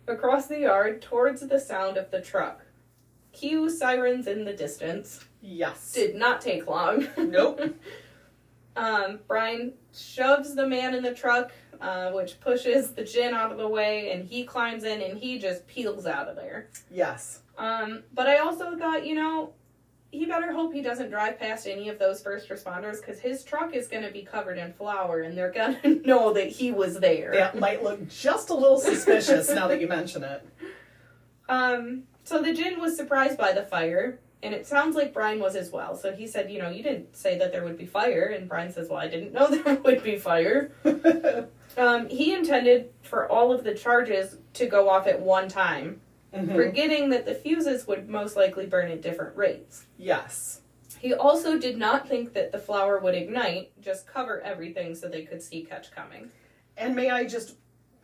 across 0.07 0.47
the 0.47 0.59
yard 0.59 1.01
towards 1.01 1.41
the 1.41 1.59
sound 1.59 1.97
of 1.97 2.09
the 2.09 2.21
truck. 2.21 2.65
Cue 3.33 3.69
sirens 3.69 4.27
in 4.27 4.45
the 4.45 4.53
distance. 4.53 5.25
Yes. 5.41 5.91
Did 5.91 6.15
not 6.15 6.41
take 6.41 6.67
long. 6.67 7.07
Nope. 7.17 7.61
Um, 8.73 9.19
Brine 9.27 9.73
shoves 9.93 10.55
the 10.55 10.65
man 10.65 10.95
in 10.95 11.03
the 11.03 11.13
truck, 11.13 11.51
uh, 11.81 12.11
which 12.11 12.39
pushes 12.39 12.93
the 12.93 13.03
Djinn 13.03 13.33
out 13.33 13.51
of 13.51 13.57
the 13.57 13.67
way, 13.67 14.11
and 14.11 14.23
he 14.23 14.45
climbs 14.45 14.85
in 14.85 15.01
and 15.01 15.17
he 15.17 15.39
just 15.39 15.67
peels 15.67 16.05
out 16.05 16.29
of 16.29 16.37
there. 16.37 16.69
Yes. 16.89 17.41
Um, 17.57 18.03
but 18.13 18.27
I 18.27 18.37
also 18.37 18.77
thought, 18.77 19.05
you 19.05 19.15
know, 19.15 19.51
he 20.11 20.25
better 20.25 20.51
hope 20.51 20.73
he 20.73 20.81
doesn't 20.81 21.09
drive 21.09 21.39
past 21.39 21.65
any 21.65 21.87
of 21.87 21.97
those 21.97 22.21
first 22.21 22.49
responders 22.49 22.99
because 22.99 23.19
his 23.19 23.43
truck 23.43 23.73
is 23.73 23.87
going 23.87 24.03
to 24.03 24.11
be 24.11 24.21
covered 24.21 24.57
in 24.57 24.73
flour 24.73 25.21
and 25.21 25.37
they're 25.37 25.51
going 25.51 25.77
to 25.81 26.01
know 26.05 26.33
that 26.33 26.49
he 26.49 26.71
was 26.71 26.99
there. 26.99 27.31
That 27.31 27.57
might 27.57 27.81
look 27.81 28.09
just 28.09 28.49
a 28.49 28.53
little 28.53 28.77
suspicious 28.77 29.49
now 29.49 29.67
that 29.69 29.79
you 29.79 29.87
mention 29.87 30.23
it. 30.23 30.45
Um, 31.47 32.03
so 32.23 32.41
the 32.41 32.53
Jinn 32.53 32.79
was 32.79 32.95
surprised 32.95 33.37
by 33.37 33.51
the 33.53 33.63
fire, 33.63 34.19
and 34.43 34.53
it 34.53 34.67
sounds 34.67 34.95
like 34.95 35.13
Brine 35.13 35.39
was 35.39 35.55
as 35.55 35.71
well. 35.71 35.95
So 35.95 36.13
he 36.13 36.27
said, 36.27 36.51
you 36.51 36.59
know, 36.59 36.69
you 36.69 36.83
didn't 36.83 37.15
say 37.15 37.37
that 37.37 37.51
there 37.51 37.63
would 37.63 37.77
be 37.77 37.85
fire, 37.85 38.33
and 38.35 38.47
Brine 38.47 38.71
says, 38.71 38.89
well, 38.89 38.99
I 38.99 39.07
didn't 39.07 39.33
know 39.33 39.47
there 39.63 39.75
would 39.75 40.03
be 40.03 40.17
fire. 40.17 40.71
um, 41.77 42.09
he 42.09 42.33
intended 42.33 42.89
for 43.01 43.29
all 43.29 43.51
of 43.51 43.63
the 43.63 43.73
charges 43.73 44.37
to 44.53 44.65
go 44.67 44.89
off 44.89 45.07
at 45.07 45.19
one 45.19 45.47
time, 45.47 46.01
Mhm. 46.33 46.55
forgetting 46.55 47.09
that 47.09 47.25
the 47.25 47.35
fuses 47.35 47.87
would 47.87 48.07
most 48.09 48.35
likely 48.35 48.65
burn 48.65 48.89
at 48.91 49.01
different 49.01 49.35
rates. 49.35 49.85
Yes. 49.97 50.61
He 50.99 51.13
also 51.13 51.57
did 51.57 51.77
not 51.77 52.07
think 52.07 52.33
that 52.33 52.51
the 52.51 52.59
flour 52.59 52.99
would 52.99 53.15
ignite, 53.15 53.71
just 53.81 54.07
cover 54.07 54.39
everything 54.41 54.93
so 54.95 55.07
they 55.07 55.23
could 55.23 55.41
see 55.41 55.63
Catch 55.63 55.91
coming. 55.91 56.29
And 56.77 56.95
may 56.95 57.09
I 57.09 57.25
just 57.25 57.55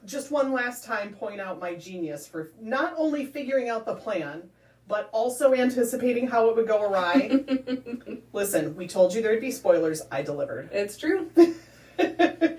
just 0.06 0.32
one 0.32 0.54
last 0.54 0.84
time 0.86 1.14
point 1.14 1.42
out 1.42 1.60
my 1.60 1.76
genius 1.76 2.28
for 2.28 2.52
not 2.62 2.94
only 2.98 3.26
figuring 3.26 3.68
out 3.68 3.86
the 3.86 3.96
plan, 3.96 4.50
but 4.88 5.10
also 5.12 5.54
anticipating 5.54 6.28
how 6.28 6.50
it 6.50 6.56
would 6.56 6.68
go 6.68 6.82
awry. 6.82 7.44
Listen, 8.34 8.76
we 8.76 8.88
told 8.88 9.14
you 9.14 9.22
there'd 9.22 9.42
be 9.42 9.52
spoilers. 9.52 10.02
I 10.12 10.22
delivered. 10.22 10.70
It's 10.72 10.98
true. 10.98 11.30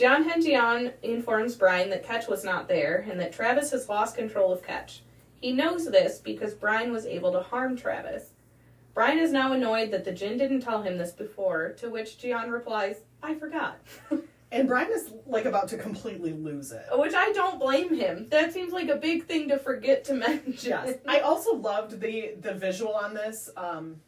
Gian 0.00 0.24
Hen 0.24 0.40
Gian 0.40 0.92
informs 1.02 1.56
Brine 1.56 1.90
that 1.90 2.06
Catch 2.06 2.26
was 2.26 2.42
not 2.42 2.68
there 2.68 3.06
and 3.10 3.20
that 3.20 3.34
Travis 3.34 3.70
has 3.72 3.86
lost 3.86 4.16
control 4.16 4.50
of 4.50 4.62
Catch. 4.62 5.02
He 5.42 5.52
knows 5.52 5.84
this 5.90 6.18
because 6.18 6.54
Brine 6.54 6.90
was 6.90 7.04
able 7.04 7.30
to 7.32 7.42
harm 7.42 7.76
Travis. 7.76 8.30
Brine 8.94 9.18
is 9.18 9.30
now 9.30 9.52
annoyed 9.52 9.90
that 9.90 10.06
the 10.06 10.12
Djinn 10.12 10.38
didn't 10.38 10.62
tell 10.62 10.80
him 10.80 10.96
this 10.96 11.12
before, 11.12 11.74
to 11.74 11.90
which 11.90 12.16
Gian 12.16 12.50
replies, 12.50 13.00
I 13.22 13.34
forgot. 13.34 13.78
And 14.52 14.66
Brine 14.66 14.90
is 14.90 15.12
like 15.26 15.44
about 15.44 15.68
to 15.68 15.76
completely 15.76 16.32
lose 16.32 16.72
it. 16.72 16.84
Which 16.94 17.14
I 17.14 17.30
don't 17.30 17.60
blame 17.60 17.94
him. 17.94 18.26
That 18.30 18.52
seems 18.52 18.72
like 18.72 18.88
a 18.88 18.96
big 18.96 19.26
thing 19.26 19.48
to 19.48 19.56
forget 19.56 20.02
to 20.06 20.14
mention. 20.14 20.70
Yes. 20.70 20.98
I 21.06 21.20
also 21.20 21.54
loved 21.54 22.00
the 22.00 22.32
the 22.40 22.54
visual 22.54 22.92
on 22.92 23.14
this. 23.14 23.48
Um, 23.56 24.00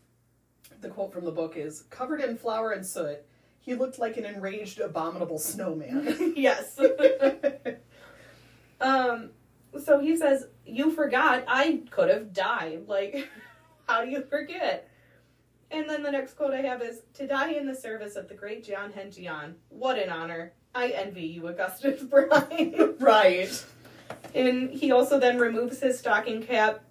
the 0.81 0.89
quote 0.89 1.13
from 1.13 1.27
the 1.27 1.31
book 1.31 1.57
is 1.57 1.83
covered 1.91 2.21
in 2.21 2.37
flour 2.37 2.73
and 2.73 2.85
soot. 2.85 3.25
He 3.63 3.75
looked 3.75 4.01
like 4.01 4.17
an 4.17 4.25
enraged, 4.25 4.81
abominable 4.81 5.39
snowman. 5.39 6.35
yes. 6.37 6.79
um, 8.81 9.31
so 9.83 10.01
he 10.01 10.17
says, 10.17 10.49
You 10.67 10.91
forgot 10.91 11.45
I 11.47 11.83
could 11.91 12.11
have 12.11 12.33
died. 12.33 12.85
Like, 12.89 13.29
how 13.89 14.05
do 14.05 14.11
you 14.11 14.23
forget? 14.23 14.89
And 15.71 15.89
then 15.89 16.03
the 16.03 16.11
next 16.11 16.37
quote 16.37 16.53
I 16.53 16.63
have 16.63 16.83
is 16.83 17.03
To 17.15 17.27
die 17.27 17.53
in 17.53 17.67
the 17.67 17.75
service 17.75 18.17
of 18.17 18.29
the 18.29 18.35
great 18.35 18.65
Gian 18.65 18.93
Hen 18.93 19.13
Gian. 19.13 19.55
What 19.69 19.97
an 19.97 20.11
honor. 20.11 20.53
I 20.75 20.89
envy 20.89 21.27
you, 21.27 21.47
Augustus 21.47 22.03
Brine. 22.03 22.97
right. 22.99 23.65
and 24.35 24.71
he 24.71 24.91
also 24.91 25.21
then 25.21 25.39
removes 25.39 25.81
his 25.81 25.99
stocking 25.99 26.43
cap, 26.43 26.83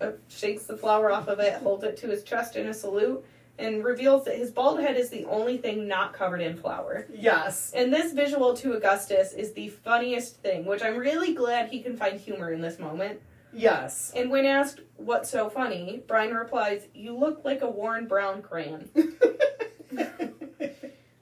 uh, 0.00 0.12
shakes 0.28 0.64
the 0.64 0.76
flour 0.76 1.10
off 1.10 1.26
of 1.26 1.40
it, 1.40 1.54
holds 1.54 1.82
it 1.82 1.96
to 1.98 2.06
his 2.06 2.22
chest 2.22 2.54
in 2.54 2.68
a 2.68 2.74
salute, 2.74 3.24
and 3.60 3.84
reveals 3.84 4.24
that 4.24 4.36
his 4.36 4.50
bald 4.50 4.80
head 4.80 4.96
is 4.96 5.10
the 5.10 5.24
only 5.26 5.58
thing 5.58 5.86
not 5.86 6.12
covered 6.12 6.40
in 6.40 6.56
flour. 6.56 7.06
Yes. 7.12 7.72
And 7.74 7.92
this 7.92 8.12
visual 8.12 8.56
to 8.56 8.72
Augustus 8.72 9.32
is 9.32 9.52
the 9.52 9.68
funniest 9.68 10.36
thing, 10.36 10.64
which 10.64 10.82
I'm 10.82 10.96
really 10.96 11.34
glad 11.34 11.68
he 11.68 11.82
can 11.82 11.96
find 11.96 12.18
humor 12.18 12.52
in 12.52 12.60
this 12.60 12.78
moment. 12.78 13.20
Yes. 13.52 14.12
And 14.16 14.30
when 14.30 14.46
asked 14.46 14.80
what's 14.96 15.28
so 15.28 15.50
funny, 15.50 16.02
Brine 16.06 16.32
replies, 16.32 16.86
"You 16.94 17.16
look 17.16 17.44
like 17.44 17.62
a 17.62 17.68
worn 17.68 18.06
brown 18.06 18.42
crayon." 18.42 18.88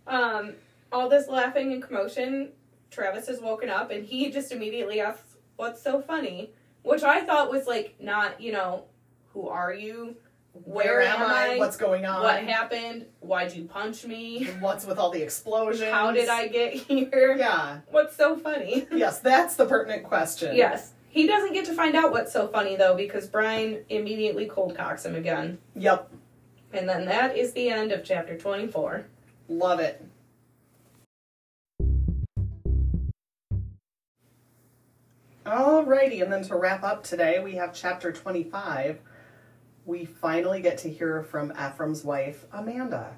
um, 0.07 0.53
all 0.92 1.09
this 1.09 1.29
laughing 1.29 1.72
and 1.72 1.83
commotion, 1.83 2.51
Travis 2.90 3.29
is 3.29 3.40
woken 3.40 3.70
up 3.70 3.90
and 3.90 4.05
he 4.05 4.31
just 4.31 4.53
immediately 4.53 5.01
asks, 5.01 5.37
"What's 5.57 5.83
so 5.83 6.01
funny?" 6.01 6.53
Which 6.83 7.03
I 7.03 7.24
thought 7.24 7.51
was 7.51 7.66
like 7.66 7.96
not, 7.98 8.40
you 8.40 8.53
know, 8.53 8.85
who 9.33 9.48
are 9.48 9.72
you? 9.72 10.16
Where, 10.64 11.03
am 11.03 11.23
I? 11.23 11.57
What's 11.59 11.77
going 11.77 12.07
on? 12.07 12.23
What 12.23 12.42
happened? 12.44 13.07
Why'd 13.21 13.55
you 13.55 13.64
punch 13.64 14.05
me? 14.05 14.44
What's 14.61 14.87
with 14.87 14.99
all 14.99 15.11
the 15.11 15.23
explosions? 15.23 15.90
How 15.90 16.12
did 16.12 16.29
I 16.29 16.49
get 16.49 16.75
here? 16.75 17.37
Yeah. 17.38 17.81
What's 17.90 18.16
so 18.16 18.37
funny? 18.37 18.87
Yes, 18.99 19.21
that's 19.21 19.55
the 19.55 19.64
pertinent 19.64 20.03
question. 20.03 20.57
Yes. 20.57 20.92
He 21.09 21.27
doesn't 21.27 21.53
get 21.53 21.64
to 21.66 21.73
find 21.73 21.94
out 21.94 22.11
what's 22.11 22.33
so 22.33 22.49
funny 22.49 22.77
though 22.77 22.97
because 22.97 23.29
Brine 23.29 23.85
immediately 23.88 24.47
cold 24.47 24.77
cocks 24.77 25.05
him 25.05 25.14
again. 25.14 25.59
Yep. 25.77 26.11
And 26.73 26.88
then 26.88 27.07
that 27.07 27.37
is 27.37 27.53
the 27.53 27.68
end 27.68 27.92
of 27.92 28.05
chapter 28.05 28.37
24. 28.37 29.07
Love 29.49 29.81
it. 29.81 30.05
Alrighty, 35.47 36.23
and 36.23 36.31
then 36.31 36.42
to 36.42 36.57
wrap 36.57 36.83
up 36.83 37.05
today, 37.05 37.38
we 37.42 37.55
have 37.55 37.73
chapter 37.73 38.12
25. 38.12 39.01
We 39.88 40.05
finally 40.05 40.61
get 40.61 40.77
to 40.79 40.90
hear 40.90 41.22
from 41.22 41.51
Effrom's 41.53 42.05
wife, 42.05 42.44
Amanda. 42.53 43.16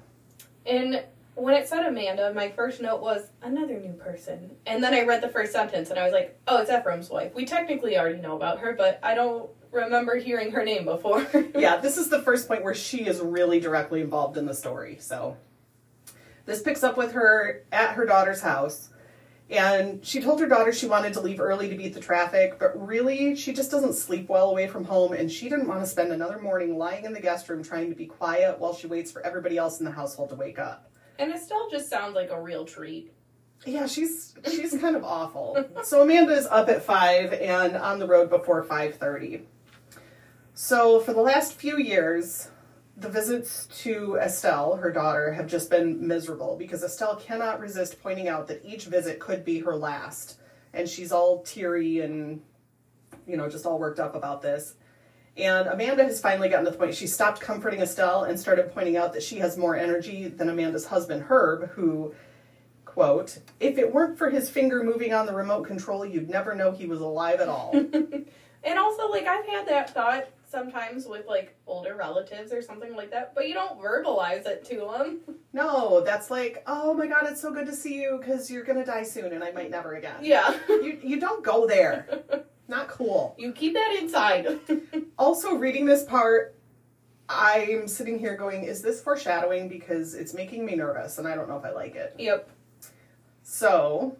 And 0.65 1.03
when 1.35 1.53
it 1.53 1.67
said 1.67 1.85
Amanda, 1.85 2.33
my 2.33 2.47
first 2.47 2.79
note 2.79 3.01
was 3.01 3.27
another 3.41 3.77
new 3.77 3.91
person. 3.91 4.51
And 4.65 4.81
then 4.81 4.93
I 4.93 5.01
read 5.01 5.21
the 5.21 5.27
first 5.27 5.51
sentence 5.51 5.89
and 5.89 5.99
I 5.99 6.05
was 6.05 6.13
like, 6.13 6.39
oh, 6.47 6.61
it's 6.61 6.71
Effrom's 6.71 7.09
wife. 7.09 7.35
We 7.35 7.43
technically 7.43 7.99
already 7.99 8.21
know 8.21 8.37
about 8.37 8.59
her, 8.59 8.71
but 8.71 9.01
I 9.03 9.15
don't 9.15 9.49
remember 9.73 10.15
hearing 10.15 10.53
her 10.53 10.63
name 10.63 10.85
before. 10.85 11.27
yeah, 11.55 11.75
this 11.75 11.97
is 11.97 12.07
the 12.07 12.21
first 12.21 12.47
point 12.47 12.63
where 12.63 12.73
she 12.73 13.05
is 13.05 13.19
really 13.19 13.59
directly 13.59 13.99
involved 13.99 14.37
in 14.37 14.45
the 14.45 14.53
story. 14.53 14.95
So 15.01 15.35
this 16.45 16.61
picks 16.61 16.83
up 16.83 16.95
with 16.95 17.11
her 17.11 17.65
at 17.73 17.95
her 17.95 18.05
daughter's 18.05 18.39
house. 18.39 18.90
And 19.51 20.03
she 20.05 20.21
told 20.21 20.39
her 20.39 20.47
daughter 20.47 20.71
she 20.71 20.87
wanted 20.87 21.11
to 21.13 21.19
leave 21.21 21.41
early 21.41 21.67
to 21.67 21.75
beat 21.75 21.93
the 21.93 21.99
traffic, 21.99 22.57
but 22.57 22.71
really, 22.87 23.35
she 23.35 23.51
just 23.51 23.69
doesn't 23.69 23.93
sleep 23.93 24.29
well 24.29 24.49
away 24.49 24.67
from 24.67 24.85
home, 24.85 25.11
and 25.11 25.29
she 25.29 25.49
didn't 25.49 25.67
want 25.67 25.81
to 25.81 25.87
spend 25.87 26.13
another 26.13 26.39
morning 26.39 26.77
lying 26.77 27.03
in 27.03 27.11
the 27.11 27.19
guest 27.19 27.49
room 27.49 27.61
trying 27.61 27.89
to 27.89 27.95
be 27.95 28.05
quiet 28.05 28.59
while 28.59 28.73
she 28.73 28.87
waits 28.87 29.11
for 29.11 29.21
everybody 29.25 29.57
else 29.57 29.79
in 29.79 29.85
the 29.85 29.91
household 29.91 30.29
to 30.29 30.35
wake 30.35 30.57
up. 30.57 30.89
and 31.19 31.33
Estelle 31.33 31.67
just 31.69 31.89
sounds 31.89 32.15
like 32.15 32.31
a 32.31 32.41
real 32.41 32.63
treat. 32.63 33.11
Yeah, 33.65 33.85
she's 33.87 34.33
she's 34.49 34.75
kind 34.79 34.95
of 34.95 35.03
awful. 35.03 35.63
So 35.83 36.01
Amanda 36.01 36.33
is 36.33 36.47
up 36.47 36.69
at 36.69 36.81
five 36.83 37.33
and 37.33 37.75
on 37.75 37.99
the 37.99 38.07
road 38.07 38.29
before 38.29 38.63
five 38.63 38.95
thirty. 38.95 39.43
So 40.53 40.99
for 41.01 41.13
the 41.13 41.21
last 41.21 41.53
few 41.53 41.77
years, 41.77 42.49
the 43.01 43.09
visits 43.09 43.67
to 43.81 44.15
Estelle, 44.15 44.75
her 44.75 44.91
daughter, 44.91 45.33
have 45.33 45.47
just 45.47 45.69
been 45.69 46.07
miserable 46.07 46.55
because 46.55 46.83
Estelle 46.83 47.15
cannot 47.15 47.59
resist 47.59 48.01
pointing 48.01 48.27
out 48.27 48.47
that 48.47 48.63
each 48.63 48.85
visit 48.85 49.19
could 49.19 49.43
be 49.43 49.59
her 49.59 49.75
last, 49.75 50.37
and 50.73 50.87
she's 50.87 51.11
all 51.11 51.41
teary 51.41 51.99
and 51.99 52.41
you 53.27 53.37
know 53.37 53.49
just 53.49 53.65
all 53.65 53.79
worked 53.79 53.99
up 53.99 54.15
about 54.15 54.41
this. 54.41 54.75
And 55.37 55.67
Amanda 55.67 56.03
has 56.03 56.21
finally 56.21 56.49
gotten 56.49 56.65
to 56.65 56.71
the 56.71 56.77
point 56.77 56.93
she 56.93 57.07
stopped 57.07 57.41
comforting 57.41 57.81
Estelle 57.81 58.23
and 58.23 58.39
started 58.39 58.73
pointing 58.73 58.97
out 58.97 59.13
that 59.13 59.23
she 59.23 59.37
has 59.37 59.57
more 59.57 59.75
energy 59.75 60.27
than 60.27 60.49
Amanda's 60.49 60.85
husband 60.85 61.23
Herb, 61.23 61.69
who 61.71 62.13
quote, 62.85 63.39
if 63.61 63.77
it 63.77 63.93
weren't 63.93 64.17
for 64.17 64.29
his 64.29 64.49
finger 64.49 64.83
moving 64.83 65.13
on 65.13 65.25
the 65.25 65.33
remote 65.33 65.65
control, 65.65 66.05
you'd 66.05 66.29
never 66.29 66.53
know 66.53 66.71
he 66.71 66.85
was 66.85 66.99
alive 66.99 67.39
at 67.39 67.47
all. 67.47 67.73
And 68.63 68.77
also, 68.77 69.09
like, 69.09 69.25
I've 69.25 69.45
had 69.45 69.67
that 69.67 69.93
thought 69.93 70.27
sometimes 70.51 71.07
with, 71.07 71.25
like, 71.27 71.55
older 71.65 71.95
relatives 71.95 72.51
or 72.51 72.61
something 72.61 72.95
like 72.95 73.09
that, 73.11 73.33
but 73.33 73.47
you 73.47 73.53
don't 73.53 73.79
verbalize 73.79 74.45
it 74.45 74.65
to 74.65 74.75
them. 74.91 75.19
no, 75.53 76.01
that's 76.01 76.29
like, 76.29 76.61
oh 76.67 76.93
my 76.93 77.07
god, 77.07 77.23
it's 77.25 77.41
so 77.41 77.51
good 77.51 77.65
to 77.65 77.73
see 77.73 78.01
you 78.01 78.19
because 78.19 78.51
you're 78.51 78.63
gonna 78.63 78.85
die 78.85 79.03
soon 79.03 79.31
and 79.33 79.43
I 79.43 79.51
might 79.51 79.71
never 79.71 79.95
again. 79.95 80.17
Yeah. 80.21 80.55
You, 80.67 80.99
you 81.01 81.19
don't 81.19 81.43
go 81.43 81.65
there. 81.65 82.07
Not 82.67 82.87
cool. 82.89 83.35
You 83.37 83.51
keep 83.53 83.73
that 83.73 83.97
inside. 84.01 84.59
Also, 85.17 85.53
reading 85.53 85.85
this 85.85 86.03
part, 86.03 86.55
I'm 87.29 87.87
sitting 87.87 88.17
here 88.17 88.35
going, 88.35 88.63
is 88.63 88.81
this 88.81 89.01
foreshadowing? 89.03 89.69
Because 89.69 90.15
it's 90.15 90.33
making 90.33 90.65
me 90.65 90.75
nervous 90.75 91.19
and 91.19 91.27
I 91.27 91.35
don't 91.35 91.47
know 91.47 91.57
if 91.57 91.63
I 91.63 91.71
like 91.71 91.95
it. 91.95 92.15
yep. 92.17 92.49
So, 93.43 94.17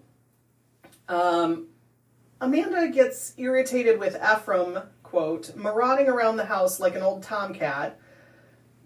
um, 1.10 1.68
Amanda 2.40 2.90
gets 2.90 3.34
irritated 3.38 4.00
with 4.00 4.16
Effrom, 4.20 4.86
quote, 5.12 5.54
marauding 5.58 6.08
around 6.08 6.38
the 6.38 6.46
house 6.46 6.80
like 6.80 6.96
an 6.96 7.04
old 7.04 7.22
tomcat. 7.22 8.00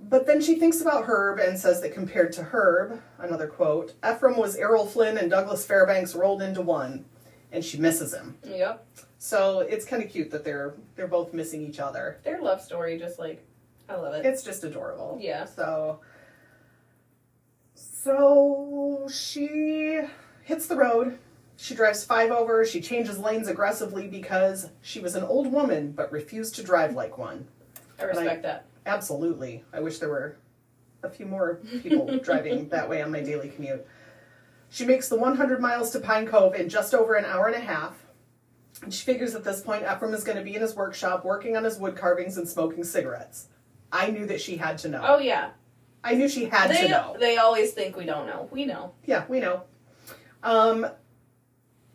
But 0.02 0.26
then 0.26 0.42
she 0.42 0.56
thinks 0.56 0.82
about 0.82 1.06
Herb 1.06 1.38
and 1.40 1.58
says 1.58 1.82
that 1.82 1.94
compared 1.94 2.34
to 2.34 2.44
Herb, 2.44 3.00
another 3.20 3.48
quote, 3.48 3.94
Effrom 4.02 4.36
was 4.36 4.56
Errol 4.56 4.88
Flynn 4.88 5.20
and 5.20 5.30
Douglas 5.30 5.66
Fairbanks 5.66 6.16
rolled 6.16 6.41
into 6.41 6.62
one, 6.62 7.06
and 7.52 7.64
she 7.64 7.78
misses 7.78 8.12
him. 8.14 8.38
Yep. 8.43 8.86
So 9.20 9.60
it's 9.60 9.86
kind 9.86 10.04
of 10.04 10.10
cute 10.10 10.32
that 10.32 10.43
they're 10.43 10.74
they're 10.95 11.08
both 11.08 11.32
missing 11.32 11.62
each 11.62 11.80
other. 11.80 12.20
Their 12.24 12.41
love 12.41 12.60
story, 12.60 12.97
just 12.97 13.20
like, 13.20 13.45
I 13.88 13.95
love 13.95 14.16
it. 14.16 14.26
It's 14.26 14.43
just 14.43 14.64
adorable. 14.64 15.18
Yeah. 15.22 15.45
So 15.45 15.99
so 17.76 19.08
she 19.12 20.02
hits 20.43 20.66
the 20.68 20.76
road. 20.76 21.20
She 21.58 21.76
drives 21.76 22.03
five 22.03 22.32
over. 22.32 22.66
She 22.66 22.82
changes 22.82 23.18
lanes 23.18 23.47
aggressively 23.47 24.08
because 24.08 24.70
she 24.82 24.99
was 24.99 25.16
an 25.16 25.24
old 25.24 25.51
woman 25.51 25.91
but 25.91 26.12
refused 26.12 26.56
to 26.56 26.64
drive 26.64 26.93
like 26.95 27.18
one. 27.18 27.47
I 27.99 28.03
respect 28.03 28.43
that. 28.43 28.66
Absolutely. 28.86 29.64
I 29.74 29.80
wish 29.80 29.99
there 29.99 30.10
were 30.10 30.38
a 31.03 31.10
few 31.10 31.26
more 31.26 31.56
people 31.82 32.20
driving 32.24 32.70
that 32.70 32.89
way 32.89 33.01
on 33.01 33.12
my 33.12 33.22
daily 33.22 33.49
commute. 33.49 33.86
She 34.70 34.86
makes 34.86 35.08
the 35.08 35.16
100 35.16 35.62
miles 35.62 35.91
to 35.91 35.99
Pine 35.99 36.28
Cove 36.28 36.56
in 36.56 36.68
just 36.68 36.93
over 36.93 37.16
an 37.16 37.26
hour 37.26 37.47
and 37.47 37.56
a 37.56 37.60
half. 37.60 37.93
And 38.84 38.93
she 38.93 39.06
figures 39.06 39.36
at 39.36 39.43
this 39.43 39.62
point 39.62 39.86
Effrom 39.86 40.14
is 40.14 40.24
going 40.24 40.38
to 40.38 40.43
be 40.43 40.56
in 40.56 40.62
his 40.62 40.76
workshop 40.76 41.24
working 41.24 41.56
on 41.56 41.64
his 41.64 41.78
wood 41.80 41.95
carvings 41.95 42.38
and 42.38 42.47
smoking 42.47 42.84
cigarettes. 42.84 43.47
I 43.91 44.12
knew 44.12 44.26
that 44.26 44.41
she 44.41 44.58
had 44.58 44.78
to 44.80 44.89
know. 44.89 45.01
Oh 45.03 45.20
yeah. 45.20 45.51
I 46.03 46.14
knew 46.16 46.28
she 46.28 46.45
had 46.45 46.70
they 46.70 46.84
to 46.84 46.89
know. 46.89 47.16
they 47.20 47.38
always 47.38 47.72
think 47.72 47.95
we 47.95 48.06
don't 48.06 48.28
know. 48.28 48.49
We 48.51 48.66
know. 48.66 48.93
Yeah, 49.06 49.24
we 49.30 49.39
know. 49.39 49.64
Um, 50.43 50.86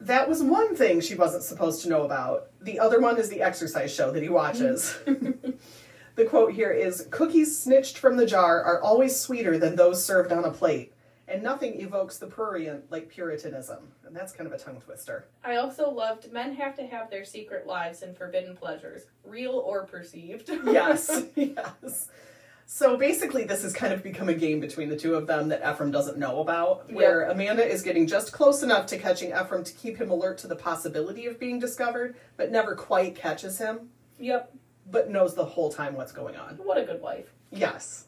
that 0.00 0.28
was 0.28 0.42
one 0.42 0.74
thing 0.74 1.00
she 1.00 1.14
wasn't 1.14 1.42
supposed 1.42 1.82
to 1.82 1.88
know 1.88 2.02
about. 2.02 2.48
The 2.60 2.78
other 2.78 3.00
one 3.00 3.18
is 3.18 3.28
the 3.28 3.42
exercise 3.42 3.94
show 3.94 4.10
that 4.10 4.22
he 4.22 4.28
watches. 4.28 4.96
Mm. 5.06 5.54
the 6.16 6.24
quote 6.24 6.52
here 6.52 6.70
is 6.70 7.06
Cookies 7.10 7.58
snitched 7.58 7.98
from 7.98 8.16
the 8.16 8.26
jar 8.26 8.62
are 8.62 8.80
always 8.80 9.18
sweeter 9.18 9.58
than 9.58 9.76
those 9.76 10.04
served 10.04 10.32
on 10.32 10.44
a 10.44 10.50
plate, 10.50 10.92
and 11.28 11.42
nothing 11.42 11.80
evokes 11.80 12.18
the 12.18 12.26
prurient 12.26 12.90
like 12.90 13.08
Puritanism. 13.08 13.92
And 14.06 14.16
that's 14.16 14.32
kind 14.32 14.46
of 14.46 14.52
a 14.52 14.62
tongue 14.62 14.80
twister. 14.80 15.26
I 15.44 15.56
also 15.56 15.90
loved 15.90 16.32
men 16.32 16.54
have 16.54 16.74
to 16.76 16.86
have 16.86 17.10
their 17.10 17.24
secret 17.24 17.66
lives 17.66 18.02
and 18.02 18.16
forbidden 18.16 18.56
pleasures, 18.56 19.02
real 19.22 19.52
or 19.52 19.84
perceived. 19.84 20.50
Yes, 20.64 21.24
yes. 21.36 22.08
So 22.72 22.96
basically, 22.96 23.42
this 23.42 23.64
has 23.64 23.72
kind 23.72 23.92
of 23.92 24.00
become 24.00 24.28
a 24.28 24.34
game 24.34 24.60
between 24.60 24.88
the 24.88 24.96
two 24.96 25.16
of 25.16 25.26
them 25.26 25.48
that 25.48 25.60
Effrom 25.60 25.90
doesn't 25.90 26.18
know 26.18 26.38
about, 26.38 26.88
where 26.92 27.24
Amanda 27.24 27.66
is 27.66 27.82
getting 27.82 28.06
just 28.06 28.30
close 28.30 28.62
enough 28.62 28.86
to 28.86 28.96
catching 28.96 29.32
Effrom 29.32 29.64
to 29.64 29.72
keep 29.72 29.96
him 29.96 30.08
alert 30.08 30.38
to 30.38 30.46
the 30.46 30.54
possibility 30.54 31.26
of 31.26 31.40
being 31.40 31.58
discovered, 31.58 32.14
but 32.36 32.52
never 32.52 32.76
quite 32.76 33.16
catches 33.16 33.58
him, 33.58 33.90
Yep. 34.20 34.54
but 34.88 35.10
knows 35.10 35.34
the 35.34 35.44
whole 35.44 35.72
time 35.72 35.94
what's 35.96 36.12
going 36.12 36.36
on. 36.36 36.58
What 36.62 36.78
a 36.78 36.84
good 36.84 37.02
wife. 37.02 37.34
Yes. 37.50 38.04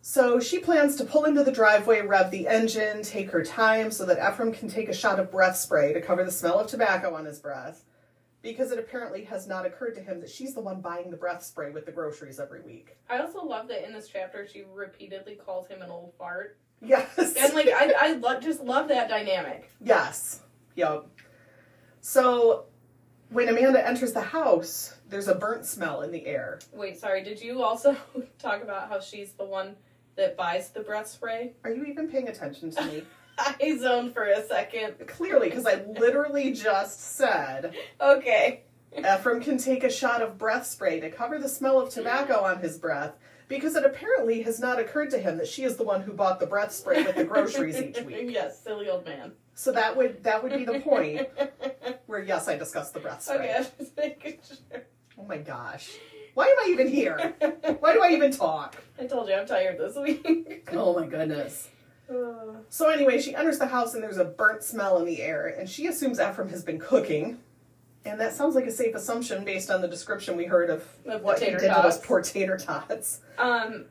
So 0.00 0.40
she 0.40 0.60
plans 0.60 0.96
to 0.96 1.04
pull 1.04 1.26
into 1.26 1.44
the 1.44 1.52
driveway, 1.52 2.00
rev 2.00 2.30
the 2.30 2.48
engine, 2.48 3.02
take 3.02 3.32
her 3.32 3.44
time 3.44 3.90
so 3.90 4.06
that 4.06 4.18
Effrom 4.18 4.54
can 4.58 4.70
take 4.70 4.88
a 4.88 4.94
shot 4.94 5.20
of 5.20 5.30
breath 5.30 5.58
spray 5.58 5.92
to 5.92 6.00
cover 6.00 6.24
the 6.24 6.32
smell 6.32 6.58
of 6.58 6.68
tobacco 6.68 7.14
on 7.14 7.26
his 7.26 7.38
breath, 7.38 7.84
because 8.44 8.70
it 8.70 8.78
apparently 8.78 9.24
has 9.24 9.48
not 9.48 9.64
occurred 9.64 9.94
to 9.94 10.02
him 10.02 10.20
that 10.20 10.28
she's 10.30 10.54
the 10.54 10.60
one 10.60 10.82
buying 10.82 11.10
the 11.10 11.16
breath 11.16 11.42
spray 11.42 11.70
with 11.70 11.86
the 11.86 11.90
groceries 11.92 12.38
every 12.38 12.60
week. 12.60 12.96
I 13.08 13.18
also 13.18 13.42
love 13.42 13.66
that 13.68 13.84
in 13.84 13.92
this 13.92 14.06
chapter 14.06 14.46
she 14.46 14.64
repeatedly 14.72 15.34
calls 15.34 15.66
him 15.66 15.80
an 15.80 15.90
old 15.90 16.12
fart. 16.18 16.58
Yes. 16.82 17.16
And 17.18 17.54
like 17.54 17.68
I 17.68 17.92
I 17.98 18.12
lo- 18.20 18.38
just 18.38 18.60
love 18.62 18.88
that 18.88 19.08
dynamic. 19.08 19.70
Yes. 19.80 20.42
Yep. 20.76 21.06
So 22.02 22.66
when 23.30 23.48
Amanda 23.48 23.84
enters 23.84 24.12
the 24.12 24.20
house, 24.20 24.94
there's 25.08 25.26
a 25.28 25.34
burnt 25.34 25.64
smell 25.64 26.02
in 26.02 26.12
the 26.12 26.26
air. 26.26 26.60
Wait, 26.72 26.98
sorry, 27.00 27.24
did 27.24 27.40
you 27.40 27.62
also 27.62 27.96
talk 28.38 28.62
about 28.62 28.90
how 28.90 29.00
she's 29.00 29.32
the 29.32 29.44
one 29.46 29.74
that 30.16 30.36
buys 30.36 30.68
the 30.68 30.80
breath 30.80 31.08
spray? 31.08 31.54
Are 31.64 31.70
you 31.70 31.84
even 31.86 32.08
paying 32.08 32.28
attention 32.28 32.70
to 32.72 32.84
me? 32.84 33.02
I 33.38 33.76
zoned 33.78 34.14
for 34.14 34.24
a 34.24 34.46
second. 34.46 34.94
Clearly, 35.06 35.48
because 35.48 35.66
I 35.66 35.82
literally 35.98 36.52
just 36.52 37.00
said 37.16 37.74
Okay. 38.00 38.62
Effrom 38.98 39.42
can 39.42 39.58
take 39.58 39.82
a 39.82 39.90
shot 39.90 40.22
of 40.22 40.38
breath 40.38 40.66
spray 40.66 41.00
to 41.00 41.10
cover 41.10 41.38
the 41.38 41.48
smell 41.48 41.80
of 41.80 41.90
tobacco 41.90 42.40
on 42.44 42.60
his 42.60 42.78
breath 42.78 43.14
because 43.48 43.74
it 43.74 43.84
apparently 43.84 44.42
has 44.42 44.60
not 44.60 44.78
occurred 44.78 45.10
to 45.10 45.18
him 45.18 45.36
that 45.38 45.48
she 45.48 45.64
is 45.64 45.76
the 45.76 45.82
one 45.82 46.00
who 46.00 46.12
bought 46.12 46.38
the 46.38 46.46
breath 46.46 46.70
spray 46.72 47.02
with 47.02 47.16
the 47.16 47.24
groceries 47.24 47.76
each 47.76 48.00
week. 48.04 48.26
yes, 48.30 48.62
silly 48.62 48.88
old 48.88 49.04
man. 49.04 49.32
So 49.54 49.72
that 49.72 49.96
would 49.96 50.22
that 50.22 50.42
would 50.42 50.52
be 50.52 50.64
the 50.64 50.78
point 50.80 51.28
where 52.06 52.22
yes, 52.22 52.46
I 52.48 52.56
discussed 52.56 52.94
the 52.94 53.00
breath 53.00 53.22
spray. 53.22 53.36
Okay, 53.36 53.54
I'm 53.56 53.66
just 53.78 53.96
making 53.96 54.38
sure. 54.46 54.82
Oh 55.18 55.24
my 55.24 55.38
gosh. 55.38 55.90
Why 56.34 56.46
am 56.46 56.58
I 56.58 56.68
even 56.70 56.88
here? 56.88 57.34
Why 57.80 57.92
do 57.92 58.02
I 58.02 58.10
even 58.10 58.32
talk? 58.32 58.76
I 58.98 59.06
told 59.06 59.28
you 59.28 59.34
I'm 59.34 59.46
tired 59.46 59.78
this 59.78 59.96
week. 59.96 60.68
Oh 60.72 60.98
my 60.98 61.06
goodness. 61.06 61.68
Uh, 62.08 62.58
So 62.68 62.88
anyway, 62.90 63.20
she 63.20 63.34
enters 63.34 63.58
the 63.58 63.66
house 63.66 63.94
and 63.94 64.02
there's 64.02 64.18
a 64.18 64.24
burnt 64.24 64.62
smell 64.62 64.98
in 64.98 65.04
the 65.06 65.22
air, 65.22 65.46
and 65.46 65.68
she 65.68 65.86
assumes 65.86 66.18
Effrom 66.18 66.50
has 66.50 66.62
been 66.64 66.78
cooking. 66.78 67.40
And 68.06 68.20
that 68.20 68.34
sounds 68.34 68.54
like 68.54 68.66
a 68.66 68.70
safe 68.70 68.94
assumption 68.94 69.44
based 69.44 69.70
on 69.70 69.80
the 69.80 69.88
description 69.88 70.36
we 70.36 70.44
heard 70.44 70.68
of, 70.68 70.86
Of 71.06 71.22
what 71.22 71.38
he 71.38 71.46
did 71.46 71.60
to 71.60 71.66
those 71.66 71.72
tots. 71.96 71.98
poor 72.06 72.20
tater 72.22 72.58
tots. 72.58 73.20
um, 73.38 73.86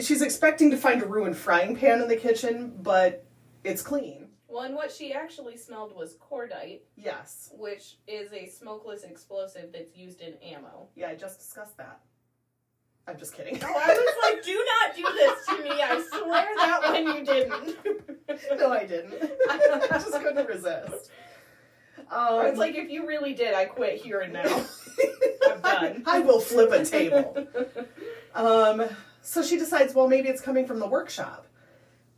She's 0.00 0.20
expecting 0.20 0.70
to 0.72 0.76
find 0.76 1.00
a 1.02 1.06
ruined 1.06 1.36
frying 1.36 1.76
pan 1.76 2.02
in 2.02 2.08
the 2.08 2.16
kitchen, 2.16 2.74
but 2.82 3.24
it's 3.64 3.82
clean. 3.82 4.28
well, 4.48 4.64
and 4.64 4.74
what 4.74 4.90
she 4.90 5.12
actually 5.12 5.56
smelled 5.56 5.94
was 5.94 6.16
cordite, 6.16 6.80
Yes. 6.96 7.50
which 7.56 7.96
is 8.08 8.32
a 8.32 8.46
smokeless 8.48 9.04
explosive 9.04 9.70
that's 9.72 9.96
used 9.96 10.20
in 10.20 10.34
ammo. 10.42 10.88
Yeah, 10.96 11.08
I 11.08 11.14
just 11.14 11.38
discussed 11.38 11.76
that. 11.76 12.00
I'm 13.08 13.18
just 13.18 13.34
kidding. 13.34 13.58
Oh, 13.62 13.66
I 13.66 13.94
was 13.94 14.14
like, 14.22 14.44
do 14.44 14.64
not 14.82 14.96
do 14.96 15.04
this 15.14 15.46
to 15.46 15.62
me. 15.62 15.80
I 15.80 16.04
swear 16.10 16.46
that 16.56 16.82
one 16.82 17.16
you 17.16 17.24
didn't. 17.24 18.58
no, 18.58 18.72
I 18.72 18.84
didn't. 18.84 19.14
I 19.48 19.98
just 19.98 20.12
couldn't 20.12 20.48
resist. 20.48 21.10
Um, 22.10 22.46
it's 22.46 22.58
like 22.58 22.74
if 22.74 22.90
you 22.90 23.06
really 23.06 23.34
did, 23.34 23.54
I 23.54 23.64
quit 23.66 24.00
here 24.00 24.20
and 24.20 24.32
now. 24.32 24.64
I'm 25.48 25.60
done. 25.60 26.02
I 26.06 26.20
will 26.20 26.40
flip 26.40 26.72
a 26.72 26.84
table. 26.84 27.46
Um, 28.34 28.84
so 29.22 29.42
she 29.42 29.56
decides, 29.56 29.94
well, 29.94 30.08
maybe 30.08 30.28
it's 30.28 30.40
coming 30.40 30.66
from 30.66 30.80
the 30.80 30.86
workshop. 30.86 31.46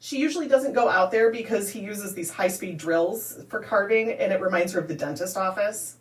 She 0.00 0.18
usually 0.18 0.48
doesn't 0.48 0.74
go 0.74 0.88
out 0.88 1.10
there 1.10 1.30
because 1.30 1.70
he 1.70 1.80
uses 1.80 2.14
these 2.14 2.30
high 2.30 2.48
speed 2.48 2.78
drills 2.78 3.44
for 3.48 3.60
carving, 3.60 4.12
and 4.12 4.32
it 4.32 4.40
reminds 4.40 4.72
her 4.72 4.80
of 4.80 4.88
the 4.88 4.94
dentist 4.94 5.36
office. 5.36 5.96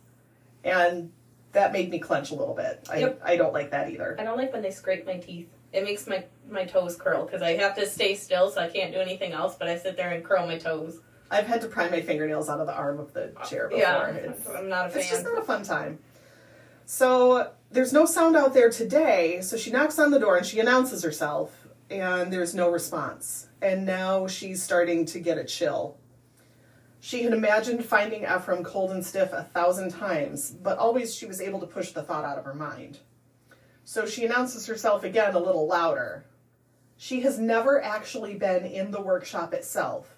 And 0.64 1.12
that 1.58 1.72
made 1.72 1.90
me 1.90 1.98
clench 1.98 2.30
a 2.30 2.34
little 2.34 2.54
bit. 2.54 2.86
I, 2.88 2.98
Yep. 2.98 3.20
I 3.24 3.36
don't 3.36 3.52
like 3.52 3.72
that 3.72 3.90
either. 3.90 4.16
I 4.18 4.22
don't 4.22 4.38
like 4.38 4.52
when 4.52 4.62
they 4.62 4.70
scrape 4.70 5.04
my 5.04 5.16
teeth. 5.16 5.48
It 5.72 5.82
makes 5.84 6.06
my 6.06 6.24
my 6.48 6.64
toes 6.64 6.96
curl 6.96 7.24
because 7.26 7.42
I 7.42 7.56
have 7.56 7.74
to 7.76 7.84
stay 7.86 8.14
still, 8.14 8.48
so 8.50 8.60
I 8.60 8.68
can't 8.68 8.92
do 8.92 9.00
anything 9.00 9.32
else. 9.32 9.56
But 9.58 9.68
I 9.68 9.76
sit 9.76 9.96
there 9.96 10.10
and 10.10 10.24
curl 10.24 10.46
my 10.46 10.56
toes. 10.56 11.00
I've 11.30 11.46
had 11.46 11.60
to 11.62 11.66
pry 11.68 11.90
my 11.90 12.00
fingernails 12.00 12.48
out 12.48 12.60
of 12.60 12.66
the 12.66 12.74
arm 12.74 12.98
of 13.00 13.12
the 13.12 13.32
chair 13.48 13.68
before. 13.68 13.82
Yeah, 13.82 14.06
It's, 14.08 14.48
I'm 14.48 14.68
not 14.68 14.86
a 14.86 14.90
fan. 14.90 15.00
it's 15.00 15.10
just 15.10 15.24
not 15.24 15.36
a 15.36 15.42
fun 15.42 15.62
time. 15.64 15.98
So 16.86 17.50
there's 17.70 17.92
no 17.92 18.06
sound 18.06 18.34
out 18.36 18.54
there 18.54 18.70
today, 18.70 19.40
so 19.42 19.56
she 19.58 19.70
knocks 19.70 19.98
on 19.98 20.10
the 20.10 20.18
door 20.18 20.36
and 20.38 20.46
she 20.46 20.58
announces 20.58 21.02
herself, 21.02 21.66
and 21.90 22.32
there's 22.32 22.54
no 22.54 22.70
response. 22.70 23.48
And 23.60 23.84
now 23.84 24.26
she's 24.26 24.62
starting 24.62 25.04
to 25.06 25.18
get 25.20 25.36
a 25.36 25.44
chill. 25.44 25.98
She 27.00 27.22
had 27.22 27.32
imagined 27.32 27.84
finding 27.84 28.24
Effrom 28.24 28.64
cold 28.64 28.90
and 28.90 29.04
stiff 29.04 29.32
a 29.32 29.44
thousand 29.44 29.90
times, 29.90 30.50
but 30.50 30.78
always 30.78 31.14
she 31.14 31.26
was 31.26 31.40
able 31.40 31.60
to 31.60 31.66
push 31.66 31.92
the 31.92 32.02
thought 32.02 32.24
out 32.24 32.38
of 32.38 32.44
her 32.44 32.54
mind. 32.54 32.98
So 33.84 34.04
she 34.04 34.24
announces 34.26 34.66
herself 34.66 35.04
again 35.04 35.34
a 35.34 35.38
little 35.38 35.66
louder. 35.66 36.26
She 36.96 37.20
has 37.20 37.38
never 37.38 37.82
actually 37.82 38.34
been 38.34 38.66
in 38.66 38.90
the 38.90 39.00
workshop 39.00 39.54
itself, 39.54 40.16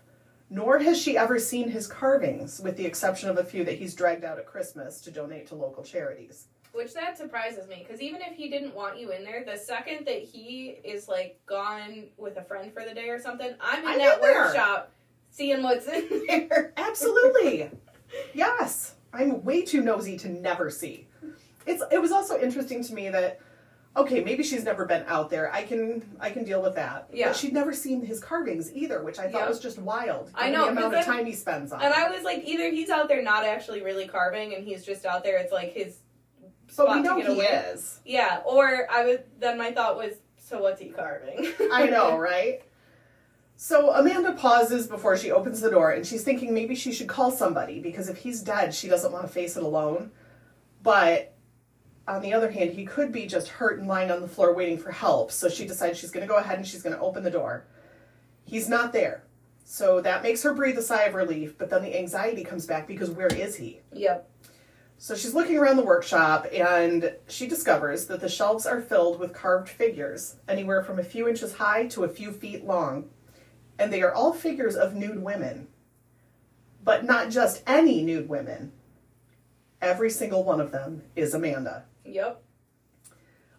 nor 0.49 0.79
has 0.79 1.01
she 1.01 1.17
ever 1.17 1.39
seen 1.39 1.69
his 1.69 1.87
carvings, 1.87 2.61
with 2.61 2.77
the 2.77 2.87
exception 2.87 3.29
of 3.29 3.37
a 3.37 3.45
few 3.45 3.63
that 3.65 3.79
he's 3.79 3.95
dragged 3.95 4.25
out 4.25 4.39
at 4.39 4.47
Christmas 4.47 5.01
to 5.03 5.11
donate 5.11 5.47
to 5.49 5.55
local 5.55 5.85
charities. 5.85 6.49
Which 6.73 6.95
that 6.95 7.19
surprises 7.19 7.69
me 7.69 7.85
because 7.87 8.01
even 8.01 8.23
if 8.23 8.37
he 8.37 8.49
didn't 8.49 8.75
want 8.75 8.99
you 8.99 9.13
in 9.13 9.25
there, 9.25 9.45
the 9.45 9.59
second 9.59 10.07
that 10.07 10.23
he 10.23 10.79
is 10.83 11.09
like 11.09 11.39
gone 11.45 12.05
with 12.17 12.39
a 12.39 12.43
friend 12.43 12.73
for 12.73 12.85
the 12.85 12.95
day 12.95 13.11
or 13.11 13.21
something, 13.21 13.55
I'm 13.61 13.83
in 13.83 13.89
I'm 13.89 13.99
that 13.99 14.17
in 14.17 14.23
workshop 14.23 14.93
seeing 15.31 15.63
what's 15.63 15.87
in 15.89 16.25
there. 16.29 16.73
Absolutely. 16.77 17.71
yes. 18.35 18.95
I'm 19.13 19.43
way 19.45 19.63
too 19.63 19.81
nosy 19.83 20.17
to 20.19 20.29
never 20.29 20.71
see. 20.71 21.07
It's 21.67 21.83
it 21.91 22.01
was 22.01 22.13
also 22.13 22.41
interesting 22.41 22.83
to 22.85 22.95
me 22.95 23.09
that 23.11 23.41
okay, 23.97 24.23
maybe 24.23 24.45
she's 24.45 24.63
never 24.65 24.85
been 24.87 25.05
out 25.09 25.31
there. 25.31 25.53
I 25.53 25.65
can 25.65 26.17
I 26.21 26.31
can 26.31 26.45
deal 26.45 26.63
with 26.63 26.77
that. 26.77 27.09
Yeah. 27.13 27.29
But 27.29 27.37
she'd 27.37 27.53
never 27.53 27.73
seen 27.73 28.05
his 28.05 28.21
carvings 28.21 28.73
either, 28.73 29.03
which 29.03 29.19
I 29.19 29.25
thought 29.25 29.43
Yeah. 29.43 29.49
was 29.49 29.59
just 29.61 29.79
wild. 29.79 30.31
I 30.35 30.51
know, 30.51 30.67
the 30.67 30.71
amount 30.73 30.95
of 30.95 31.05
time 31.05 31.27
he 31.27 31.33
spends 31.35 31.73
on 31.73 31.81
And 31.83 31.93
it. 31.93 31.99
I 31.99 32.09
was 32.09 32.23
like, 32.23 32.45
either 32.47 32.71
he's 32.71 32.89
out 32.89 33.09
there 33.09 33.21
not 33.23 33.45
actually 33.45 33.83
really 33.83 34.07
carving, 34.07 34.55
and 34.55 34.65
he's 34.65 34.85
just 34.85 35.05
out 35.05 35.25
there. 35.25 35.39
It's 35.39 35.53
like 35.53 35.73
his 35.73 35.99
but 36.77 36.89
we 36.95 37.01
know 37.01 37.17
he 37.21 37.27
away. 37.27 37.47
is. 37.75 37.99
Yeah. 38.05 38.43
Or 38.47 38.87
I 38.91 39.05
was 39.05 39.19
then 39.41 39.59
my 39.59 39.73
thought 39.73 39.97
was, 39.97 40.15
so 40.39 40.63
what's 40.63 40.81
he 40.81 40.91
carving? 40.91 41.53
I 41.73 41.87
know, 41.87 42.17
right? 42.31 42.63
So 43.63 43.91
Amanda 43.91 44.33
pauses 44.33 44.87
before 44.87 45.19
she 45.19 45.31
opens 45.31 45.61
the 45.61 45.71
door 45.71 45.91
and 45.91 46.07
she's 46.07 46.25
thinking 46.25 46.55
maybe 46.55 46.75
she 46.75 46.95
should 46.95 47.09
call 47.09 47.31
somebody 47.31 47.79
because 47.79 48.09
if 48.09 48.17
he's 48.17 48.41
dead, 48.41 48.73
she 48.73 48.89
doesn't 48.89 49.13
want 49.13 49.27
to 49.27 49.31
face 49.31 49.55
it 49.55 49.63
alone. 49.63 50.13
But 50.83 51.37
on 52.09 52.23
the 52.23 52.33
other 52.33 52.51
hand, 52.51 52.71
he 52.71 52.87
could 52.87 53.13
be 53.13 53.27
just 53.27 53.49
hurt 53.49 53.79
and 53.79 53.87
lying 53.87 54.11
on 54.11 54.23
the 54.23 54.29
floor 54.29 54.55
waiting 54.55 54.79
for 54.79 54.91
help. 54.91 55.31
So 55.31 55.51
she 55.51 55.67
decides 55.67 55.99
she's 55.99 56.11
going 56.11 56.27
to 56.27 56.33
go 56.33 56.39
ahead 56.39 56.57
and 56.57 56.67
she's 56.67 56.83
going 56.83 56.97
to 56.97 57.03
open 57.03 57.23
the 57.23 57.31
door. 57.31 57.67
He's 58.47 58.67
not 58.67 58.95
there. 58.95 59.25
So 59.63 60.01
that 60.01 60.23
makes 60.23 60.43
her 60.43 60.55
breathe 60.55 60.79
a 60.79 60.83
sigh 60.83 61.03
of 61.03 61.15
relief, 61.15 61.59
but 61.59 61.69
then 61.69 61.83
the 61.83 61.99
anxiety 61.99 62.45
comes 62.45 62.65
back 62.65 62.89
because 62.89 63.11
where 63.11 63.27
is 63.27 63.57
he? 63.57 63.81
yep. 63.93 64.27
So 64.97 65.15
she's 65.15 65.35
looking 65.35 65.59
around 65.59 65.77
the 65.77 65.85
workshop 65.85 66.47
and 66.51 67.15
she 67.29 67.47
discovers 67.47 68.07
that 68.07 68.21
the 68.21 68.29
shelves 68.29 68.65
are 68.65 68.81
filled 68.81 69.19
with 69.21 69.35
carved 69.35 69.69
figures, 69.69 70.37
anywhere 70.49 70.83
from 70.83 70.99
a 70.99 71.05
few 71.05 71.29
inches 71.29 71.55
high 71.55 71.87
to 71.89 72.05
a 72.05 72.09
few 72.09 72.33
feet 72.33 72.65
long. 72.65 73.11
And 73.81 73.93
they 73.93 74.03
are 74.03 74.13
all 74.13 74.33
figures 74.33 74.77
of 74.77 74.95
nude 74.95 75.23
women. 75.23 75.69
But 76.85 77.05
not 77.05 77.31
just 77.31 77.63
any 77.67 78.03
nude 78.03 78.29
women. 78.29 78.73
Every 79.81 80.11
single 80.11 80.45
one 80.45 80.61
of 80.61 80.71
them 80.71 81.03
is 81.17 81.35
Amanda. 81.35 81.85
Yep. 82.05 82.43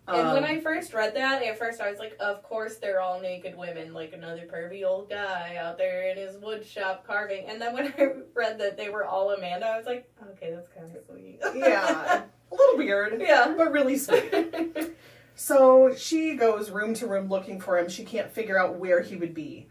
And 0.07 0.27
when 0.33 0.43
Um, 0.43 0.49
I 0.49 0.59
first 0.59 0.93
read 0.93 1.15
that, 1.15 1.41
at 1.41 1.57
first 1.57 1.79
I 1.79 1.89
was 1.89 1.99
like, 1.99 2.15
of 2.19 2.43
course 2.43 2.77
they're 2.77 2.99
all 2.99 3.19
naked 3.19 3.57
women, 3.57 3.93
like 3.93 4.13
another 4.13 4.45
pervy 4.51 4.83
old 4.85 5.09
guy 5.09 5.55
out 5.55 5.77
there 5.77 6.09
in 6.09 6.17
his 6.17 6.37
wood 6.37 6.65
shop 6.65 7.05
carving. 7.05 7.45
And 7.47 7.61
then 7.61 7.73
when 7.73 7.87
I 7.97 8.11
read 8.33 8.59
that 8.59 8.77
they 8.77 8.89
were 8.89 9.05
all 9.05 9.31
Amanda, 9.31 9.67
I 9.67 9.77
was 9.77 9.85
like, 9.85 10.11
okay, 10.31 10.51
that's 10.51 10.67
kind 10.69 10.95
of 10.95 11.03
sweet. 11.05 11.39
yeah, 11.55 12.23
a 12.51 12.55
little 12.55 12.77
weird, 12.77 13.21
yeah. 13.21 13.53
but 13.57 13.71
really 13.71 13.97
sweet. 13.97 14.95
So 15.33 15.95
she 15.95 16.35
goes 16.35 16.69
room 16.69 16.93
to 16.95 17.07
room 17.07 17.27
looking 17.27 17.59
for 17.59 17.79
him. 17.79 17.89
She 17.89 18.03
can't 18.03 18.29
figure 18.29 18.59
out 18.59 18.75
where 18.75 19.01
he 19.01 19.15
would 19.15 19.33
be. 19.33 19.67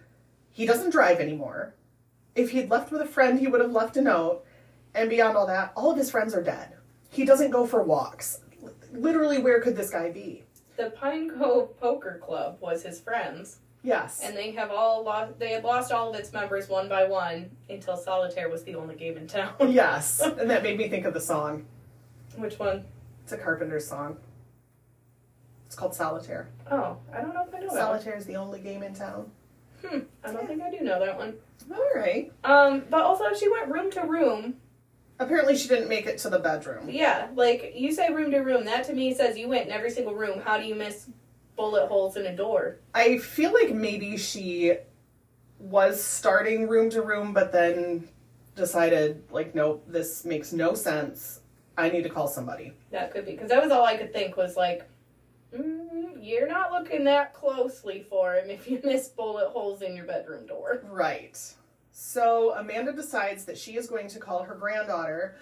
He 0.61 0.67
doesn't 0.67 0.91
drive 0.91 1.21
anymore. 1.21 1.73
If 2.35 2.51
he'd 2.51 2.69
left 2.69 2.93
with 2.93 3.01
a 3.01 3.07
friend, 3.07 3.41
he 3.41 3.47
would 3.47 3.63
have 3.63 3.73
left 3.73 3.97
a 3.97 4.03
note. 4.03 4.45
And 4.95 5.09
beyond 5.09 5.35
all 5.35 5.47
that, 5.47 5.73
all 5.75 5.91
of 5.91 5.97
his 5.97 6.11
friends 6.11 6.35
are 6.35 6.43
dead. 6.43 6.75
He 7.09 7.25
doesn't 7.25 7.51
go 7.51 7.65
for 7.67 7.83
walks. 7.83 8.41
Literally, 8.93 9.39
where 9.39 9.63
could 9.63 9.75
this 9.75 9.89
guy 9.89 10.11
be? 10.11 10.45
the 10.77 10.91
Pine 10.91 11.31
Cove 11.31 11.81
Poker 11.81 12.21
Club 12.23 12.59
was 12.61 12.83
his 12.83 13.01
friends, 13.01 13.61
Yes. 13.83 14.21
and 14.23 14.37
they 14.37 14.51
have 14.51 14.71
all 14.71 15.03
lost. 15.03 15.39
They 15.39 15.53
had 15.53 15.65
lost 15.65 15.93
all 15.93 16.11
of 16.11 16.21
its 16.21 16.31
members 16.31 16.69
one 16.69 16.91
by 16.91 17.05
one 17.05 17.51
until 17.71 17.97
Solitaire 17.97 18.51
was 18.51 18.63
the 18.65 18.75
only 18.75 18.97
game 18.97 19.17
in 19.17 19.27
town. 19.27 19.55
yes. 19.61 20.21
And 20.39 20.51
that 20.51 20.63
made 20.63 20.77
me 20.77 20.91
think 20.91 21.07
of 21.07 21.15
the 21.15 21.21
song. 21.23 21.65
Which 22.37 22.59
one? 22.59 22.85
It's 23.25 23.33
a 23.33 23.39
Carpenter's 23.39 23.87
song. 23.87 24.19
It's 25.65 25.75
called 25.75 25.95
Solitaire. 25.95 26.51
Oh, 26.71 26.99
I 27.15 27.23
don't 27.23 27.33
know 27.33 27.47
if 27.49 27.55
I 27.55 27.61
know. 27.61 27.69
Solitaire 27.71 28.17
is 28.17 28.27
the 28.27 28.37
only 28.37 28.61
game 28.61 28.83
in 28.83 28.93
town. 28.95 29.31
Hmm. 29.85 30.01
I 30.25 30.33
don't 30.33 30.47
think 30.47 30.63
I 30.63 30.71
do 30.71 30.81
know 30.81 30.99
that 31.05 31.17
one. 31.17 31.35
All 31.73 31.91
right. 31.95 32.33
Um, 32.45 32.85
but 32.91 33.03
also 33.03 33.33
she 33.35 33.49
went 33.49 33.69
room 33.69 33.91
to 33.93 34.03
room. 34.03 34.55
Apparently, 35.19 35.55
she 35.57 35.69
didn't 35.69 35.89
make 35.89 36.07
it 36.07 36.17
to 36.19 36.31
the 36.31 36.39
bedroom. 36.39 36.89
Yeah, 36.89 37.29
like 37.35 37.75
you 37.77 37.93
say 37.93 38.11
room 38.11 38.31
to 38.31 38.39
room. 38.39 38.65
That 38.65 38.85
to 38.87 38.95
me 38.95 39.13
says 39.13 39.37
you 39.37 39.49
went 39.49 39.67
in 39.67 39.73
every 39.73 39.91
single 39.91 40.15
room. 40.15 40.41
How 40.41 40.57
do 40.57 40.65
you 40.65 40.75
miss 40.75 41.09
bullet 41.57 41.89
holes 41.89 42.17
in 42.17 42.25
a 42.27 42.35
door? 42.35 42.79
I 42.95 43.19
feel 43.19 43.53
like 43.53 43.75
maybe 43.75 44.17
she 44.17 44.77
was 45.59 46.03
starting 46.03 46.69
room 46.69 46.89
to 46.91 47.03
room, 47.03 47.35
but 47.35 47.53
then 47.53 48.09
decided, 48.57 49.23
like, 49.31 49.55
nope, 49.55 49.85
this 49.87 50.25
makes 50.25 50.53
no 50.53 50.75
sense. 50.75 51.41
I 51.77 51.91
need 51.91 52.03
to 52.03 52.09
call 52.09 52.27
somebody. 52.27 52.73
That 52.91 53.13
could 53.13 53.27
be 53.27 53.33
because 53.33 53.49
that 53.51 53.63
was 53.63 53.71
all 53.71 53.85
I 53.85 53.97
could 53.97 54.13
think 54.13 54.37
was 54.37 54.57
like, 54.57 54.89
mm, 55.55 55.80
you're 56.21 56.47
not 56.49 56.73
looking 56.73 57.05
that 57.05 57.35
closely 57.35 58.05
for 58.09 58.35
him 58.35 58.51
if 58.51 58.69
you 58.69 58.81
miss 58.85 59.09
bullet 59.09 59.49
holes 59.49 59.83
in 59.83 59.97
your 59.97 60.05
bedroom 60.07 60.47
door. 60.47 60.83
Right. 60.89 61.39
So 61.93 62.53
Amanda 62.55 62.93
decides 62.93 63.45
that 63.47 63.59
she 63.59 63.77
is 63.77 63.87
going 63.89 64.09
to 64.09 64.19
call 64.19 64.43
her 64.45 64.55
granddaughter 64.55 65.37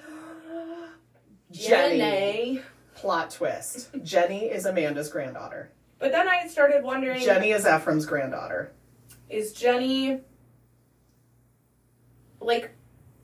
Jenny. 1.51 1.99
Jenny. 1.99 2.63
Plot 2.95 3.31
twist. 3.31 3.91
Jenny 4.03 4.47
is 4.47 4.67
Amanda's 4.67 5.09
granddaughter. 5.09 5.71
But 5.99 6.13
then 6.13 6.29
I 6.29 6.47
started 6.49 6.83
wondering, 6.85 7.23
Jenny 7.23 7.51
is 7.53 7.65
Effrom's 7.65 8.07
granddaughter. 8.07 8.73
is 9.29 9.53
Jenny 9.53 10.21
like, 12.41 12.71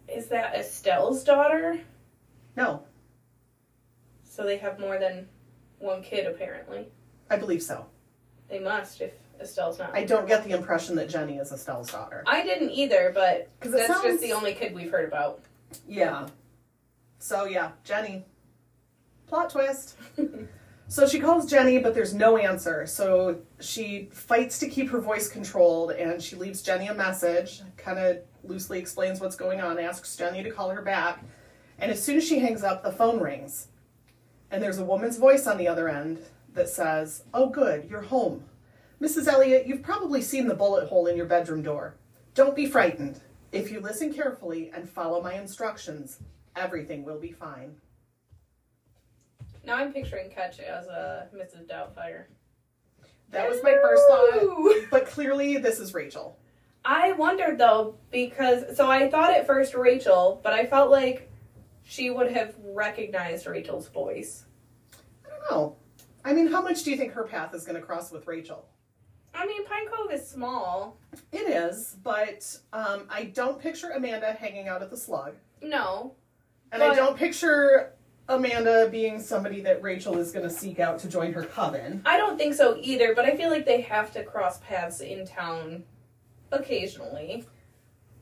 is 0.08 0.28
that 0.28 0.54
Estelle's 0.54 1.24
daughter? 1.24 1.80
No, 2.56 2.84
So 4.22 4.44
they 4.44 4.58
have 4.58 4.78
more 4.78 4.98
than 4.98 5.28
one 5.78 6.02
kid 6.02 6.26
apparently. 6.26 6.86
I 7.30 7.36
believe 7.36 7.62
so. 7.62 7.86
They 8.48 8.58
must 8.58 9.00
if 9.00 9.12
Estelle's 9.40 9.78
not. 9.78 9.94
I 9.94 10.04
don't 10.04 10.26
get 10.28 10.44
the 10.44 10.50
impression 10.50 10.94
that 10.96 11.08
Jenny 11.08 11.38
is 11.38 11.50
Estelle's 11.52 11.90
daughter. 11.90 12.22
I 12.26 12.42
didn't 12.42 12.70
either, 12.70 13.10
but 13.14 13.48
'Cause 13.60 13.72
it 13.72 13.76
that's 13.78 13.86
sounds- 13.88 14.04
just 14.04 14.20
the 14.22 14.32
only 14.32 14.54
kid 14.54 14.74
we've 14.74 14.90
heard 14.90 15.08
about. 15.08 15.40
Yeah. 15.88 16.28
So 17.18 17.44
yeah, 17.44 17.72
Jenny. 17.84 18.24
Plot 19.26 19.50
twist. 19.50 19.96
so 20.88 21.06
she 21.08 21.18
calls 21.18 21.50
Jenny, 21.50 21.78
but 21.78 21.94
there's 21.94 22.14
no 22.14 22.36
answer. 22.36 22.86
So 22.86 23.40
she 23.58 24.08
fights 24.12 24.58
to 24.60 24.68
keep 24.68 24.90
her 24.90 25.00
voice 25.00 25.28
controlled 25.28 25.92
and 25.92 26.22
she 26.22 26.36
leaves 26.36 26.62
Jenny 26.62 26.86
a 26.88 26.94
message, 26.94 27.62
kind 27.76 27.98
of 27.98 28.18
loosely 28.44 28.78
explains 28.78 29.20
what's 29.20 29.36
going 29.36 29.60
on, 29.62 29.78
asks 29.78 30.14
Jenny 30.16 30.42
to 30.42 30.50
call 30.50 30.68
her 30.70 30.82
back. 30.82 31.24
And 31.78 31.90
as 31.90 32.00
soon 32.02 32.18
as 32.18 32.24
she 32.28 32.38
hangs 32.38 32.62
up, 32.62 32.82
the 32.84 32.92
phone 32.92 33.18
rings. 33.18 33.68
And 34.50 34.62
there's 34.62 34.78
a 34.78 34.84
woman's 34.84 35.16
voice 35.16 35.46
on 35.46 35.56
the 35.56 35.66
other 35.66 35.88
end 35.88 36.18
that 36.54 36.68
says, 36.68 37.24
Oh, 37.34 37.48
good, 37.48 37.88
you're 37.90 38.00
home. 38.02 38.44
Mrs. 39.00 39.26
Elliot, 39.26 39.66
you've 39.66 39.82
probably 39.82 40.22
seen 40.22 40.46
the 40.46 40.54
bullet 40.54 40.88
hole 40.88 41.06
in 41.06 41.16
your 41.16 41.26
bedroom 41.26 41.62
door. 41.62 41.96
Don't 42.34 42.56
be 42.56 42.66
frightened. 42.66 43.20
If 43.52 43.70
you 43.70 43.80
listen 43.80 44.12
carefully 44.12 44.70
and 44.74 44.88
follow 44.88 45.22
my 45.22 45.34
instructions, 45.34 46.20
everything 46.56 47.04
will 47.04 47.18
be 47.18 47.32
fine. 47.32 47.76
Now 49.64 49.76
I'm 49.76 49.92
picturing 49.92 50.30
Catch 50.30 50.60
as 50.60 50.86
a 50.86 51.28
Mrs. 51.34 51.68
Doubtfire. 51.68 52.24
That 53.30 53.48
was 53.48 53.62
my 53.62 53.74
first 53.82 54.02
thought. 54.08 54.90
But 54.90 55.06
clearly, 55.06 55.56
this 55.58 55.80
is 55.80 55.94
Rachel. 55.94 56.38
I 56.84 57.12
wondered 57.12 57.58
though 57.58 57.96
because 58.10 58.76
so 58.76 58.90
I 58.90 59.08
thought 59.08 59.32
at 59.32 59.46
first 59.46 59.74
Rachel, 59.74 60.40
but 60.42 60.52
I 60.52 60.66
felt 60.66 60.90
like 60.90 61.30
she 61.82 62.10
would 62.10 62.30
have 62.30 62.54
recognized 62.62 63.46
Rachel's 63.46 63.88
voice. 63.88 64.44
I 65.24 65.28
don't 65.28 65.50
know. 65.50 65.76
I 66.24 66.32
mean, 66.32 66.46
how 66.46 66.62
much 66.62 66.82
do 66.82 66.90
you 66.90 66.96
think 66.96 67.12
her 67.12 67.24
path 67.24 67.54
is 67.54 67.64
going 67.64 67.78
to 67.78 67.86
cross 67.86 68.10
with 68.10 68.26
Rachel? 68.26 68.66
I 69.34 69.46
mean, 69.46 69.64
Pine 69.66 69.88
Cove 69.88 70.12
is 70.12 70.26
small. 70.26 70.96
It 71.32 71.48
is, 71.48 71.96
but 72.02 72.56
um, 72.72 73.06
I 73.10 73.24
don't 73.24 73.60
picture 73.60 73.90
Amanda 73.90 74.32
hanging 74.32 74.68
out 74.68 74.82
at 74.82 74.90
the 74.90 74.96
slug. 74.96 75.34
No, 75.60 76.14
And 76.72 76.82
I 76.82 76.94
don't 76.94 77.16
picture 77.16 77.94
Amanda 78.28 78.88
being 78.90 79.20
somebody 79.20 79.60
that 79.62 79.82
Rachel 79.82 80.18
is 80.18 80.30
going 80.30 80.48
to 80.48 80.54
seek 80.54 80.78
out 80.78 80.98
to 81.00 81.08
join 81.08 81.32
her 81.32 81.42
coven. 81.44 82.00
I 82.06 82.16
don't 82.16 82.38
think 82.38 82.54
so 82.54 82.76
either. 82.80 83.14
But 83.14 83.24
I 83.24 83.36
feel 83.36 83.50
like 83.50 83.66
they 83.66 83.80
have 83.82 84.12
to 84.12 84.22
cross 84.22 84.60
paths 84.60 85.00
in 85.00 85.26
town 85.26 85.84
occasionally. 86.52 87.44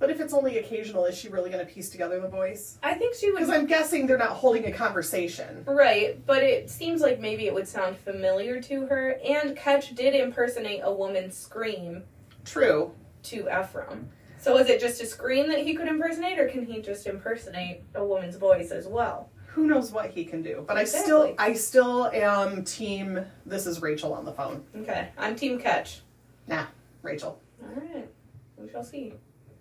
But 0.02 0.10
if 0.10 0.18
it's 0.18 0.34
only 0.34 0.58
occasional, 0.58 1.04
is 1.04 1.16
she 1.16 1.28
really 1.28 1.48
going 1.48 1.64
to 1.64 1.72
piece 1.72 1.88
together 1.88 2.18
the 2.18 2.26
voice? 2.26 2.76
I 2.82 2.94
think 2.94 3.14
she 3.14 3.30
would. 3.30 3.38
Because 3.38 3.54
I'm 3.54 3.66
guessing 3.66 4.08
they're 4.08 4.18
not 4.18 4.30
holding 4.30 4.66
a 4.66 4.72
conversation. 4.72 5.62
Right, 5.64 6.20
but 6.26 6.42
it 6.42 6.68
seems 6.70 7.00
like 7.00 7.20
maybe 7.20 7.46
it 7.46 7.54
would 7.54 7.68
sound 7.68 7.96
familiar 7.98 8.60
to 8.62 8.86
her. 8.86 9.20
And 9.24 9.56
Catch 9.56 9.94
did 9.94 10.16
impersonate 10.16 10.80
a 10.82 10.92
woman's 10.92 11.36
scream 11.36 12.02
True. 12.44 12.90
to 13.22 13.44
Effrom. 13.44 14.06
So 14.40 14.58
is 14.58 14.68
it 14.68 14.80
just 14.80 15.00
a 15.00 15.06
scream 15.06 15.48
that 15.50 15.60
he 15.60 15.72
could 15.72 15.86
impersonate, 15.86 16.36
or 16.36 16.48
can 16.48 16.66
he 16.66 16.82
just 16.82 17.06
impersonate 17.06 17.84
a 17.94 18.04
woman's 18.04 18.34
voice 18.34 18.72
as 18.72 18.88
well? 18.88 19.30
Who 19.50 19.68
knows 19.68 19.92
what 19.92 20.10
he 20.10 20.24
can 20.24 20.42
do? 20.42 20.64
But 20.66 20.78
I 20.78 20.82
still, 20.82 21.32
I 21.38 21.52
still 21.52 22.08
am 22.08 22.64
team. 22.64 23.24
This 23.46 23.68
is 23.68 23.80
Rachel 23.80 24.12
on 24.14 24.24
the 24.24 24.32
phone. 24.32 24.64
Okay, 24.78 25.10
I'm 25.16 25.36
Team 25.36 25.60
Catch. 25.60 26.00
Nah, 26.48 26.64
Rachel. 27.02 27.40
All 27.62 27.80
right, 27.80 28.08
we 28.56 28.68
shall 28.68 28.82
see. 28.82 29.14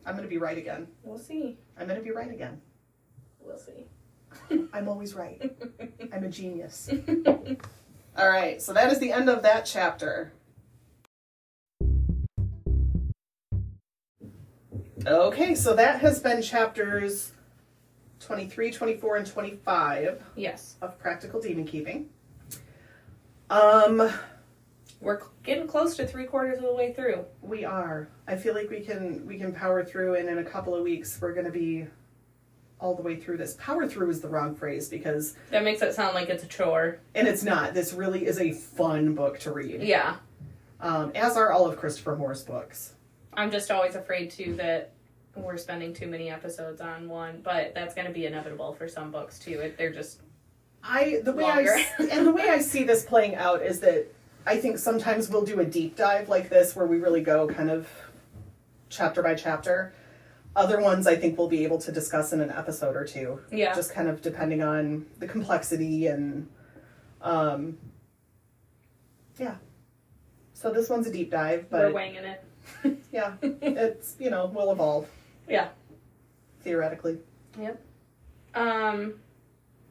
I'm 0.05 0.15
going 0.15 0.27
to 0.27 0.29
be 0.29 0.37
right 0.37 0.57
again. 0.57 0.87
We'll 1.03 1.19
see. 1.19 1.57
I'm 1.77 1.87
going 1.87 1.99
to 1.99 2.03
be 2.03 2.11
right 2.11 2.31
again. 2.31 2.61
We'll 3.39 3.57
see. 3.57 3.87
I'm 4.73 4.87
always 4.87 5.13
right. 5.13 5.55
I'm 6.13 6.23
a 6.23 6.29
genius. 6.29 6.89
All 8.17 8.29
right, 8.29 8.61
so 8.61 8.73
that 8.73 8.91
is 8.91 8.99
the 8.99 9.11
end 9.11 9.29
of 9.29 9.43
that 9.43 9.65
chapter. 9.65 10.33
Okay, 15.05 15.55
so 15.55 15.75
that 15.75 16.01
has 16.01 16.19
been 16.19 16.41
chapters 16.41 17.31
23, 18.19 18.71
24, 18.71 19.15
and 19.17 19.25
25 19.25 20.23
yes, 20.35 20.75
of 20.81 20.99
Practical 20.99 21.39
Demonkeeping. 21.39 22.05
Um, 23.49 24.11
we're 25.01 25.19
getting 25.43 25.67
close 25.67 25.95
to 25.97 26.05
three 26.05 26.25
quarters 26.25 26.59
of 26.59 26.63
the 26.63 26.73
way 26.73 26.93
through. 26.93 27.25
we 27.41 27.65
are. 27.65 28.07
I 28.27 28.35
feel 28.35 28.53
like 28.53 28.69
we 28.69 28.81
can 28.81 29.25
we 29.25 29.37
can 29.37 29.51
power 29.51 29.83
through 29.83 30.15
and 30.15 30.29
in 30.29 30.37
a 30.37 30.43
couple 30.43 30.75
of 30.75 30.83
weeks 30.83 31.17
we're 31.19 31.33
going 31.33 31.47
to 31.47 31.51
be 31.51 31.87
all 32.79 32.95
the 32.95 33.01
way 33.01 33.15
through 33.15 33.37
this. 33.37 33.55
Power 33.59 33.87
through 33.87 34.09
is 34.09 34.21
the 34.21 34.27
wrong 34.27 34.55
phrase 34.55 34.89
because 34.89 35.35
That 35.49 35.63
makes 35.63 35.81
it 35.81 35.93
sound 35.93 36.15
like 36.15 36.29
it's 36.29 36.43
a 36.43 36.47
chore. 36.47 36.99
and 37.15 37.27
it's 37.27 37.43
not. 37.43 37.73
This 37.73 37.93
really 37.93 38.25
is 38.25 38.39
a 38.39 38.51
fun 38.53 39.13
book 39.15 39.39
to 39.41 39.51
read. 39.51 39.81
Yeah, 39.81 40.15
um, 40.79 41.11
as 41.15 41.35
are 41.37 41.51
all 41.51 41.67
of 41.69 41.77
Christopher 41.77 42.15
Moore's 42.15 42.43
books. 42.43 42.93
I'm 43.33 43.51
just 43.51 43.71
always 43.71 43.95
afraid 43.95 44.31
too 44.31 44.55
that 44.55 44.91
we're 45.35 45.57
spending 45.57 45.93
too 45.93 46.07
many 46.07 46.29
episodes 46.29 46.81
on 46.81 47.07
one, 47.07 47.41
but 47.43 47.73
that's 47.73 47.95
going 47.95 48.07
to 48.07 48.13
be 48.13 48.25
inevitable 48.25 48.73
for 48.73 48.87
some 48.87 49.11
books 49.11 49.39
too. 49.39 49.59
It, 49.59 49.77
they're 49.77 49.93
just 49.93 50.21
I 50.83 51.21
the 51.23 51.31
way 51.31 51.43
Longer. 51.43 51.71
I 51.99 52.03
and 52.11 52.27
the 52.27 52.31
way 52.31 52.49
I 52.49 52.59
see 52.59 52.83
this 52.83 53.05
playing 53.05 53.35
out 53.35 53.61
is 53.61 53.79
that 53.81 54.07
I 54.45 54.57
think 54.57 54.77
sometimes 54.77 55.29
we'll 55.29 55.45
do 55.45 55.59
a 55.59 55.65
deep 55.65 55.95
dive 55.95 56.29
like 56.29 56.49
this 56.49 56.75
where 56.75 56.85
we 56.85 56.97
really 56.97 57.21
go 57.21 57.47
kind 57.47 57.69
of 57.69 57.87
chapter 58.89 59.21
by 59.21 59.35
chapter. 59.35 59.93
Other 60.55 60.81
ones 60.81 61.07
I 61.07 61.15
think 61.15 61.37
we'll 61.37 61.47
be 61.47 61.63
able 61.63 61.77
to 61.79 61.91
discuss 61.91 62.33
in 62.33 62.41
an 62.41 62.51
episode 62.51 62.95
or 62.95 63.05
two, 63.05 63.39
yeah. 63.51 63.73
just 63.73 63.93
kind 63.93 64.09
of 64.09 64.21
depending 64.21 64.61
on 64.61 65.05
the 65.19 65.27
complexity 65.27 66.07
and 66.07 66.49
um, 67.21 67.77
yeah. 69.39 69.55
So 70.53 70.71
this 70.71 70.89
one's 70.89 71.07
a 71.07 71.11
deep 71.11 71.31
dive, 71.31 71.67
but 71.69 71.87
we're 71.87 71.93
winging 71.93 72.23
it. 72.25 72.43
yeah, 73.11 73.33
it's 73.41 74.15
you 74.19 74.29
know 74.29 74.47
will 74.47 74.71
evolve 74.71 75.07
Yeah. 75.47 75.69
theoretically. 76.61 77.19
Yep. 77.59 77.81
Um, 78.53 79.15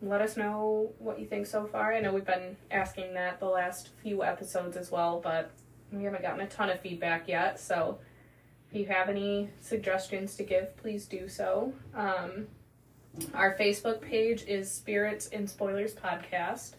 let 0.03 0.20
us 0.20 0.36
know 0.36 0.92
what 0.98 1.18
you 1.18 1.26
think 1.26 1.46
so 1.46 1.66
far. 1.66 1.92
I 1.92 2.01
know 2.01 2.12
we've 2.12 2.24
been 2.24 2.57
asking 2.70 3.14
that 3.14 3.38
the 3.38 3.46
last 3.46 3.90
few 4.03 4.22
episodes 4.24 4.76
as 4.76 4.90
well, 4.90 5.20
but 5.22 5.51
we 5.92 6.05
haven't 6.05 6.22
gotten 6.22 6.40
a 6.40 6.48
ton 6.48 6.70
of 6.70 6.80
feedback 6.80 7.28
yet. 7.28 7.61
So 7.61 7.98
if 8.70 8.76
you 8.78 8.86
have 8.86 9.09
any 9.09 9.51
suggestions 9.61 10.36
to 10.36 10.42
give, 10.42 10.76
please 10.76 11.07
do 11.07 11.28
so. 11.28 11.72
Um, 11.94 12.46
our 13.34 13.57
Facebook 13.59 14.01
page 14.01 14.44
is 14.46 14.70
Spirits 14.70 15.28
and 15.32 15.48
Spoilers 15.48 15.94
Podcast. 15.94 16.74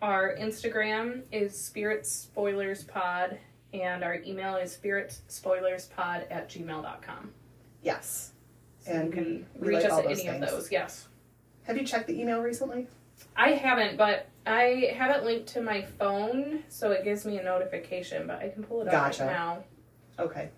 Our 0.00 0.34
Instagram 0.36 1.22
is 1.30 1.56
Spirits 1.56 2.10
Spoilers 2.10 2.82
Pod, 2.82 3.38
and 3.72 4.02
our 4.02 4.16
email 4.26 4.56
is 4.56 4.76
spiritsspoilerspod 4.76 6.24
at 6.30 6.48
gmail.com. 6.48 7.30
Yes. 7.82 8.32
So 8.80 8.92
And 8.92 9.06
you 9.06 9.12
can 9.12 9.46
we 9.58 9.68
reach 9.68 9.84
like 9.84 9.92
us 9.92 9.98
at 10.00 10.10
any 10.10 10.26
of 10.26 10.40
those, 10.40 10.72
yes. 10.72 11.06
Have 11.64 11.76
you 11.76 11.84
checked 11.86 12.06
the 12.08 12.18
email 12.20 12.40
recently? 12.40 12.86
I 13.36 13.50
haven't, 13.50 13.96
but 13.96 14.26
I 14.46 14.92
have 14.96 15.14
it 15.16 15.24
linked 15.24 15.46
to 15.50 15.62
my 15.62 15.82
phone, 15.82 16.64
so 16.68 16.90
it 16.90 17.04
gives 17.04 17.24
me 17.24 17.38
a 17.38 17.42
notification, 17.42 18.26
but 18.26 18.38
I 18.40 18.48
can 18.48 18.64
pull 18.64 18.80
it 18.82 18.88
up 18.88 18.92
Gotcha. 18.92 19.24
right 19.26 19.32
now. 19.32 19.64
Okay. 20.18 20.48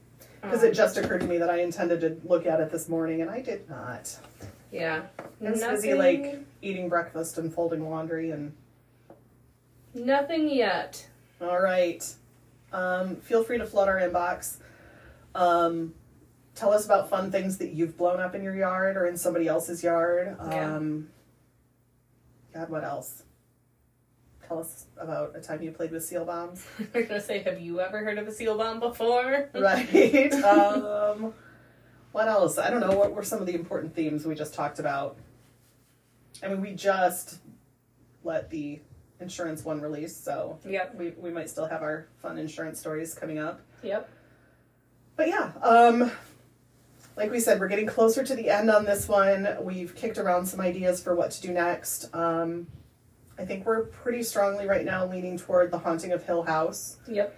Because 0.41 0.63
Um, 0.63 0.69
it 0.71 0.75
just 0.75 0.97
occurred 0.97 1.21
to 1.21 1.27
me 1.27 1.39
that 1.39 1.51
I 1.51 1.61
intended 1.61 2.01
to 2.01 2.17
look 2.29 2.47
at 2.47 2.61
it 2.61 2.71
this 2.71 2.89
morning 2.89 3.21
and 3.23 3.31
I 3.31 3.41
did 3.41 3.69
not. 3.69 4.17
Yeah. 4.73 5.03
I 5.45 5.51
was 5.51 5.63
busy, 5.63 5.95
like, 5.95 6.39
Eating 6.63 6.89
breakfast 6.89 7.37
and 7.39 7.53
folding 7.53 7.89
laundry 7.89 8.31
and 8.31 8.53
Nothing 9.95 10.49
yet. 10.49 11.07
all 11.41 11.61
right. 11.61 12.05
Um, 12.73 13.17
feel 13.17 13.45
free 13.45 13.59
to 13.59 13.67
flood 13.67 13.89
our 13.89 14.01
inbox. 14.01 14.57
Um, 15.35 15.95
tell 16.55 16.73
us 16.73 16.85
about 16.85 17.09
fun 17.11 17.31
things 17.31 17.59
that 17.59 17.73
you've 17.73 17.97
blown 17.97 18.21
up 18.21 18.35
in 18.35 18.43
your 18.43 18.55
yard 18.55 18.97
or 18.97 19.07
in 19.07 19.17
somebody 19.17 19.49
else's 19.49 19.83
yard. 19.83 20.37
Yeah. 20.51 20.77
Um, 20.77 21.09
God, 22.53 22.71
what 22.71 22.85
else? 22.85 23.25
Tell 24.47 24.59
us 24.59 24.87
about 24.99 25.35
a 25.35 25.41
time 25.41 25.63
you 25.63 25.71
played 25.73 25.91
with 25.91 26.05
seal 26.05 26.25
bombs. 26.25 26.65
We're 26.95 27.05
gonna 27.05 27.21
say, 27.21 27.43
have 27.43 27.61
you 27.61 27.81
ever 27.81 28.05
heard 28.05 28.19
of 28.19 28.29
a 28.29 28.33
seal 28.33 28.57
bomb 28.57 28.79
before? 28.79 29.49
right. 29.55 30.33
um, 30.45 31.33
what 32.13 32.29
else? 32.29 32.59
I 32.59 32.71
don't 32.71 32.81
know. 32.81 32.97
What 32.97 33.13
were 33.13 33.25
some 33.25 33.41
of 33.41 33.47
the 33.47 33.55
important 33.55 33.95
themes 33.95 34.25
we 34.27 34.35
just 34.35 34.55
talked 34.55 34.79
about? 34.79 35.17
I 36.43 36.49
mean, 36.49 36.61
we 36.61 36.73
just 36.73 37.39
let 38.23 38.51
the 38.51 38.81
insurance 39.21 39.65
one 39.65 39.81
release, 39.81 40.17
so 40.17 40.59
Yep. 40.65 40.95
we, 40.97 41.11
we 41.11 41.31
might 41.31 41.49
still 41.49 41.67
have 41.67 41.83
our 41.83 42.09
fun 42.21 42.39
insurance 42.39 42.79
stories 42.79 43.15
coming 43.15 43.39
up. 43.39 43.61
Yep. 43.83 44.09
But 45.17 45.29
yeah, 45.29 45.53
um, 45.63 46.11
like 47.17 47.31
we 47.31 47.41
said, 47.41 47.61
we're 47.61 47.69
getting 47.69 47.87
closer 47.87 48.25
to 48.25 48.35
the 48.35 48.51
end 48.51 48.71
on 48.71 48.85
this 48.85 49.09
one. 49.09 49.57
We've 49.61 49.95
kicked 49.95 50.19
around 50.19 50.47
some 50.47 50.61
ideas 50.61 51.03
for 51.03 51.15
what 51.15 51.31
to 51.33 51.43
do 51.43 51.53
next. 51.53 52.13
Um, 52.15 52.67
I 53.39 53.45
think 53.45 53.67
we're 53.67 53.85
pretty 53.85 54.23
strongly 54.23 54.67
right 54.67 54.85
now 54.85 55.07
leaning 55.07 55.39
toward 55.39 55.71
the 55.71 55.79
haunting 55.79 56.13
of 56.13 56.25
Hill 56.25 56.43
House. 56.43 56.99
Yep. 57.09 57.35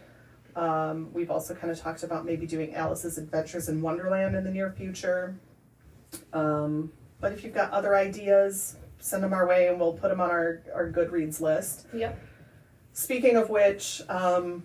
Um, 0.55 1.11
we've 1.13 1.31
also 1.31 1.55
kind 1.55 1.71
of 1.71 1.79
talked 1.79 2.03
about 2.03 2.25
maybe 2.25 2.47
doing 2.47 2.75
Alice's 2.75 3.19
Adventures 3.19 3.69
in 3.69 3.83
Wonderland 3.83 4.35
in 4.35 4.45
the 4.45 4.51
near 4.51 4.71
future. 4.71 5.39
Um, 6.33 6.93
but 7.21 7.33
if 7.33 7.45
you've 7.45 7.55
got 7.55 7.71
other 7.73 7.95
ideas, 7.95 8.77
send 8.99 9.23
them 9.23 9.35
our 9.35 9.47
way 9.47 9.69
and 9.69 9.79
we'll 9.79 9.93
put 9.93 10.09
them 10.09 10.21
on 10.21 10.31
our, 10.31 10.63
our 10.75 10.91
Goodreads 10.91 11.41
list. 11.41 11.87
Yep. 11.95 12.19
Speaking 12.93 13.37
of 13.37 13.51
which, 13.51 14.01
um, 14.09 14.65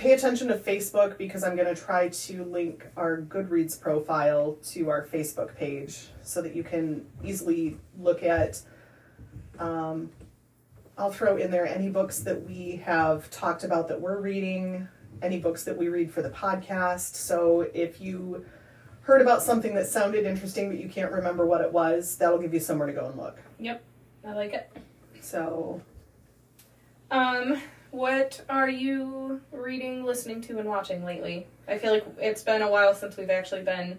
pay 0.00 0.12
attention 0.12 0.48
to 0.48 0.56
Facebook 0.56 1.18
because 1.18 1.44
I'm 1.44 1.54
going 1.56 1.72
to 1.72 1.78
try 1.78 2.08
to 2.08 2.44
link 2.44 2.86
our 2.96 3.20
Goodreads 3.20 3.78
profile 3.78 4.56
to 4.70 4.88
our 4.88 5.06
Facebook 5.06 5.54
page 5.54 6.06
so 6.22 6.40
that 6.40 6.56
you 6.56 6.62
can 6.62 7.04
easily 7.22 7.76
look 7.98 8.22
at. 8.22 8.62
Um, 9.58 10.10
I'll 10.96 11.12
throw 11.12 11.36
in 11.36 11.50
there 11.50 11.66
any 11.66 11.90
books 11.90 12.20
that 12.20 12.48
we 12.48 12.80
have 12.82 13.30
talked 13.30 13.62
about 13.62 13.88
that 13.88 14.00
we're 14.00 14.18
reading, 14.18 14.88
any 15.20 15.38
books 15.38 15.64
that 15.64 15.76
we 15.76 15.88
read 15.88 16.10
for 16.10 16.22
the 16.22 16.30
podcast. 16.30 17.14
So 17.16 17.68
if 17.74 18.00
you 18.00 18.46
heard 19.02 19.20
about 19.20 19.42
something 19.42 19.74
that 19.74 19.86
sounded 19.86 20.24
interesting 20.24 20.70
but 20.70 20.78
you 20.78 20.88
can't 20.88 21.12
remember 21.12 21.44
what 21.44 21.60
it 21.60 21.70
was, 21.70 22.16
that'll 22.16 22.38
give 22.38 22.54
you 22.54 22.60
somewhere 22.60 22.86
to 22.86 22.94
go 22.94 23.04
and 23.04 23.18
look. 23.18 23.36
Yep. 23.58 23.84
I 24.26 24.32
like 24.32 24.54
it. 24.54 24.70
So 25.20 25.82
Um, 27.10 27.60
what 27.90 28.40
are 28.48 28.68
you 28.68 29.40
reading, 29.52 30.04
listening 30.04 30.40
to, 30.42 30.58
and 30.58 30.68
watching 30.68 31.04
lately? 31.04 31.46
I 31.68 31.78
feel 31.78 31.92
like 31.92 32.06
it's 32.18 32.42
been 32.42 32.62
a 32.62 32.70
while 32.70 32.94
since 32.94 33.16
we've 33.16 33.30
actually 33.30 33.62
been 33.62 33.98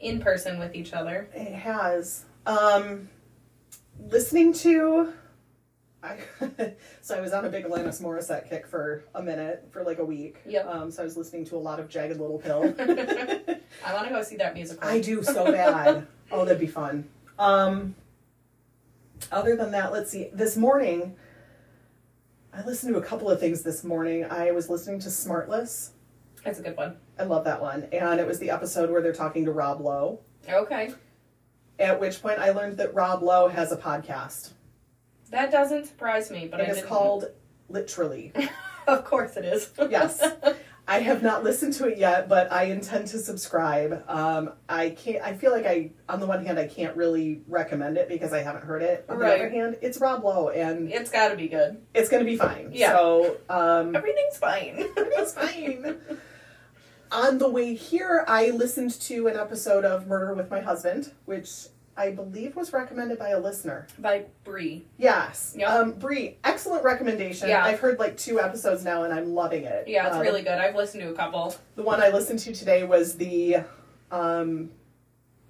in 0.00 0.20
person 0.20 0.58
with 0.58 0.74
each 0.74 0.92
other. 0.92 1.28
It 1.34 1.52
has. 1.52 2.24
Um, 2.46 3.08
listening 4.10 4.52
to. 4.54 5.12
I, 6.02 6.18
so 7.02 7.16
I 7.16 7.20
was 7.20 7.32
on 7.32 7.44
a 7.44 7.48
big 7.48 7.64
Alanis 7.64 8.00
Morissette 8.00 8.48
kick 8.48 8.66
for 8.66 9.04
a 9.14 9.22
minute, 9.22 9.68
for 9.70 9.82
like 9.82 9.98
a 9.98 10.04
week. 10.04 10.36
Yep. 10.46 10.66
Um, 10.66 10.90
so 10.90 11.02
I 11.02 11.04
was 11.04 11.16
listening 11.16 11.44
to 11.46 11.56
a 11.56 11.58
lot 11.58 11.80
of 11.80 11.88
Jagged 11.88 12.20
Little 12.20 12.38
Pill. 12.38 12.62
I 13.84 13.94
want 13.94 14.08
to 14.08 14.14
go 14.14 14.22
see 14.22 14.36
that 14.36 14.54
musical. 14.54 14.88
I 14.88 15.00
do 15.00 15.22
so 15.22 15.50
bad. 15.50 16.06
oh, 16.30 16.44
that'd 16.44 16.60
be 16.60 16.66
fun. 16.66 17.08
Um, 17.38 17.94
other 19.32 19.56
than 19.56 19.72
that, 19.72 19.92
let's 19.92 20.10
see. 20.10 20.30
This 20.32 20.56
morning, 20.56 21.16
I 22.52 22.62
listened 22.64 22.92
to 22.94 22.98
a 22.98 23.02
couple 23.04 23.30
of 23.30 23.38
things 23.40 23.62
this 23.62 23.84
morning. 23.84 24.24
I 24.24 24.50
was 24.50 24.68
listening 24.68 24.98
to 25.00 25.08
Smartless. 25.08 25.90
That's 26.44 26.58
a 26.58 26.62
good 26.62 26.76
one. 26.76 26.96
I 27.18 27.24
love 27.24 27.44
that 27.44 27.60
one. 27.60 27.84
And 27.92 28.18
it 28.20 28.26
was 28.26 28.38
the 28.38 28.50
episode 28.50 28.90
where 28.90 29.02
they're 29.02 29.12
talking 29.12 29.44
to 29.44 29.52
Rob 29.52 29.80
Lowe. 29.80 30.20
Okay. 30.48 30.92
At 31.78 32.00
which 32.00 32.20
point 32.22 32.38
I 32.38 32.50
learned 32.50 32.76
that 32.78 32.94
Rob 32.94 33.22
Lowe 33.22 33.48
has 33.48 33.70
a 33.72 33.76
podcast. 33.76 34.52
That 35.30 35.50
doesn't 35.52 35.86
surprise 35.86 36.30
me, 36.30 36.48
but 36.48 36.60
It 36.60 36.68
I 36.68 36.70
is 36.70 36.76
didn't. 36.76 36.88
called 36.88 37.26
Literally. 37.68 38.32
Of 38.86 39.04
course 39.04 39.36
it 39.36 39.44
is. 39.44 39.70
Yes. 39.90 40.18
I 40.90 41.00
have 41.00 41.22
not 41.22 41.44
listened 41.44 41.74
to 41.74 41.86
it 41.86 41.98
yet, 41.98 42.30
but 42.30 42.50
I 42.50 42.64
intend 42.64 43.08
to 43.08 43.18
subscribe. 43.18 44.02
Um, 44.08 44.52
I 44.70 44.88
can't. 44.90 45.22
I 45.22 45.34
feel 45.34 45.52
like 45.52 45.66
I, 45.66 45.90
on 46.08 46.18
the 46.18 46.24
one 46.26 46.44
hand, 46.46 46.58
I 46.58 46.66
can't 46.66 46.96
really 46.96 47.42
recommend 47.46 47.98
it 47.98 48.08
because 48.08 48.32
I 48.32 48.40
haven't 48.42 48.64
heard 48.64 48.80
it. 48.82 49.04
On 49.08 49.18
Right. 49.18 49.28
the 49.28 49.34
other 49.34 49.50
hand, 49.50 49.76
it's 49.82 49.98
Rob 49.98 50.24
Lowe, 50.24 50.48
and 50.48 50.90
it's 50.90 51.10
got 51.10 51.28
to 51.28 51.36
be 51.36 51.46
good. 51.46 51.82
it's 51.92 52.08
going 52.08 52.24
to 52.24 52.30
be 52.30 52.36
fine. 52.38 52.70
Yeah. 52.72 52.92
So 52.92 53.36
um, 53.50 53.94
Everything's 53.94 54.38
fine. 54.38 54.74
it's 54.96 55.34
fine. 55.34 55.98
On 57.12 57.38
the 57.38 57.48
way 57.50 57.74
here, 57.74 58.24
I 58.26 58.50
listened 58.50 58.92
to 59.02 59.28
an 59.28 59.36
episode 59.36 59.84
of 59.84 60.06
Murder 60.06 60.32
with 60.34 60.50
My 60.50 60.60
Husband, 60.60 61.12
which 61.26 61.66
I 61.98 62.12
believe 62.12 62.54
was 62.54 62.72
recommended 62.72 63.18
by 63.18 63.30
a 63.30 63.40
listener. 63.40 63.88
By 63.98 64.26
Brie. 64.44 64.86
Yes. 64.98 65.54
Yep. 65.58 65.68
Um, 65.70 65.92
Brie, 65.92 66.36
excellent 66.44 66.84
recommendation. 66.84 67.48
Yeah. 67.48 67.64
I've 67.64 67.80
heard 67.80 67.98
like 67.98 68.16
two 68.16 68.40
episodes 68.40 68.84
now, 68.84 69.02
and 69.02 69.12
I'm 69.12 69.34
loving 69.34 69.64
it. 69.64 69.88
Yeah, 69.88 70.06
it's 70.06 70.14
Um, 70.16 70.22
really 70.22 70.42
good. 70.42 70.52
I've 70.58 70.76
listened 70.76 71.02
to 71.02 71.10
a 71.10 71.14
couple. 71.14 71.56
The 71.74 71.82
one 71.82 72.00
I 72.00 72.10
listened 72.10 72.38
to 72.40 72.54
today 72.54 72.84
was 72.84 73.16
the 73.16 73.58
um, 74.12 74.70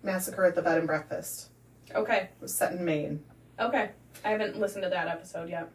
Massacre 0.03 0.47
at 0.47 0.55
the 0.55 0.63
Bed 0.63 0.79
and 0.79 0.87
Breakfast. 0.87 1.51
Okay. 1.95 2.17
It 2.23 2.31
was 2.41 2.55
set 2.55 2.73
in 2.73 2.83
Maine. 2.85 3.23
Okay. 3.61 3.91
I 4.25 4.31
haven't 4.31 4.59
listened 4.59 4.85
to 4.85 4.89
that 4.91 5.07
episode 5.09 5.51
yet. 5.51 5.69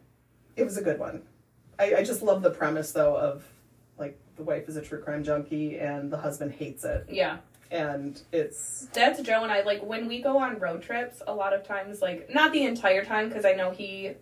It 0.56 0.64
was 0.64 0.76
a 0.76 0.82
good 0.82 0.98
one. 0.98 1.22
I, 1.78 1.96
I 1.96 2.02
just 2.04 2.22
love 2.22 2.42
the 2.42 2.50
premise 2.50 2.92
though 2.92 3.16
of 3.16 3.44
like 3.98 4.18
the 4.36 4.42
wife 4.42 4.68
is 4.68 4.76
a 4.76 4.82
true 4.82 5.00
crime 5.00 5.22
junkie 5.24 5.78
and 5.78 6.10
the 6.12 6.16
husband 6.18 6.52
hates 6.52 6.84
it, 6.84 7.06
Yeah. 7.08 7.38
And 7.70 8.20
it's 8.32 8.88
That's 8.92 9.20
Joe 9.22 9.42
and 9.42 9.52
I 9.52 9.62
like 9.62 9.82
when 9.82 10.06
we 10.06 10.22
go 10.22 10.38
on 10.38 10.58
road 10.58 10.82
trips. 10.82 11.22
A 11.26 11.34
lot 11.34 11.52
of 11.52 11.66
times, 11.66 12.00
like 12.02 12.32
not 12.32 12.52
the 12.52 12.64
entire 12.64 13.04
time, 13.04 13.28
because 13.28 13.44
I 13.44 13.52
know 13.52 13.70
he 13.70 14.12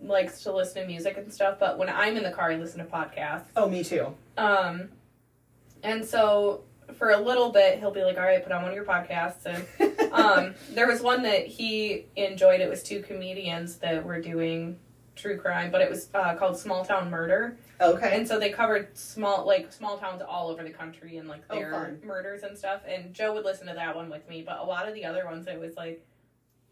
likes 0.00 0.42
to 0.42 0.52
listen 0.52 0.82
to 0.82 0.88
music 0.88 1.16
and 1.16 1.32
stuff. 1.32 1.58
But 1.58 1.78
when 1.78 1.88
I'm 1.88 2.16
in 2.16 2.22
the 2.22 2.30
car, 2.30 2.50
I 2.50 2.56
listen 2.56 2.78
to 2.78 2.84
podcasts. 2.84 3.46
oh 3.56 3.68
me 3.68 3.84
too. 3.84 4.14
Um, 4.36 4.88
and 5.82 6.04
so 6.04 6.64
for 6.94 7.10
a 7.10 7.18
little 7.18 7.50
bit, 7.50 7.78
he'll 7.78 7.90
be 7.90 8.02
like, 8.02 8.18
"All 8.18 8.24
right, 8.24 8.42
put 8.42 8.52
on 8.52 8.62
one 8.62 8.70
of 8.70 8.76
your 8.76 8.84
podcasts." 8.84 9.46
And 9.46 10.12
um, 10.12 10.54
there 10.70 10.86
was 10.86 11.00
one 11.00 11.22
that 11.22 11.46
he 11.46 12.06
enjoyed. 12.16 12.60
It 12.60 12.68
was 12.68 12.82
two 12.82 13.02
comedians 13.02 13.76
that 13.76 14.04
were 14.04 14.20
doing 14.20 14.78
true 15.14 15.36
crime, 15.36 15.70
but 15.70 15.80
it 15.80 15.90
was 15.90 16.08
uh, 16.14 16.34
called 16.34 16.56
Small 16.58 16.84
Town 16.84 17.10
Murder. 17.10 17.56
okay. 17.80 18.16
And 18.16 18.26
so 18.26 18.38
they 18.38 18.50
covered 18.50 18.96
small 18.96 19.44
like 19.46 19.72
small 19.72 19.98
towns 19.98 20.22
all 20.26 20.48
over 20.50 20.62
the 20.62 20.70
country 20.70 21.18
and 21.18 21.28
like 21.28 21.42
Oh, 21.50 21.56
their 21.56 21.70
fun. 21.70 22.00
murders 22.04 22.42
and 22.42 22.56
stuff. 22.56 22.82
And 22.88 23.12
Joe 23.12 23.34
would 23.34 23.44
listen 23.44 23.66
to 23.66 23.74
that 23.74 23.94
one 23.94 24.08
with 24.10 24.28
me, 24.28 24.42
but 24.46 24.58
a 24.58 24.64
lot 24.64 24.88
of 24.88 24.94
the 24.94 25.04
other 25.04 25.24
ones 25.26 25.46
it 25.46 25.58
was 25.60 25.76
like 25.76 26.04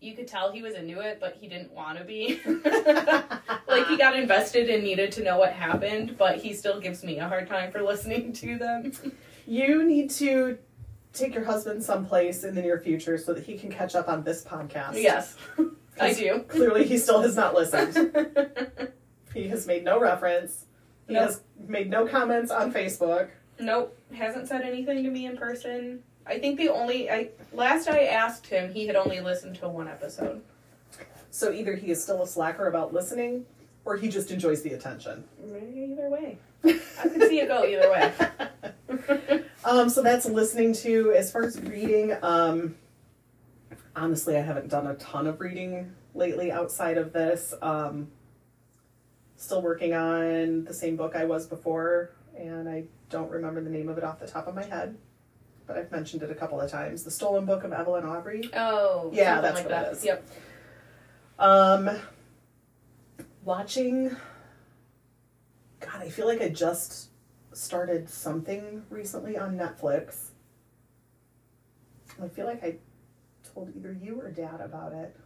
you 0.02 0.14
could 0.14 0.26
tell 0.26 0.50
he 0.50 0.62
was 0.62 0.74
into 0.74 1.00
it, 1.00 1.18
but 1.20 1.36
he 1.38 1.46
didn't 1.46 1.70
want 1.72 1.98
to 1.98 2.04
be. 2.04 2.40
like 3.68 3.86
he 3.88 3.98
got 3.98 4.16
invested 4.16 4.70
and 4.70 4.82
needed 4.82 5.12
to 5.12 5.22
know 5.22 5.38
what 5.38 5.52
happened, 5.52 6.16
but 6.16 6.38
he 6.38 6.54
still 6.54 6.80
gives 6.80 7.04
me 7.04 7.18
a 7.18 7.28
hard 7.28 7.46
time 7.46 7.70
for 7.70 7.82
listening 7.82 8.32
to 8.32 8.56
them. 8.56 8.92
You 9.46 9.84
need 9.84 10.08
to 10.12 10.56
take 11.12 11.34
your 11.34 11.44
husband 11.44 11.82
someplace 11.82 12.44
in 12.44 12.54
the 12.54 12.62
near 12.62 12.78
future 12.78 13.18
so 13.18 13.34
that 13.34 13.44
he 13.44 13.58
can 13.58 13.70
catch 13.70 13.94
up 13.94 14.08
on 14.08 14.22
this 14.22 14.42
podcast. 14.42 14.94
yes, 14.94 15.36
I 16.00 16.14
do. 16.14 16.40
Clearly, 16.48 16.84
he 16.86 16.98
still 16.98 17.22
has 17.22 17.36
not 17.36 17.54
listened. 17.54 18.16
He 19.32 19.46
has 19.46 19.64
made 19.64 19.84
no 19.84 20.00
reference. 20.00 20.64
He 21.06 21.14
Nope. 21.14 21.22
has 21.22 21.40
made 21.68 21.88
no 21.88 22.04
comments 22.04 22.50
on 22.50 22.72
Facebook. 22.72 23.28
Nope, 23.60 23.96
hasn't 24.12 24.48
said 24.48 24.62
anything 24.62 25.04
to 25.04 25.08
me 25.10 25.26
in 25.26 25.36
person. 25.36 26.02
I 26.26 26.40
think 26.40 26.58
the 26.58 26.68
only 26.68 27.08
I 27.08 27.28
last 27.52 27.88
I 27.88 28.06
asked 28.06 28.46
him, 28.48 28.72
he 28.74 28.88
had 28.88 28.96
only 28.96 29.20
listened 29.20 29.54
to 29.60 29.68
one 29.68 29.86
episode. 29.86 30.42
So 31.30 31.52
either 31.52 31.76
he 31.76 31.92
is 31.92 32.02
still 32.02 32.24
a 32.24 32.26
slacker 32.26 32.66
about 32.66 32.92
listening, 32.92 33.46
or 33.84 33.96
he 33.96 34.08
just 34.08 34.32
enjoys 34.32 34.62
the 34.62 34.72
attention. 34.72 35.22
Either 35.44 36.08
way, 36.08 36.36
I 36.64 36.72
can 37.02 37.20
see 37.28 37.38
it 37.38 37.46
go 37.46 37.64
either 37.64 37.88
way. 37.88 39.44
Um, 39.64 39.90
so 39.90 40.02
that's 40.02 40.24
listening 40.26 40.72
to. 40.76 41.12
As 41.12 41.30
far 41.30 41.44
as 41.44 41.60
reading, 41.60 42.16
um, 42.22 42.74
honestly, 43.96 44.36
I 44.36 44.40
haven't 44.40 44.68
done 44.68 44.86
a 44.86 44.94
ton 44.94 45.26
of 45.26 45.40
reading 45.40 45.92
lately 46.14 46.50
outside 46.52 46.98
of 46.98 47.12
this. 47.12 47.54
Um, 47.62 48.08
still 49.36 49.62
working 49.62 49.94
on 49.94 50.64
the 50.64 50.74
same 50.74 50.96
book 50.96 51.14
I 51.16 51.24
was 51.24 51.46
before, 51.46 52.10
and 52.36 52.68
I 52.68 52.84
don't 53.08 53.30
remember 53.30 53.60
the 53.62 53.70
name 53.70 53.88
of 53.88 53.98
it 53.98 54.04
off 54.04 54.18
the 54.20 54.26
top 54.26 54.46
of 54.46 54.54
my 54.54 54.64
head, 54.64 54.96
but 55.66 55.76
I've 55.76 55.90
mentioned 55.90 56.22
it 56.22 56.30
a 56.30 56.34
couple 56.34 56.60
of 56.60 56.70
times. 56.70 57.02
The 57.04 57.10
Stolen 57.10 57.44
Book 57.46 57.64
of 57.64 57.72
Evelyn 57.72 58.04
Aubrey. 58.04 58.50
Oh, 58.54 59.10
Yeah, 59.12 59.40
that's 59.40 59.56
like 59.56 59.64
what 59.64 59.70
that. 59.70 59.88
it 59.88 59.92
is. 59.92 60.04
Yep. 60.04 60.26
Um, 61.38 61.90
watching. 63.44 64.14
God, 65.80 66.02
I 66.02 66.10
feel 66.10 66.26
like 66.26 66.42
I 66.42 66.50
just 66.50 67.08
started 67.52 68.08
something 68.08 68.84
recently 68.90 69.38
on 69.38 69.56
Netflix. 69.56 70.28
I 72.22 72.28
feel 72.28 72.44
like 72.46 72.62
I 72.62 72.76
told 73.52 73.74
either 73.76 73.92
you 73.92 74.20
or 74.20 74.30
Dad 74.30 74.60
about 74.60 74.92
it 74.92 75.16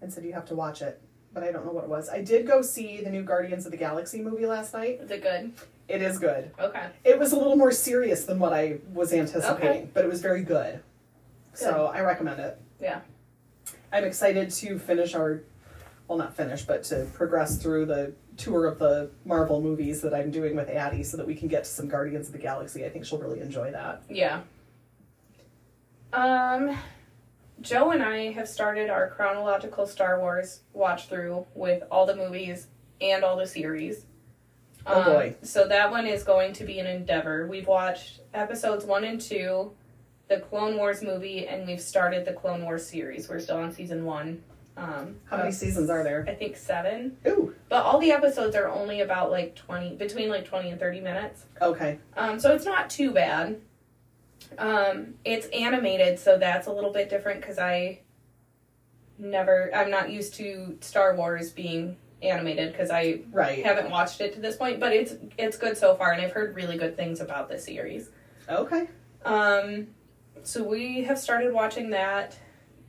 and 0.00 0.12
said 0.12 0.24
you 0.24 0.32
have 0.32 0.46
to 0.46 0.54
watch 0.54 0.82
it, 0.82 1.00
but 1.32 1.42
I 1.42 1.52
don't 1.52 1.64
know 1.64 1.72
what 1.72 1.84
it 1.84 1.90
was. 1.90 2.08
I 2.08 2.22
did 2.22 2.46
go 2.46 2.62
see 2.62 3.00
the 3.00 3.10
new 3.10 3.22
Guardians 3.22 3.64
of 3.64 3.72
the 3.72 3.78
Galaxy 3.78 4.20
movie 4.20 4.46
last 4.46 4.74
night. 4.74 5.00
Is 5.02 5.10
it 5.10 5.22
good? 5.22 5.52
It 5.88 6.02
is 6.02 6.18
good. 6.18 6.50
Okay. 6.58 6.86
It 7.04 7.18
was 7.18 7.32
a 7.32 7.36
little 7.36 7.56
more 7.56 7.72
serious 7.72 8.24
than 8.24 8.38
what 8.38 8.52
I 8.52 8.78
was 8.92 9.12
anticipating, 9.12 9.90
but 9.92 10.04
it 10.04 10.08
was 10.08 10.20
very 10.20 10.42
good. 10.42 10.80
So 11.54 11.86
I 11.86 12.00
recommend 12.00 12.40
it. 12.40 12.60
Yeah. 12.80 13.00
I'm 13.92 14.04
excited 14.04 14.50
to 14.50 14.78
finish 14.78 15.14
our, 15.14 15.42
well, 16.08 16.16
not 16.16 16.34
finish, 16.34 16.62
but 16.62 16.82
to 16.84 17.06
progress 17.12 17.60
through 17.60 17.86
the 17.86 18.14
tour 18.38 18.66
of 18.66 18.78
the 18.78 19.10
Marvel 19.26 19.60
movies 19.60 20.00
that 20.00 20.14
I'm 20.14 20.30
doing 20.30 20.56
with 20.56 20.70
Addie 20.70 21.02
so 21.02 21.18
that 21.18 21.26
we 21.26 21.34
can 21.34 21.48
get 21.48 21.64
to 21.64 21.70
some 21.70 21.88
Guardians 21.88 22.28
of 22.28 22.32
the 22.32 22.38
Galaxy. 22.38 22.86
I 22.86 22.88
think 22.88 23.04
she'll 23.04 23.18
really 23.18 23.40
enjoy 23.40 23.70
that. 23.72 24.02
Yeah. 24.08 24.40
Um, 26.14 26.76
Joe 27.62 27.92
and 27.92 28.02
I 28.02 28.32
have 28.32 28.48
started 28.48 28.90
our 28.90 29.08
chronological 29.08 29.86
Star 29.86 30.18
Wars 30.18 30.60
watch 30.72 31.08
through 31.08 31.46
with 31.54 31.82
all 31.90 32.06
the 32.06 32.16
movies 32.16 32.66
and 33.00 33.22
all 33.24 33.36
the 33.36 33.46
series. 33.46 34.04
Oh, 34.84 34.98
Um, 35.00 35.04
boy. 35.04 35.36
So 35.42 35.68
that 35.68 35.90
one 35.90 36.06
is 36.06 36.24
going 36.24 36.52
to 36.54 36.64
be 36.64 36.80
an 36.80 36.86
endeavor. 36.86 37.46
We've 37.46 37.66
watched 37.68 38.20
episodes 38.34 38.84
one 38.84 39.04
and 39.04 39.20
two, 39.20 39.72
the 40.28 40.40
Clone 40.40 40.76
Wars 40.76 41.02
movie, 41.02 41.46
and 41.46 41.66
we've 41.66 41.80
started 41.80 42.24
the 42.24 42.32
Clone 42.32 42.64
Wars 42.64 42.84
series. 42.86 43.28
We're 43.28 43.38
still 43.38 43.58
on 43.58 43.70
season 43.72 44.04
one. 44.04 44.42
Um, 44.76 45.16
How 45.26 45.36
many 45.36 45.52
seasons 45.52 45.90
are 45.90 46.02
there? 46.02 46.24
I 46.26 46.34
think 46.34 46.56
seven. 46.56 47.18
Ooh, 47.26 47.54
But 47.68 47.84
all 47.84 47.98
the 47.98 48.10
episodes 48.10 48.56
are 48.56 48.68
only 48.68 49.02
about 49.02 49.30
like 49.30 49.54
20, 49.54 49.96
between 49.96 50.30
like 50.30 50.46
20 50.46 50.70
and 50.70 50.80
30 50.80 51.00
minutes. 51.00 51.44
okay. 51.60 51.98
Um, 52.16 52.40
so 52.40 52.52
it's 52.54 52.64
not 52.64 52.88
too 52.90 53.10
bad. 53.12 53.60
Um, 54.58 55.14
it's 55.24 55.46
animated, 55.48 56.18
so 56.18 56.38
that's 56.38 56.66
a 56.66 56.72
little 56.72 56.92
bit 56.92 57.08
different 57.10 57.40
because 57.40 57.58
I 57.58 58.00
never, 59.18 59.70
I'm 59.74 59.90
not 59.90 60.10
used 60.10 60.34
to 60.34 60.76
Star 60.80 61.14
Wars 61.16 61.50
being 61.50 61.96
animated 62.22 62.72
because 62.72 62.90
I 62.90 63.20
Right. 63.30 63.64
haven't 63.64 63.90
watched 63.90 64.20
it 64.20 64.32
to 64.34 64.40
this 64.40 64.56
point. 64.56 64.78
But 64.80 64.92
it's 64.92 65.14
it's 65.38 65.56
good 65.56 65.76
so 65.76 65.94
far, 65.96 66.12
and 66.12 66.20
I've 66.22 66.32
heard 66.32 66.54
really 66.54 66.76
good 66.78 66.96
things 66.96 67.20
about 67.20 67.48
this 67.48 67.64
series. 67.64 68.10
Okay. 68.48 68.88
Um, 69.24 69.88
so 70.42 70.62
we 70.62 71.02
have 71.04 71.18
started 71.18 71.52
watching 71.52 71.90
that. 71.90 72.36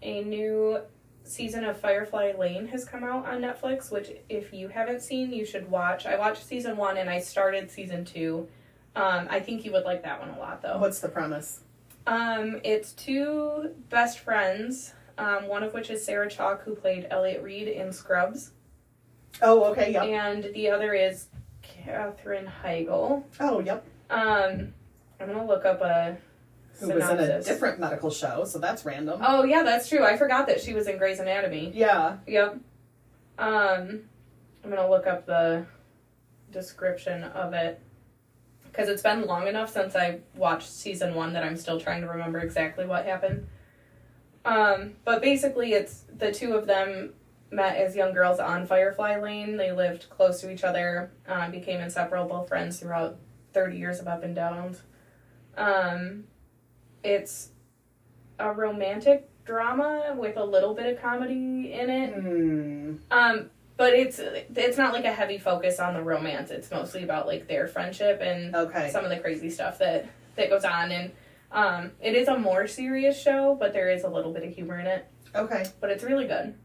A 0.01 0.23
new 0.23 0.81
season 1.23 1.63
of 1.63 1.77
Firefly 1.79 2.33
Lane 2.37 2.67
has 2.67 2.83
come 2.83 3.03
out 3.05 3.25
on 3.25 3.39
Netflix, 3.41 3.89
which 3.91 4.11
if 4.27 4.51
you 4.53 4.67
haven't 4.67 5.01
seen, 5.01 5.31
you 5.31 5.45
should 5.45 5.71
watch. 5.71 6.05
I 6.05 6.17
watched 6.17 6.45
season 6.45 6.75
one 6.75 6.97
and 6.97 7.09
I 7.09 7.19
started 7.19 7.71
season 7.71 8.03
two. 8.03 8.49
Um, 8.95 9.27
I 9.29 9.39
think 9.39 9.65
you 9.65 9.71
would 9.71 9.85
like 9.85 10.03
that 10.03 10.19
one 10.19 10.29
a 10.29 10.37
lot 10.39 10.61
though. 10.61 10.77
What's 10.77 10.99
the 10.99 11.09
premise? 11.09 11.61
Um, 12.05 12.59
it's 12.63 12.91
two 12.93 13.71
best 13.89 14.19
friends, 14.19 14.93
um, 15.17 15.47
one 15.47 15.63
of 15.63 15.73
which 15.73 15.89
is 15.89 16.03
Sarah 16.05 16.27
Chalke, 16.29 16.61
who 16.63 16.75
played 16.75 17.07
Elliot 17.09 17.41
Reid 17.41 17.67
in 17.69 17.91
Scrubs, 17.93 18.51
Oh, 19.41 19.63
okay. 19.71 19.93
Yep. 19.93 20.03
and 20.03 20.43
the 20.53 20.69
other 20.69 20.93
is 20.93 21.27
Katherine 21.61 22.51
Heigl. 22.63 23.23
Oh, 23.39 23.59
yep. 23.61 23.85
Um, 24.09 24.73
I'm 25.19 25.27
gonna 25.27 25.45
look 25.45 25.65
up 25.65 25.81
a 25.81 26.17
Who 26.79 26.89
was 26.89 27.09
in 27.09 27.19
a 27.19 27.41
different 27.41 27.79
medical 27.79 28.11
show, 28.11 28.43
so 28.43 28.59
that's 28.59 28.83
random. 28.85 29.21
Oh 29.25 29.43
yeah, 29.43 29.63
that's 29.63 29.87
true. 29.89 30.03
I 30.03 30.17
forgot 30.17 30.45
that 30.47 30.59
she 30.61 30.73
was 30.73 30.87
in 30.87 30.97
Grey's 30.97 31.19
Anatomy. 31.19 31.71
Yeah. 31.73 32.17
Yep. 32.27 32.57
Um, 33.39 34.01
I'm 34.63 34.69
gonna 34.69 34.89
look 34.89 35.07
up 35.07 35.25
the 35.25 35.65
description 36.51 37.23
of 37.23 37.53
it 37.53 37.79
because 38.73 38.89
it's 38.89 39.03
been 39.03 39.27
long 39.27 39.47
enough 39.47 39.71
since 39.71 39.95
I 39.95 40.21
watched 40.35 40.67
season 40.67 41.13
one 41.13 41.33
that 41.33 41.43
I'm 41.43 41.55
still 41.55 41.79
trying 41.79 42.01
to 42.01 42.07
remember 42.07 42.39
exactly 42.39 42.87
what 42.87 43.05
happened. 43.05 43.47
Um, 44.43 44.95
but 45.05 45.21
basically, 45.21 45.73
it's 45.73 46.05
the 46.17 46.31
two 46.31 46.55
of 46.55 46.65
them 46.65 47.13
met 47.51 47.77
as 47.77 47.95
young 47.95 48.13
girls 48.13 48.39
on 48.39 48.65
Firefly 48.65 49.17
Lane. 49.17 49.57
They 49.57 49.71
lived 49.71 50.09
close 50.09 50.41
to 50.41 50.51
each 50.51 50.63
other, 50.63 51.11
um, 51.27 51.51
became 51.51 51.81
inseparable 51.81 52.45
friends 52.45 52.79
throughout 52.79 53.19
30 53.53 53.77
years 53.77 53.99
of 53.99 54.07
up 54.07 54.23
and 54.23 54.35
downs. 54.35 54.81
Um, 55.55 56.23
it's 57.03 57.49
a 58.39 58.51
romantic 58.51 59.29
drama 59.45 60.15
with 60.17 60.35
a 60.35 60.43
little 60.43 60.73
bit 60.73 60.87
of 60.87 60.99
comedy 60.99 61.73
in 61.73 61.89
it. 61.91 62.13
Hmm. 62.15 62.95
Um, 63.11 63.51
but 63.77 63.93
it's 63.93 64.19
it's 64.19 64.77
not 64.77 64.93
like 64.93 65.05
a 65.05 65.11
heavy 65.11 65.37
focus 65.37 65.79
on 65.79 65.93
the 65.93 66.01
romance. 66.01 66.51
It's 66.51 66.69
mostly 66.71 67.03
about 67.03 67.27
like 67.27 67.47
their 67.47 67.67
friendship 67.67 68.19
and 68.21 68.55
Okay. 68.55 68.89
some 68.91 69.03
of 69.03 69.09
the 69.09 69.17
crazy 69.19 69.49
stuff 69.49 69.79
that 69.79 70.07
that 70.35 70.49
goes 70.49 70.63
on. 70.63 70.91
And 70.91 71.11
um, 71.51 71.91
it 72.01 72.15
is 72.15 72.27
a 72.27 72.37
more 72.37 72.67
serious 72.67 73.21
show, 73.21 73.55
but 73.59 73.73
there 73.73 73.89
is 73.91 74.03
a 74.03 74.09
little 74.09 74.33
bit 74.33 74.43
of 74.43 74.53
humor 74.53 74.79
in 74.79 74.87
it. 74.87 75.05
Okay. 75.35 75.65
But 75.79 75.89
it's 75.89 76.03
really 76.03 76.25
good. 76.27 76.55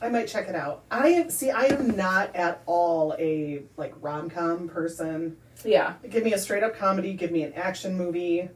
I 0.00 0.08
might 0.10 0.28
check 0.28 0.48
it 0.48 0.54
out. 0.54 0.84
I 0.90 1.08
am 1.08 1.30
see. 1.30 1.50
I 1.50 1.64
am 1.64 1.96
not 1.96 2.36
at 2.36 2.62
all 2.66 3.14
a 3.18 3.62
like 3.76 3.94
rom 4.00 4.30
com 4.30 4.68
person. 4.68 5.36
Yeah, 5.64 5.94
Give 6.08 6.22
me 6.22 6.32
a 6.34 6.38
straight 6.38 6.62
up 6.62 6.76
comedy. 6.76 7.14
Give 7.14 7.32
me 7.32 7.42
an 7.42 7.52
action 7.54 7.96
movie. 7.96 8.48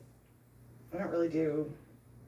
I 0.94 0.98
don't 0.98 1.10
really 1.10 1.28
do 1.28 1.72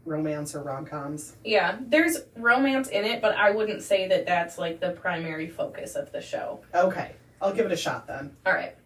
romance 0.05 0.55
or 0.55 0.63
rom 0.63 0.85
coms. 0.87 1.37
yeah. 1.45 1.79
There's 1.81 2.19
romance 2.37 2.89
in 2.89 3.05
it, 3.05 3.21
but 3.23 3.37
I 3.37 3.51
wouldn't 3.51 3.83
say 3.83 4.07
that 4.09 4.27
that's 4.27 4.59
like 4.59 4.81
the 4.81 4.91
primary 4.91 5.49
focus 5.49 5.95
of 5.97 6.13
the 6.13 6.21
show. 6.21 6.61
Okay, 6.75 7.13
I'll 7.41 7.53
give 7.55 7.67
it 7.67 7.73
a 7.73 7.77
shot 7.77 8.07
then. 8.07 8.37
All 8.45 8.53
right. 8.53 8.77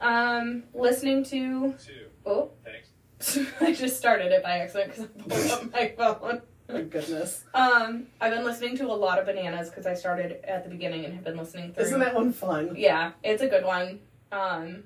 Um, 0.00 0.64
listening 0.74 1.24
to 1.26 1.74
Two. 1.84 2.06
oh, 2.26 2.50
Thanks. 2.64 3.38
I 3.60 3.72
just 3.72 3.96
started 3.96 4.32
it 4.32 4.42
by 4.42 4.58
accident 4.58 4.92
because 4.92 5.04
I 5.04 5.46
pulled 5.46 5.50
up 5.50 5.72
my 5.72 5.88
phone. 5.96 6.42
My 6.68 6.80
goodness, 6.82 7.44
Um, 7.54 8.06
I've 8.22 8.32
been 8.32 8.44
listening 8.44 8.76
to 8.78 8.86
a 8.86 8.92
lot 8.94 9.18
of 9.18 9.26
bananas 9.26 9.68
because 9.68 9.86
I 9.86 9.92
started 9.94 10.42
at 10.44 10.64
the 10.64 10.70
beginning 10.70 11.04
and 11.04 11.12
have 11.14 11.22
been 11.24 11.36
listening 11.36 11.72
through. 11.74 11.84
isn't 11.84 12.00
that 12.00 12.14
one 12.14 12.32
fun? 12.32 12.74
Yeah, 12.76 13.12
it's 13.22 13.42
a 13.42 13.48
good 13.48 13.64
one. 13.64 14.00
Um, 14.32 14.84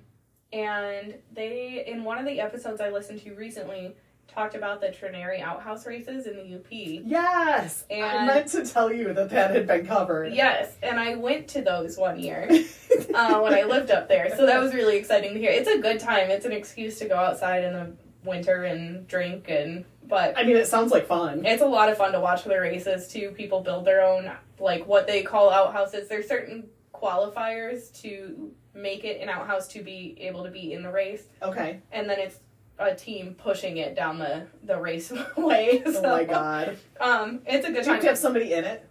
and 0.52 1.14
they 1.32 1.84
in 1.86 2.02
one 2.04 2.18
of 2.18 2.26
the 2.26 2.40
episodes 2.40 2.80
I 2.80 2.88
listened 2.90 3.20
to 3.22 3.34
recently 3.34 3.94
talked 4.28 4.54
about 4.54 4.80
the 4.80 4.88
Trenary 4.88 5.40
outhouse 5.42 5.86
races 5.86 6.26
in 6.26 6.36
the 6.36 6.54
UP. 6.56 6.66
Yes, 6.70 7.84
and 7.90 8.04
I 8.04 8.26
meant 8.26 8.48
to 8.48 8.64
tell 8.64 8.92
you 8.92 9.12
that 9.14 9.30
that 9.30 9.50
had 9.54 9.66
been 9.66 9.86
covered. 9.86 10.32
Yes, 10.32 10.72
and 10.82 10.98
I 11.00 11.16
went 11.16 11.48
to 11.48 11.62
those 11.62 11.96
one 11.96 12.18
year 12.20 12.48
uh, 13.14 13.40
when 13.40 13.54
I 13.54 13.64
lived 13.64 13.90
up 13.90 14.08
there, 14.08 14.34
so 14.36 14.46
that 14.46 14.60
was 14.60 14.74
really 14.74 14.96
exciting 14.96 15.34
to 15.34 15.40
hear. 15.40 15.50
It's 15.50 15.68
a 15.68 15.78
good 15.78 15.98
time. 15.98 16.30
It's 16.30 16.44
an 16.46 16.52
excuse 16.52 16.98
to 17.00 17.08
go 17.08 17.16
outside 17.16 17.64
in 17.64 17.72
the 17.72 17.92
winter 18.24 18.64
and 18.64 19.06
drink 19.08 19.48
and 19.48 19.84
but 20.06 20.36
I 20.38 20.44
mean, 20.44 20.56
it 20.56 20.66
sounds 20.66 20.90
like 20.90 21.06
fun. 21.06 21.44
It's 21.44 21.60
a 21.62 21.66
lot 21.66 21.90
of 21.90 21.98
fun 21.98 22.12
to 22.12 22.20
watch 22.20 22.44
the 22.44 22.58
races 22.58 23.08
too. 23.08 23.30
People 23.32 23.60
build 23.60 23.84
their 23.84 24.02
own 24.02 24.30
like 24.58 24.86
what 24.86 25.06
they 25.06 25.22
call 25.22 25.50
outhouses. 25.50 26.08
There's 26.08 26.26
certain 26.26 26.68
qualifiers 26.94 27.92
to 28.02 28.50
make 28.74 29.04
it 29.04 29.20
an 29.20 29.28
outhouse 29.28 29.68
to 29.68 29.82
be 29.82 30.16
able 30.20 30.44
to 30.44 30.50
be 30.50 30.72
in 30.72 30.82
the 30.82 30.90
race, 30.90 31.24
Okay. 31.42 31.80
and 31.92 32.08
then 32.08 32.18
it's 32.18 32.38
a 32.78 32.94
team 32.94 33.34
pushing 33.34 33.76
it 33.78 33.94
down 33.94 34.18
the 34.18 34.46
the 34.62 34.78
raceway. 34.80 35.82
Oh 35.86 35.92
So, 35.92 36.02
my 36.02 36.24
god. 36.24 36.76
Um, 37.00 37.40
it's 37.46 37.66
a 37.66 37.72
good 37.72 37.82
Do 37.84 37.90
you 37.90 37.92
have 37.92 37.96
time. 37.96 38.00
to 38.02 38.06
have 38.08 38.18
somebody 38.18 38.52
in 38.54 38.64
it? 38.64 38.84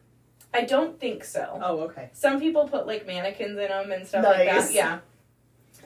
I 0.54 0.62
don't 0.66 1.00
think 1.00 1.24
so. 1.24 1.60
Oh, 1.62 1.80
okay. 1.82 2.10
Some 2.14 2.40
people 2.40 2.68
put 2.68 2.88
like 2.88 3.06
mannequins 3.06 3.52
in 3.52 3.68
them 3.68 3.92
and 3.92 4.08
stuff 4.08 4.24
like 4.26 4.48
that. 4.50 4.72
Yeah. 4.74 5.00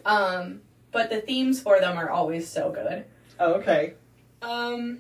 Um, 0.06 0.62
but 0.92 1.10
the 1.10 1.22
themes 1.22 1.62
for 1.62 1.80
them 1.80 1.98
are 1.98 2.10
always 2.10 2.48
so 2.48 2.72
good. 2.72 3.06
Oh, 3.40 3.54
okay. 3.56 3.94
Um, 4.42 5.00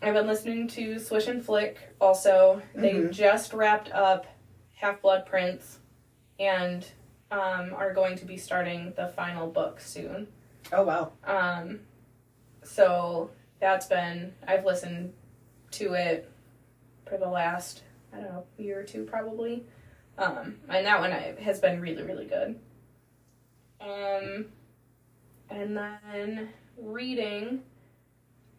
I've 0.00 0.14
been 0.14 0.26
listening 0.26 0.66
to 0.68 0.98
Swish 0.98 1.28
and 1.28 1.44
Flick. 1.44 1.78
Also, 2.00 2.62
they 2.74 2.94
Mhm. 2.94 3.12
just 3.12 3.52
wrapped 3.52 3.90
up 3.92 4.26
Half 4.74 5.02
Blood 5.02 5.26
Prince, 5.26 5.78
and 6.38 6.84
um, 7.30 7.72
are 7.74 7.94
going 7.94 8.16
to 8.16 8.24
be 8.26 8.36
starting 8.36 8.92
the 8.96 9.08
final 9.08 9.46
book 9.48 9.80
soon. 9.80 10.26
Oh, 10.72 10.82
wow. 10.82 11.12
Um, 11.24 11.80
so 12.62 13.30
that's 13.60 13.86
been 13.86 14.32
I've 14.46 14.64
listened 14.64 15.12
to 15.72 15.94
it 15.94 16.30
for 17.06 17.16
the 17.18 17.28
last 17.28 17.82
I 18.12 18.16
don't 18.16 18.28
know, 18.28 18.44
year 18.58 18.80
or 18.80 18.84
two 18.84 19.04
probably. 19.04 19.64
Um, 20.18 20.56
and 20.68 20.86
that 20.86 21.00
one 21.00 21.12
I, 21.12 21.34
has 21.40 21.60
been 21.60 21.80
really, 21.80 22.02
really 22.02 22.26
good. 22.26 22.58
Um, 23.80 24.46
and 25.50 25.76
then 25.76 26.50
reading, 26.76 27.62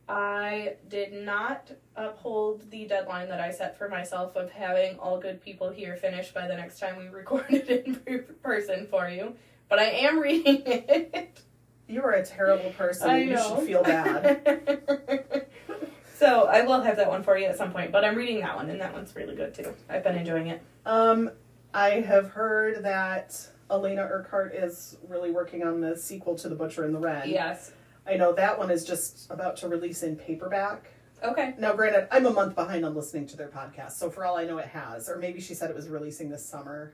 I 0.09 0.75
did 0.89 1.13
not 1.13 1.71
uphold 1.95 2.69
the 2.71 2.85
deadline 2.85 3.29
that 3.29 3.39
I 3.39 3.51
set 3.51 3.77
for 3.77 3.87
myself 3.87 4.35
of 4.35 4.51
having 4.51 4.97
all 4.99 5.19
good 5.19 5.41
people 5.41 5.69
here 5.69 5.95
finished 5.95 6.33
by 6.33 6.47
the 6.47 6.55
next 6.55 6.79
time 6.79 6.97
we 6.97 7.07
recorded 7.09 7.69
in 7.69 8.25
person 8.41 8.87
for 8.89 9.07
you. 9.07 9.35
But 9.69 9.79
I 9.79 9.85
am 9.85 10.19
reading 10.19 10.63
it. 10.65 11.39
You 11.87 12.01
are 12.03 12.11
a 12.11 12.25
terrible 12.25 12.71
person. 12.71 13.27
You 13.27 13.37
should 13.37 13.65
feel 13.65 13.83
bad. 13.83 15.45
so 16.15 16.45
I 16.45 16.61
will 16.61 16.81
have 16.81 16.97
that 16.97 17.09
one 17.09 17.23
for 17.23 17.37
you 17.37 17.45
at 17.45 17.57
some 17.57 17.71
point. 17.71 17.91
But 17.91 18.05
I'm 18.05 18.15
reading 18.15 18.39
that 18.39 18.55
one, 18.55 18.69
and 18.69 18.79
that 18.81 18.93
one's 18.93 19.15
really 19.15 19.35
good 19.35 19.53
too. 19.53 19.73
I've 19.89 20.03
been 20.03 20.15
enjoying 20.15 20.47
it. 20.47 20.61
um, 20.85 21.31
I 21.73 22.01
have 22.01 22.29
heard 22.29 22.83
that 22.83 23.35
Alaina 23.69 24.03
Urquhart 24.03 24.53
is 24.53 24.97
really 25.07 25.31
working 25.31 25.63
on 25.63 25.81
the 25.81 25.97
sequel 25.97 26.35
to 26.35 26.47
The 26.47 26.55
Butcher 26.55 26.83
and 26.85 26.93
the 26.93 26.99
Wren. 26.99 27.27
Yes. 27.27 27.71
I 28.05 28.15
know 28.15 28.31
that 28.33 28.59
one 28.59 28.69
is 28.69 28.85
just 28.85 29.31
about 29.31 29.57
to 29.57 29.67
release 29.67 30.03
in 30.03 30.15
paperback. 30.15 30.91
Okay. 31.23 31.55
Now, 31.57 31.73
granted, 31.73 32.07
I'm 32.11 32.25
a 32.25 32.31
month 32.31 32.53
behind 32.53 32.85
on 32.85 32.93
listening 32.93 33.25
to 33.27 33.37
their 33.37 33.47
podcast, 33.47 33.93
so 33.93 34.09
for 34.11 34.23
all 34.25 34.37
I 34.37 34.43
know, 34.45 34.57
it 34.59 34.67
has. 34.67 35.09
Or 35.09 35.17
maybe 35.17 35.39
she 35.39 35.53
said 35.53 35.69
it 35.69 35.75
was 35.75 35.89
releasing 35.89 36.29
this 36.29 36.45
summer. 36.45 36.93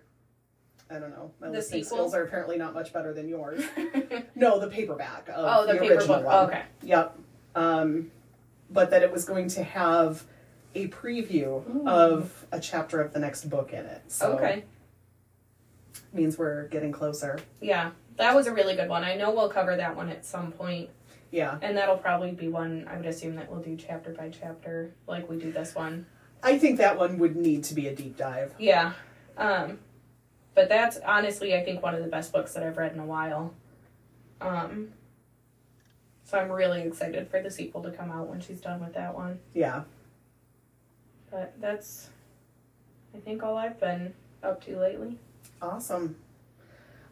I 0.92 0.98
don't 0.98 1.12
know. 1.12 1.32
My 1.40 1.48
The 1.48 1.54
listening 1.54 1.84
sequel? 1.84 1.98
skills 1.98 2.14
are 2.16 2.24
apparently 2.24 2.58
not 2.58 2.74
much 2.74 2.92
better 2.94 3.14
than 3.14 3.28
yours. 3.30 3.64
No, 4.36 4.58
the 4.60 4.68
paperback 4.68 5.28
of 5.30 5.36
oh, 5.38 5.68
the, 5.68 5.78
paper 5.78 5.96
original 5.96 6.18
book. 6.18 6.26
one. 6.26 6.36
Oh, 6.36 6.44
okay. 6.46 6.64
Yep. 6.84 7.20
Um, 7.56 8.12
but 8.70 8.90
that 8.92 9.04
it 9.04 9.12
was 9.12 9.26
going 9.26 9.50
to 9.50 9.64
have 9.64 10.24
a 10.76 10.88
preview 10.88 11.46
Ooh. 11.76 11.88
of 11.88 12.46
a 12.54 12.60
chapter 12.60 13.02
of 13.02 13.12
the 13.12 13.20
next 13.20 13.50
book 13.50 13.74
in 13.74 13.86
it. 13.86 14.02
So 14.08 14.34
Okay. 14.34 14.64
means 16.14 16.38
we're 16.38 16.68
getting 16.70 16.92
closer. 16.94 17.40
Yeah, 17.60 17.92
that 18.16 18.34
was 18.34 18.48
a 18.48 18.54
really 18.54 18.76
good 18.76 18.88
one. 18.88 19.04
I 19.04 19.16
know 19.16 19.32
we'll 19.32 19.50
cover 19.50 19.76
that 19.76 19.96
one 19.96 20.08
at 20.10 20.26
some 20.26 20.52
point, 20.54 20.90
Yeah. 21.32 21.58
and 21.62 21.76
that'll 21.76 21.98
probably 21.98 22.32
be 22.32 22.48
one 22.48 22.88
I 22.90 22.96
would 22.96 23.06
assume 23.08 23.36
that 23.36 23.52
we'll 23.52 23.62
do 23.62 23.76
chapter 23.76 24.12
by 24.12 24.30
chapter, 24.30 24.94
like 25.08 25.30
we 25.30 25.38
do 25.38 25.52
this 25.52 25.76
one. 25.76 26.06
I 26.42 26.58
think 26.58 26.78
that 26.78 26.98
one 26.98 27.18
would 27.20 27.36
need 27.36 27.66
to 27.66 27.74
be 27.74 27.88
a 27.88 27.96
deep 27.96 28.16
dive. 28.16 28.54
Yeah. 28.58 28.94
Um, 29.38 29.80
but 30.60 30.68
that's 30.68 31.00
honestly, 31.06 31.56
I 31.56 31.64
think, 31.64 31.82
one 31.82 31.96
of 31.96 32.04
the 32.04 32.10
best 32.10 32.34
books 32.34 32.54
that 32.54 32.64
I've 32.64 32.76
read 32.76 32.92
in 32.92 33.00
a 33.00 33.06
while. 33.06 33.54
Um, 34.42 34.90
so 36.26 36.38
I'm 36.38 36.52
really 36.52 36.82
excited 36.82 37.30
for 37.30 37.42
the 37.42 37.50
sequel 37.50 37.82
to 37.84 37.92
come 37.92 38.12
out 38.12 38.28
when 38.28 38.42
she's 38.42 38.60
done 38.60 38.82
with 38.82 38.94
that 38.96 39.16
one. 39.16 39.40
Yeah. 39.54 39.84
But 41.32 41.54
that's, 41.62 42.10
I 43.16 43.20
think, 43.20 43.42
all 43.42 43.56
I've 43.56 43.80
been 43.80 44.14
up 44.44 44.62
to 44.66 44.78
lately. 44.78 45.18
Awesome. 45.62 46.18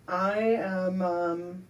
I 0.10 0.39
am 0.39 1.02
um, 1.02 1.64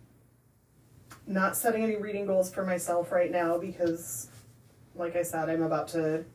not 1.27 1.55
setting 1.55 1.83
any 1.83 1.97
reading 1.97 2.25
goals 2.25 2.51
for 2.51 2.65
myself 2.65 3.11
right 3.11 3.29
now 3.29 3.59
because, 3.59 4.29
like 4.95 5.15
I 5.15 5.21
said, 5.21 5.47
I'm 5.47 5.61
about 5.61 5.89
to 5.89 6.25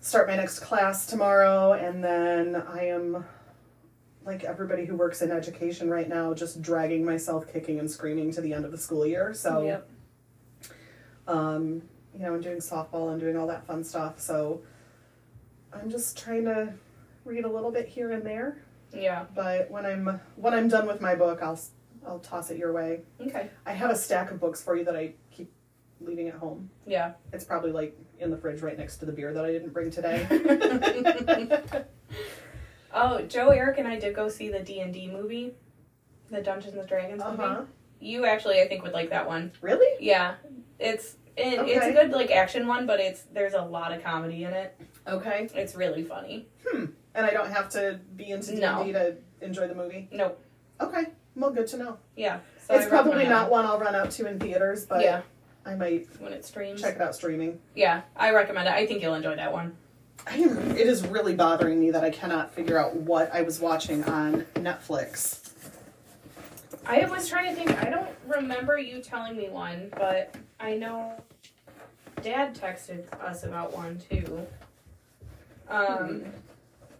start 0.00 0.28
my 0.28 0.36
next 0.36 0.58
class 0.58 1.06
tomorrow, 1.06 1.72
and 1.72 2.04
then 2.04 2.56
I 2.56 2.88
am, 2.88 3.24
like 4.24 4.44
everybody 4.44 4.84
who 4.84 4.94
works 4.96 5.22
in 5.22 5.30
education 5.30 5.88
right 5.90 6.08
now, 6.08 6.34
just 6.34 6.60
dragging 6.62 7.04
myself 7.04 7.50
kicking 7.52 7.78
and 7.78 7.90
screaming 7.90 8.30
to 8.32 8.40
the 8.40 8.52
end 8.52 8.64
of 8.64 8.70
the 8.70 8.78
school 8.78 9.06
year. 9.06 9.32
So, 9.32 9.62
Yep. 9.62 9.88
um, 11.26 11.82
you 12.14 12.20
know, 12.20 12.34
I'm 12.34 12.40
doing 12.40 12.58
softball 12.58 13.10
and 13.12 13.20
doing 13.20 13.36
all 13.36 13.46
that 13.46 13.66
fun 13.66 13.82
stuff. 13.84 14.20
So, 14.20 14.62
I'm 15.72 15.88
just 15.88 16.18
trying 16.18 16.44
to 16.46 16.74
read 17.24 17.44
a 17.44 17.48
little 17.48 17.70
bit 17.70 17.86
here 17.86 18.10
and 18.10 18.24
there 18.24 18.58
Yeah. 18.92 19.26
but 19.34 19.70
when 19.70 19.86
I'm 19.86 20.20
when 20.36 20.52
I'm 20.52 20.66
done 20.68 20.86
with 20.86 21.00
my 21.00 21.14
book, 21.14 21.40
I'll 21.42 21.58
I'll 22.06 22.18
toss 22.18 22.50
it 22.50 22.56
your 22.58 22.72
way. 22.72 23.02
Okay. 23.20 23.50
I 23.66 23.72
have 23.72 23.90
a 23.90 23.96
stack 23.96 24.30
of 24.32 24.40
books 24.40 24.62
for 24.62 24.74
you 24.74 24.84
that 24.84 24.96
I 24.96 25.12
keep 25.30 25.52
leaving 26.00 26.28
at 26.28 26.34
home. 26.34 26.70
Yeah. 26.86 27.12
It's 27.32 27.44
probably 27.44 27.72
like 27.72 27.96
in 28.18 28.30
the 28.30 28.36
fridge 28.38 28.62
right 28.62 28.76
next 28.76 28.96
to 28.98 29.06
the 29.06 29.12
beer 29.12 29.32
that 29.34 29.44
I 29.44 29.52
didn't 29.52 29.72
bring 29.72 29.90
today. 29.90 30.26
Oh, 32.92 33.20
Joe, 33.22 33.50
Eric, 33.50 33.78
and 33.78 33.86
I 33.88 33.98
did 33.98 34.14
go 34.14 34.28
see 34.28 34.48
the 34.50 34.60
D 34.60 34.80
and 34.80 34.92
D 34.92 35.06
movie, 35.06 35.54
the 36.30 36.42
Dungeons 36.42 36.74
and 36.74 36.88
Dragons 36.88 37.22
movie. 37.24 37.36
huh. 37.42 37.62
You 38.00 38.24
actually, 38.24 38.60
I 38.60 38.68
think, 38.68 38.82
would 38.82 38.92
like 38.92 39.10
that 39.10 39.26
one. 39.26 39.52
Really? 39.60 40.04
Yeah, 40.04 40.34
it's 40.78 41.16
it, 41.36 41.60
it's 41.68 41.86
a 41.86 41.92
good 41.92 42.10
like 42.10 42.30
action 42.30 42.66
one, 42.66 42.86
but 42.86 42.98
it's 43.00 43.22
there's 43.32 43.54
a 43.54 43.62
lot 43.62 43.92
of 43.92 44.02
comedy 44.02 44.44
in 44.44 44.52
it. 44.52 44.78
Okay. 45.06 45.48
It's 45.54 45.74
really 45.74 46.02
funny. 46.02 46.46
Hmm. 46.66 46.86
And 47.14 47.26
I 47.26 47.30
don't 47.30 47.50
have 47.50 47.68
to 47.70 48.00
be 48.16 48.30
into 48.30 48.54
D 48.54 48.62
and 48.62 48.86
D 48.86 48.92
to 48.92 49.16
enjoy 49.40 49.68
the 49.68 49.74
movie. 49.74 50.08
Nope. 50.12 50.42
Okay. 50.80 51.06
Well, 51.36 51.50
good 51.50 51.66
to 51.68 51.76
know. 51.76 51.98
Yeah. 52.16 52.40
So 52.66 52.74
it's 52.74 52.86
probably 52.88 53.26
not 53.26 53.50
one 53.50 53.64
I'll 53.66 53.78
run 53.78 53.94
out 53.94 54.10
to 54.12 54.26
in 54.26 54.38
theaters, 54.38 54.86
but 54.86 55.02
yeah, 55.02 55.22
I 55.66 55.74
might 55.74 56.08
when 56.20 56.32
it 56.32 56.44
streams. 56.44 56.80
check 56.80 56.96
it 56.96 57.02
out 57.02 57.14
streaming. 57.14 57.58
Yeah, 57.74 58.02
I 58.16 58.30
recommend 58.32 58.68
it. 58.68 58.74
I 58.74 58.86
think 58.86 59.02
you'll 59.02 59.14
enjoy 59.14 59.36
that 59.36 59.52
one. 59.52 59.76
I 60.26 60.36
am, 60.36 60.70
it 60.72 60.86
is 60.86 61.06
really 61.06 61.34
bothering 61.34 61.80
me 61.80 61.90
that 61.90 62.04
I 62.04 62.10
cannot 62.10 62.52
figure 62.52 62.78
out 62.78 62.94
what 62.94 63.34
I 63.34 63.42
was 63.42 63.60
watching 63.60 64.04
on 64.04 64.42
Netflix. 64.54 65.50
I 66.86 67.04
was 67.06 67.28
trying 67.28 67.48
to 67.48 67.54
think. 67.54 67.70
I 67.84 67.90
don't 67.90 68.08
remember 68.26 68.78
you 68.78 69.00
telling 69.00 69.36
me 69.36 69.48
one, 69.48 69.92
but 69.96 70.34
I 70.58 70.74
know 70.76 71.14
Dad 72.22 72.54
texted 72.54 73.12
us 73.22 73.44
about 73.44 73.76
one 73.76 73.98
too. 73.98 74.46
Um, 75.68 76.24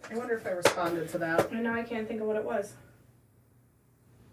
I 0.09 0.15
wonder 0.15 0.35
if 0.35 0.45
I 0.45 0.51
responded 0.51 1.09
to 1.09 1.17
that. 1.19 1.51
and 1.51 1.63
now 1.63 1.73
I 1.73 1.83
can't 1.83 2.07
think 2.07 2.21
of 2.21 2.27
what 2.27 2.35
it 2.35 2.43
was. 2.43 2.73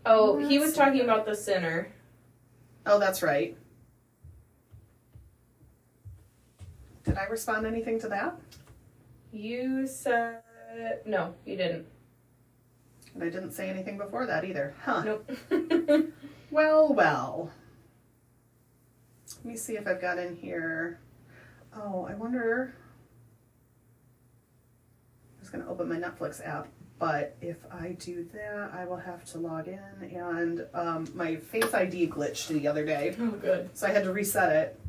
Oh, 0.06 0.38
he 0.38 0.58
was 0.58 0.74
talking 0.74 1.00
about 1.00 1.26
the 1.26 1.34
sinner. 1.34 1.88
Oh, 2.86 2.98
that's 2.98 3.22
right. 3.22 3.56
Did 7.04 7.16
I 7.18 7.24
respond 7.24 7.66
anything 7.66 7.98
to 8.00 8.08
that? 8.08 8.38
You 9.32 9.86
said 9.86 10.42
no, 11.06 11.34
you 11.44 11.56
didn't. 11.56 11.86
And 13.14 13.22
I 13.22 13.30
didn't 13.30 13.52
say 13.52 13.68
anything 13.68 13.98
before 13.98 14.26
that 14.26 14.44
either. 14.44 14.74
Huh. 14.84 15.02
Nope. 15.04 15.30
Well, 16.50 16.94
well. 16.94 17.50
Let 19.36 19.44
me 19.44 19.56
see 19.56 19.76
if 19.76 19.86
I've 19.86 20.00
got 20.00 20.18
in 20.18 20.34
here. 20.34 20.98
Oh, 21.76 22.06
I 22.08 22.14
wonder. 22.14 22.74
I 25.36 25.40
was 25.40 25.50
going 25.50 25.62
to 25.62 25.70
open 25.70 25.88
my 25.88 25.96
Netflix 25.96 26.44
app, 26.46 26.68
but 26.98 27.36
if 27.42 27.58
I 27.70 27.96
do 27.98 28.26
that, 28.32 28.70
I 28.72 28.86
will 28.86 28.96
have 28.96 29.24
to 29.26 29.38
log 29.38 29.68
in. 29.68 29.78
And 30.10 30.66
um, 30.72 31.06
my 31.14 31.36
Face 31.36 31.74
ID 31.74 32.08
glitched 32.08 32.48
the 32.48 32.66
other 32.66 32.84
day. 32.86 33.14
oh, 33.20 33.30
good. 33.32 33.68
So 33.76 33.86
I 33.86 33.90
had 33.90 34.04
to 34.04 34.12
reset 34.12 34.50
it, 34.50 34.80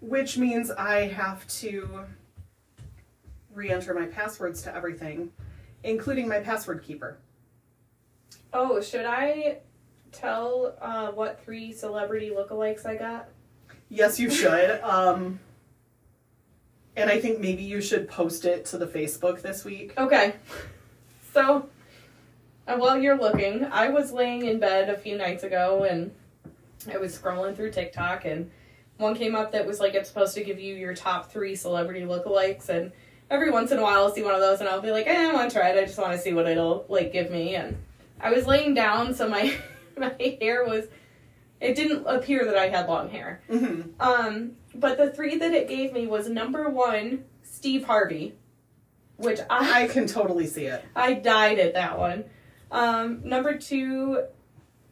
which 0.00 0.36
means 0.36 0.70
I 0.70 1.06
have 1.06 1.46
to 1.60 2.04
re 3.56 3.70
enter 3.70 3.94
my 3.94 4.06
passwords 4.06 4.62
to 4.62 4.74
everything, 4.76 5.32
including 5.82 6.28
my 6.28 6.40
password 6.40 6.84
keeper. 6.84 7.18
Oh, 8.52 8.80
should 8.80 9.06
I 9.06 9.58
tell 10.12 10.76
uh, 10.80 11.10
what 11.10 11.42
three 11.44 11.72
celebrity 11.72 12.30
lookalikes 12.30 12.86
I 12.86 12.96
got? 12.96 13.28
Yes, 13.88 14.20
you 14.20 14.30
should. 14.30 14.80
um, 14.82 15.40
and 16.96 17.10
I 17.10 17.20
think 17.20 17.40
maybe 17.40 17.62
you 17.62 17.80
should 17.80 18.08
post 18.08 18.44
it 18.44 18.64
to 18.66 18.78
the 18.78 18.86
Facebook 18.86 19.42
this 19.42 19.64
week. 19.64 19.92
Okay. 19.98 20.34
So, 21.32 21.68
uh, 22.66 22.76
while 22.76 22.98
you're 22.98 23.18
looking, 23.18 23.64
I 23.66 23.88
was 23.90 24.12
laying 24.12 24.46
in 24.46 24.58
bed 24.58 24.88
a 24.88 24.96
few 24.96 25.16
nights 25.16 25.44
ago 25.44 25.84
and 25.84 26.10
I 26.92 26.96
was 26.96 27.16
scrolling 27.16 27.54
through 27.54 27.72
TikTok 27.72 28.24
and 28.24 28.50
one 28.96 29.14
came 29.14 29.34
up 29.34 29.52
that 29.52 29.66
was 29.66 29.78
like 29.78 29.94
it's 29.94 30.08
supposed 30.08 30.34
to 30.34 30.44
give 30.44 30.58
you 30.58 30.74
your 30.74 30.94
top 30.94 31.30
three 31.30 31.54
celebrity 31.54 32.02
lookalikes 32.02 32.70
and 32.70 32.92
every 33.30 33.50
once 33.50 33.70
in 33.72 33.78
a 33.78 33.82
while 33.82 33.98
I'll 34.04 34.14
see 34.14 34.22
one 34.22 34.34
of 34.34 34.40
those 34.40 34.60
and 34.60 34.68
I'll 34.68 34.80
be 34.80 34.90
like, 34.90 35.06
eh, 35.06 35.28
I 35.30 35.32
want 35.32 35.50
to 35.50 35.56
try 35.58 35.70
it. 35.70 35.78
I 35.78 35.84
just 35.84 35.98
want 35.98 36.12
to 36.12 36.18
see 36.18 36.32
what 36.32 36.46
it'll 36.48 36.84
like 36.88 37.12
give 37.12 37.30
me. 37.30 37.54
And 37.56 37.76
I 38.20 38.30
was 38.30 38.46
laying 38.46 38.74
down, 38.74 39.14
so 39.14 39.28
my 39.28 39.54
my 39.96 40.14
hair 40.40 40.64
was. 40.64 40.86
It 41.58 41.74
didn't 41.74 42.04
appear 42.06 42.44
that 42.44 42.56
I 42.56 42.68
had 42.68 42.86
long 42.86 43.08
hair. 43.08 43.40
hmm 43.48 43.80
Um, 43.98 44.52
but 44.74 44.98
the 44.98 45.10
three 45.10 45.38
that 45.38 45.54
it 45.54 45.68
gave 45.68 45.90
me 45.94 46.06
was 46.06 46.28
number 46.28 46.68
one, 46.68 47.24
Steve 47.44 47.84
Harvey, 47.84 48.34
which 49.16 49.40
I 49.48 49.84
I 49.84 49.88
can 49.88 50.06
totally 50.06 50.46
see 50.46 50.66
it. 50.66 50.84
I 50.94 51.14
died 51.14 51.58
at 51.58 51.72
that 51.72 51.98
one. 51.98 52.24
Um, 52.70 53.22
number 53.24 53.56
two, 53.56 54.24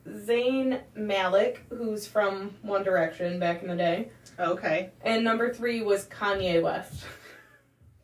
Zayn 0.09 0.81
Malik, 0.95 1.65
who's 1.69 2.07
from 2.07 2.55
One 2.63 2.83
Direction 2.83 3.39
back 3.39 3.61
in 3.63 3.69
the 3.69 3.77
day, 3.77 4.09
Okay. 4.39 4.91
and 5.03 5.23
number 5.25 5.53
three 5.53 5.83
was 5.83 6.07
Kanye 6.07 6.63
West. 6.63 7.05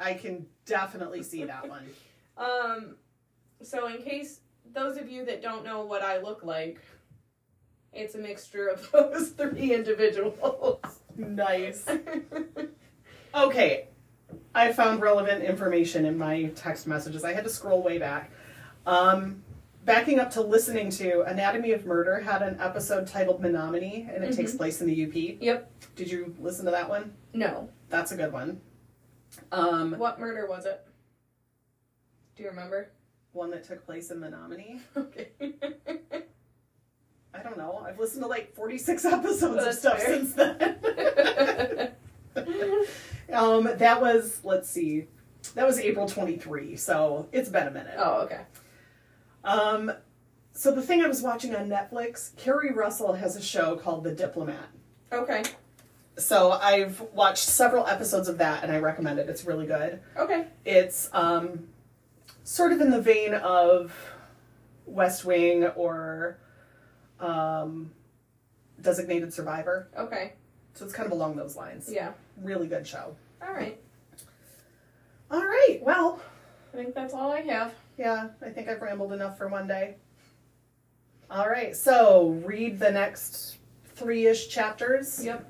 I 0.00 0.14
can 0.14 0.46
definitely 0.66 1.22
see 1.22 1.44
that 1.44 1.68
one. 1.68 1.86
Um, 2.38 2.96
so 3.60 3.86
in 3.88 4.00
case 4.00 4.40
those 4.72 4.96
of 4.96 5.10
you 5.10 5.26
that 5.26 5.42
don't 5.42 5.62
know 5.62 5.84
what 5.84 6.00
I 6.00 6.22
look 6.22 6.42
like, 6.42 6.80
it's 7.92 8.14
a 8.14 8.18
mixture 8.18 8.68
of 8.68 8.90
those 8.92 9.30
three 9.30 9.74
individuals. 9.74 10.80
Nice. 11.16 11.84
Okay. 13.34 13.86
I 14.54 14.72
found 14.72 15.00
relevant 15.00 15.44
information 15.44 16.04
in 16.04 16.18
my 16.18 16.46
text 16.56 16.86
messages. 16.86 17.24
I 17.24 17.32
had 17.32 17.44
to 17.44 17.50
scroll 17.50 17.82
way 17.82 17.98
back. 17.98 18.32
Um, 18.86 19.44
backing 19.84 20.18
up 20.18 20.30
to 20.32 20.40
listening 20.40 20.90
to 20.90 21.22
Anatomy 21.22 21.72
of 21.72 21.86
Murder 21.86 22.18
had 22.20 22.42
an 22.42 22.58
episode 22.60 23.06
titled 23.06 23.40
Menominee, 23.40 24.08
and 24.12 24.24
it 24.24 24.34
takes 24.34 24.54
place 24.54 24.80
in 24.80 24.88
the 24.88 25.04
UP. 25.04 25.40
Yep. 25.40 25.70
Did 25.94 26.10
you 26.10 26.34
listen 26.40 26.64
to 26.64 26.70
that 26.72 26.88
one? 26.88 27.12
No. 27.32 27.68
That's 27.88 28.12
a 28.12 28.16
good 28.16 28.32
one. 28.32 28.60
Um, 29.52 29.98
What 29.98 30.18
murder 30.20 30.46
was 30.46 30.66
it? 30.66 30.86
Do 32.36 32.42
you 32.42 32.50
remember? 32.50 32.90
one 33.32 33.50
that 33.50 33.64
took 33.64 33.84
place 33.84 34.10
in 34.10 34.20
Menominee. 34.20 34.80
Okay. 34.96 35.28
I 37.32 37.42
don't 37.44 37.56
know. 37.56 37.80
I've 37.86 37.98
listened 37.98 38.22
to 38.24 38.28
like 38.28 38.54
46 38.54 39.04
episodes 39.04 39.64
of 39.64 39.74
stuff 39.74 40.02
fair. 40.02 40.16
since 40.16 40.34
then. 40.34 41.92
um, 43.32 43.70
that 43.76 44.00
was, 44.00 44.40
let's 44.42 44.68
see, 44.68 45.06
that 45.54 45.64
was 45.64 45.78
April 45.78 46.08
23, 46.08 46.74
so 46.74 47.28
it's 47.30 47.48
been 47.48 47.68
a 47.68 47.70
minute. 47.70 47.94
oh, 47.96 48.22
okay. 48.22 48.40
Um, 49.44 49.92
so 50.52 50.74
the 50.74 50.82
thing 50.82 51.02
I 51.02 51.06
was 51.06 51.22
watching 51.22 51.54
on 51.54 51.68
Netflix, 51.68 52.36
Keri 52.36 52.72
Russell 52.72 53.12
has 53.12 53.36
a 53.36 53.42
show 53.42 53.76
called 53.76 54.02
The 54.02 54.12
Diplomat. 54.12 54.68
Okay. 55.12 55.44
So 56.20 56.52
I've 56.52 57.00
watched 57.12 57.44
several 57.44 57.86
episodes 57.86 58.28
of 58.28 58.38
that 58.38 58.62
and 58.62 58.72
I 58.72 58.78
recommend 58.78 59.18
it. 59.18 59.28
It's 59.28 59.44
really 59.44 59.66
good. 59.66 60.00
Okay. 60.16 60.46
It's 60.64 61.08
um, 61.12 61.68
sort 62.44 62.72
of 62.72 62.80
in 62.80 62.90
the 62.90 63.00
vein 63.00 63.34
of 63.34 63.94
West 64.86 65.24
Wing 65.24 65.64
or 65.64 66.38
um, 67.18 67.92
Designated 68.80 69.32
Survivor. 69.32 69.88
Okay. 69.96 70.34
So 70.74 70.84
it's 70.84 70.94
kind 70.94 71.06
of 71.06 71.12
along 71.12 71.36
those 71.36 71.56
lines. 71.56 71.90
Yeah. 71.92 72.12
Really 72.40 72.66
good 72.66 72.86
show. 72.86 73.16
All 73.42 73.52
right. 73.52 73.80
All 75.30 75.42
right. 75.44 75.78
Well, 75.82 76.20
I 76.72 76.76
think 76.76 76.94
that's 76.94 77.14
all 77.14 77.32
I 77.32 77.40
have. 77.42 77.74
yeah, 77.98 78.28
I 78.44 78.50
think 78.50 78.68
I've 78.68 78.80
rambled 78.80 79.12
enough 79.12 79.36
for 79.38 79.48
one 79.48 79.66
day. 79.66 79.96
All 81.30 81.48
right. 81.48 81.74
So 81.76 82.40
read 82.44 82.78
the 82.78 82.90
next 82.90 83.56
three 83.94 84.26
ish 84.26 84.48
chapters. 84.48 85.24
Yep. 85.24 85.46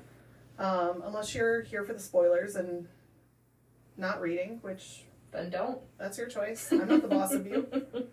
Um, 0.61 1.01
unless 1.05 1.33
you're 1.33 1.61
here 1.63 1.83
for 1.83 1.93
the 1.93 1.99
spoilers 1.99 2.55
and 2.55 2.87
not 3.97 4.21
reading, 4.21 4.59
which 4.61 5.03
Then 5.31 5.49
don't. 5.49 5.79
that's 5.97 6.17
your 6.17 6.27
choice. 6.27 6.71
I'm 6.71 6.87
not 6.87 7.01
the 7.01 7.07
boss 7.07 7.33
of 7.33 7.47
you. 7.47 7.67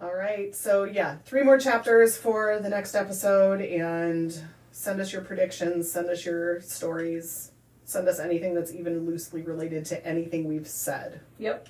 All 0.00 0.14
right. 0.14 0.54
So, 0.54 0.84
yeah, 0.84 1.18
three 1.24 1.42
more 1.42 1.58
chapters 1.58 2.16
for 2.16 2.58
the 2.58 2.68
next 2.68 2.94
episode. 2.94 3.60
And 3.60 4.34
send 4.70 5.00
us 5.00 5.12
your 5.12 5.22
predictions, 5.22 5.92
send 5.92 6.08
us 6.08 6.24
your 6.24 6.60
stories, 6.62 7.52
send 7.84 8.08
us 8.08 8.18
anything 8.18 8.54
that's 8.54 8.72
even 8.74 9.06
loosely 9.06 9.42
related 9.42 9.84
to 9.86 10.06
anything 10.06 10.48
we've 10.48 10.66
said. 10.66 11.20
Yep. 11.38 11.68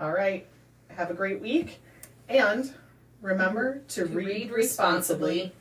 All 0.00 0.12
right. 0.12 0.46
Have 0.88 1.10
a 1.10 1.14
great 1.14 1.40
week. 1.40 1.80
And 2.28 2.74
remember 3.22 3.82
to, 3.88 4.06
To 4.06 4.06
read, 4.06 4.26
read 4.26 4.50
responsibly. 4.50 5.30
responsibly. 5.30 5.52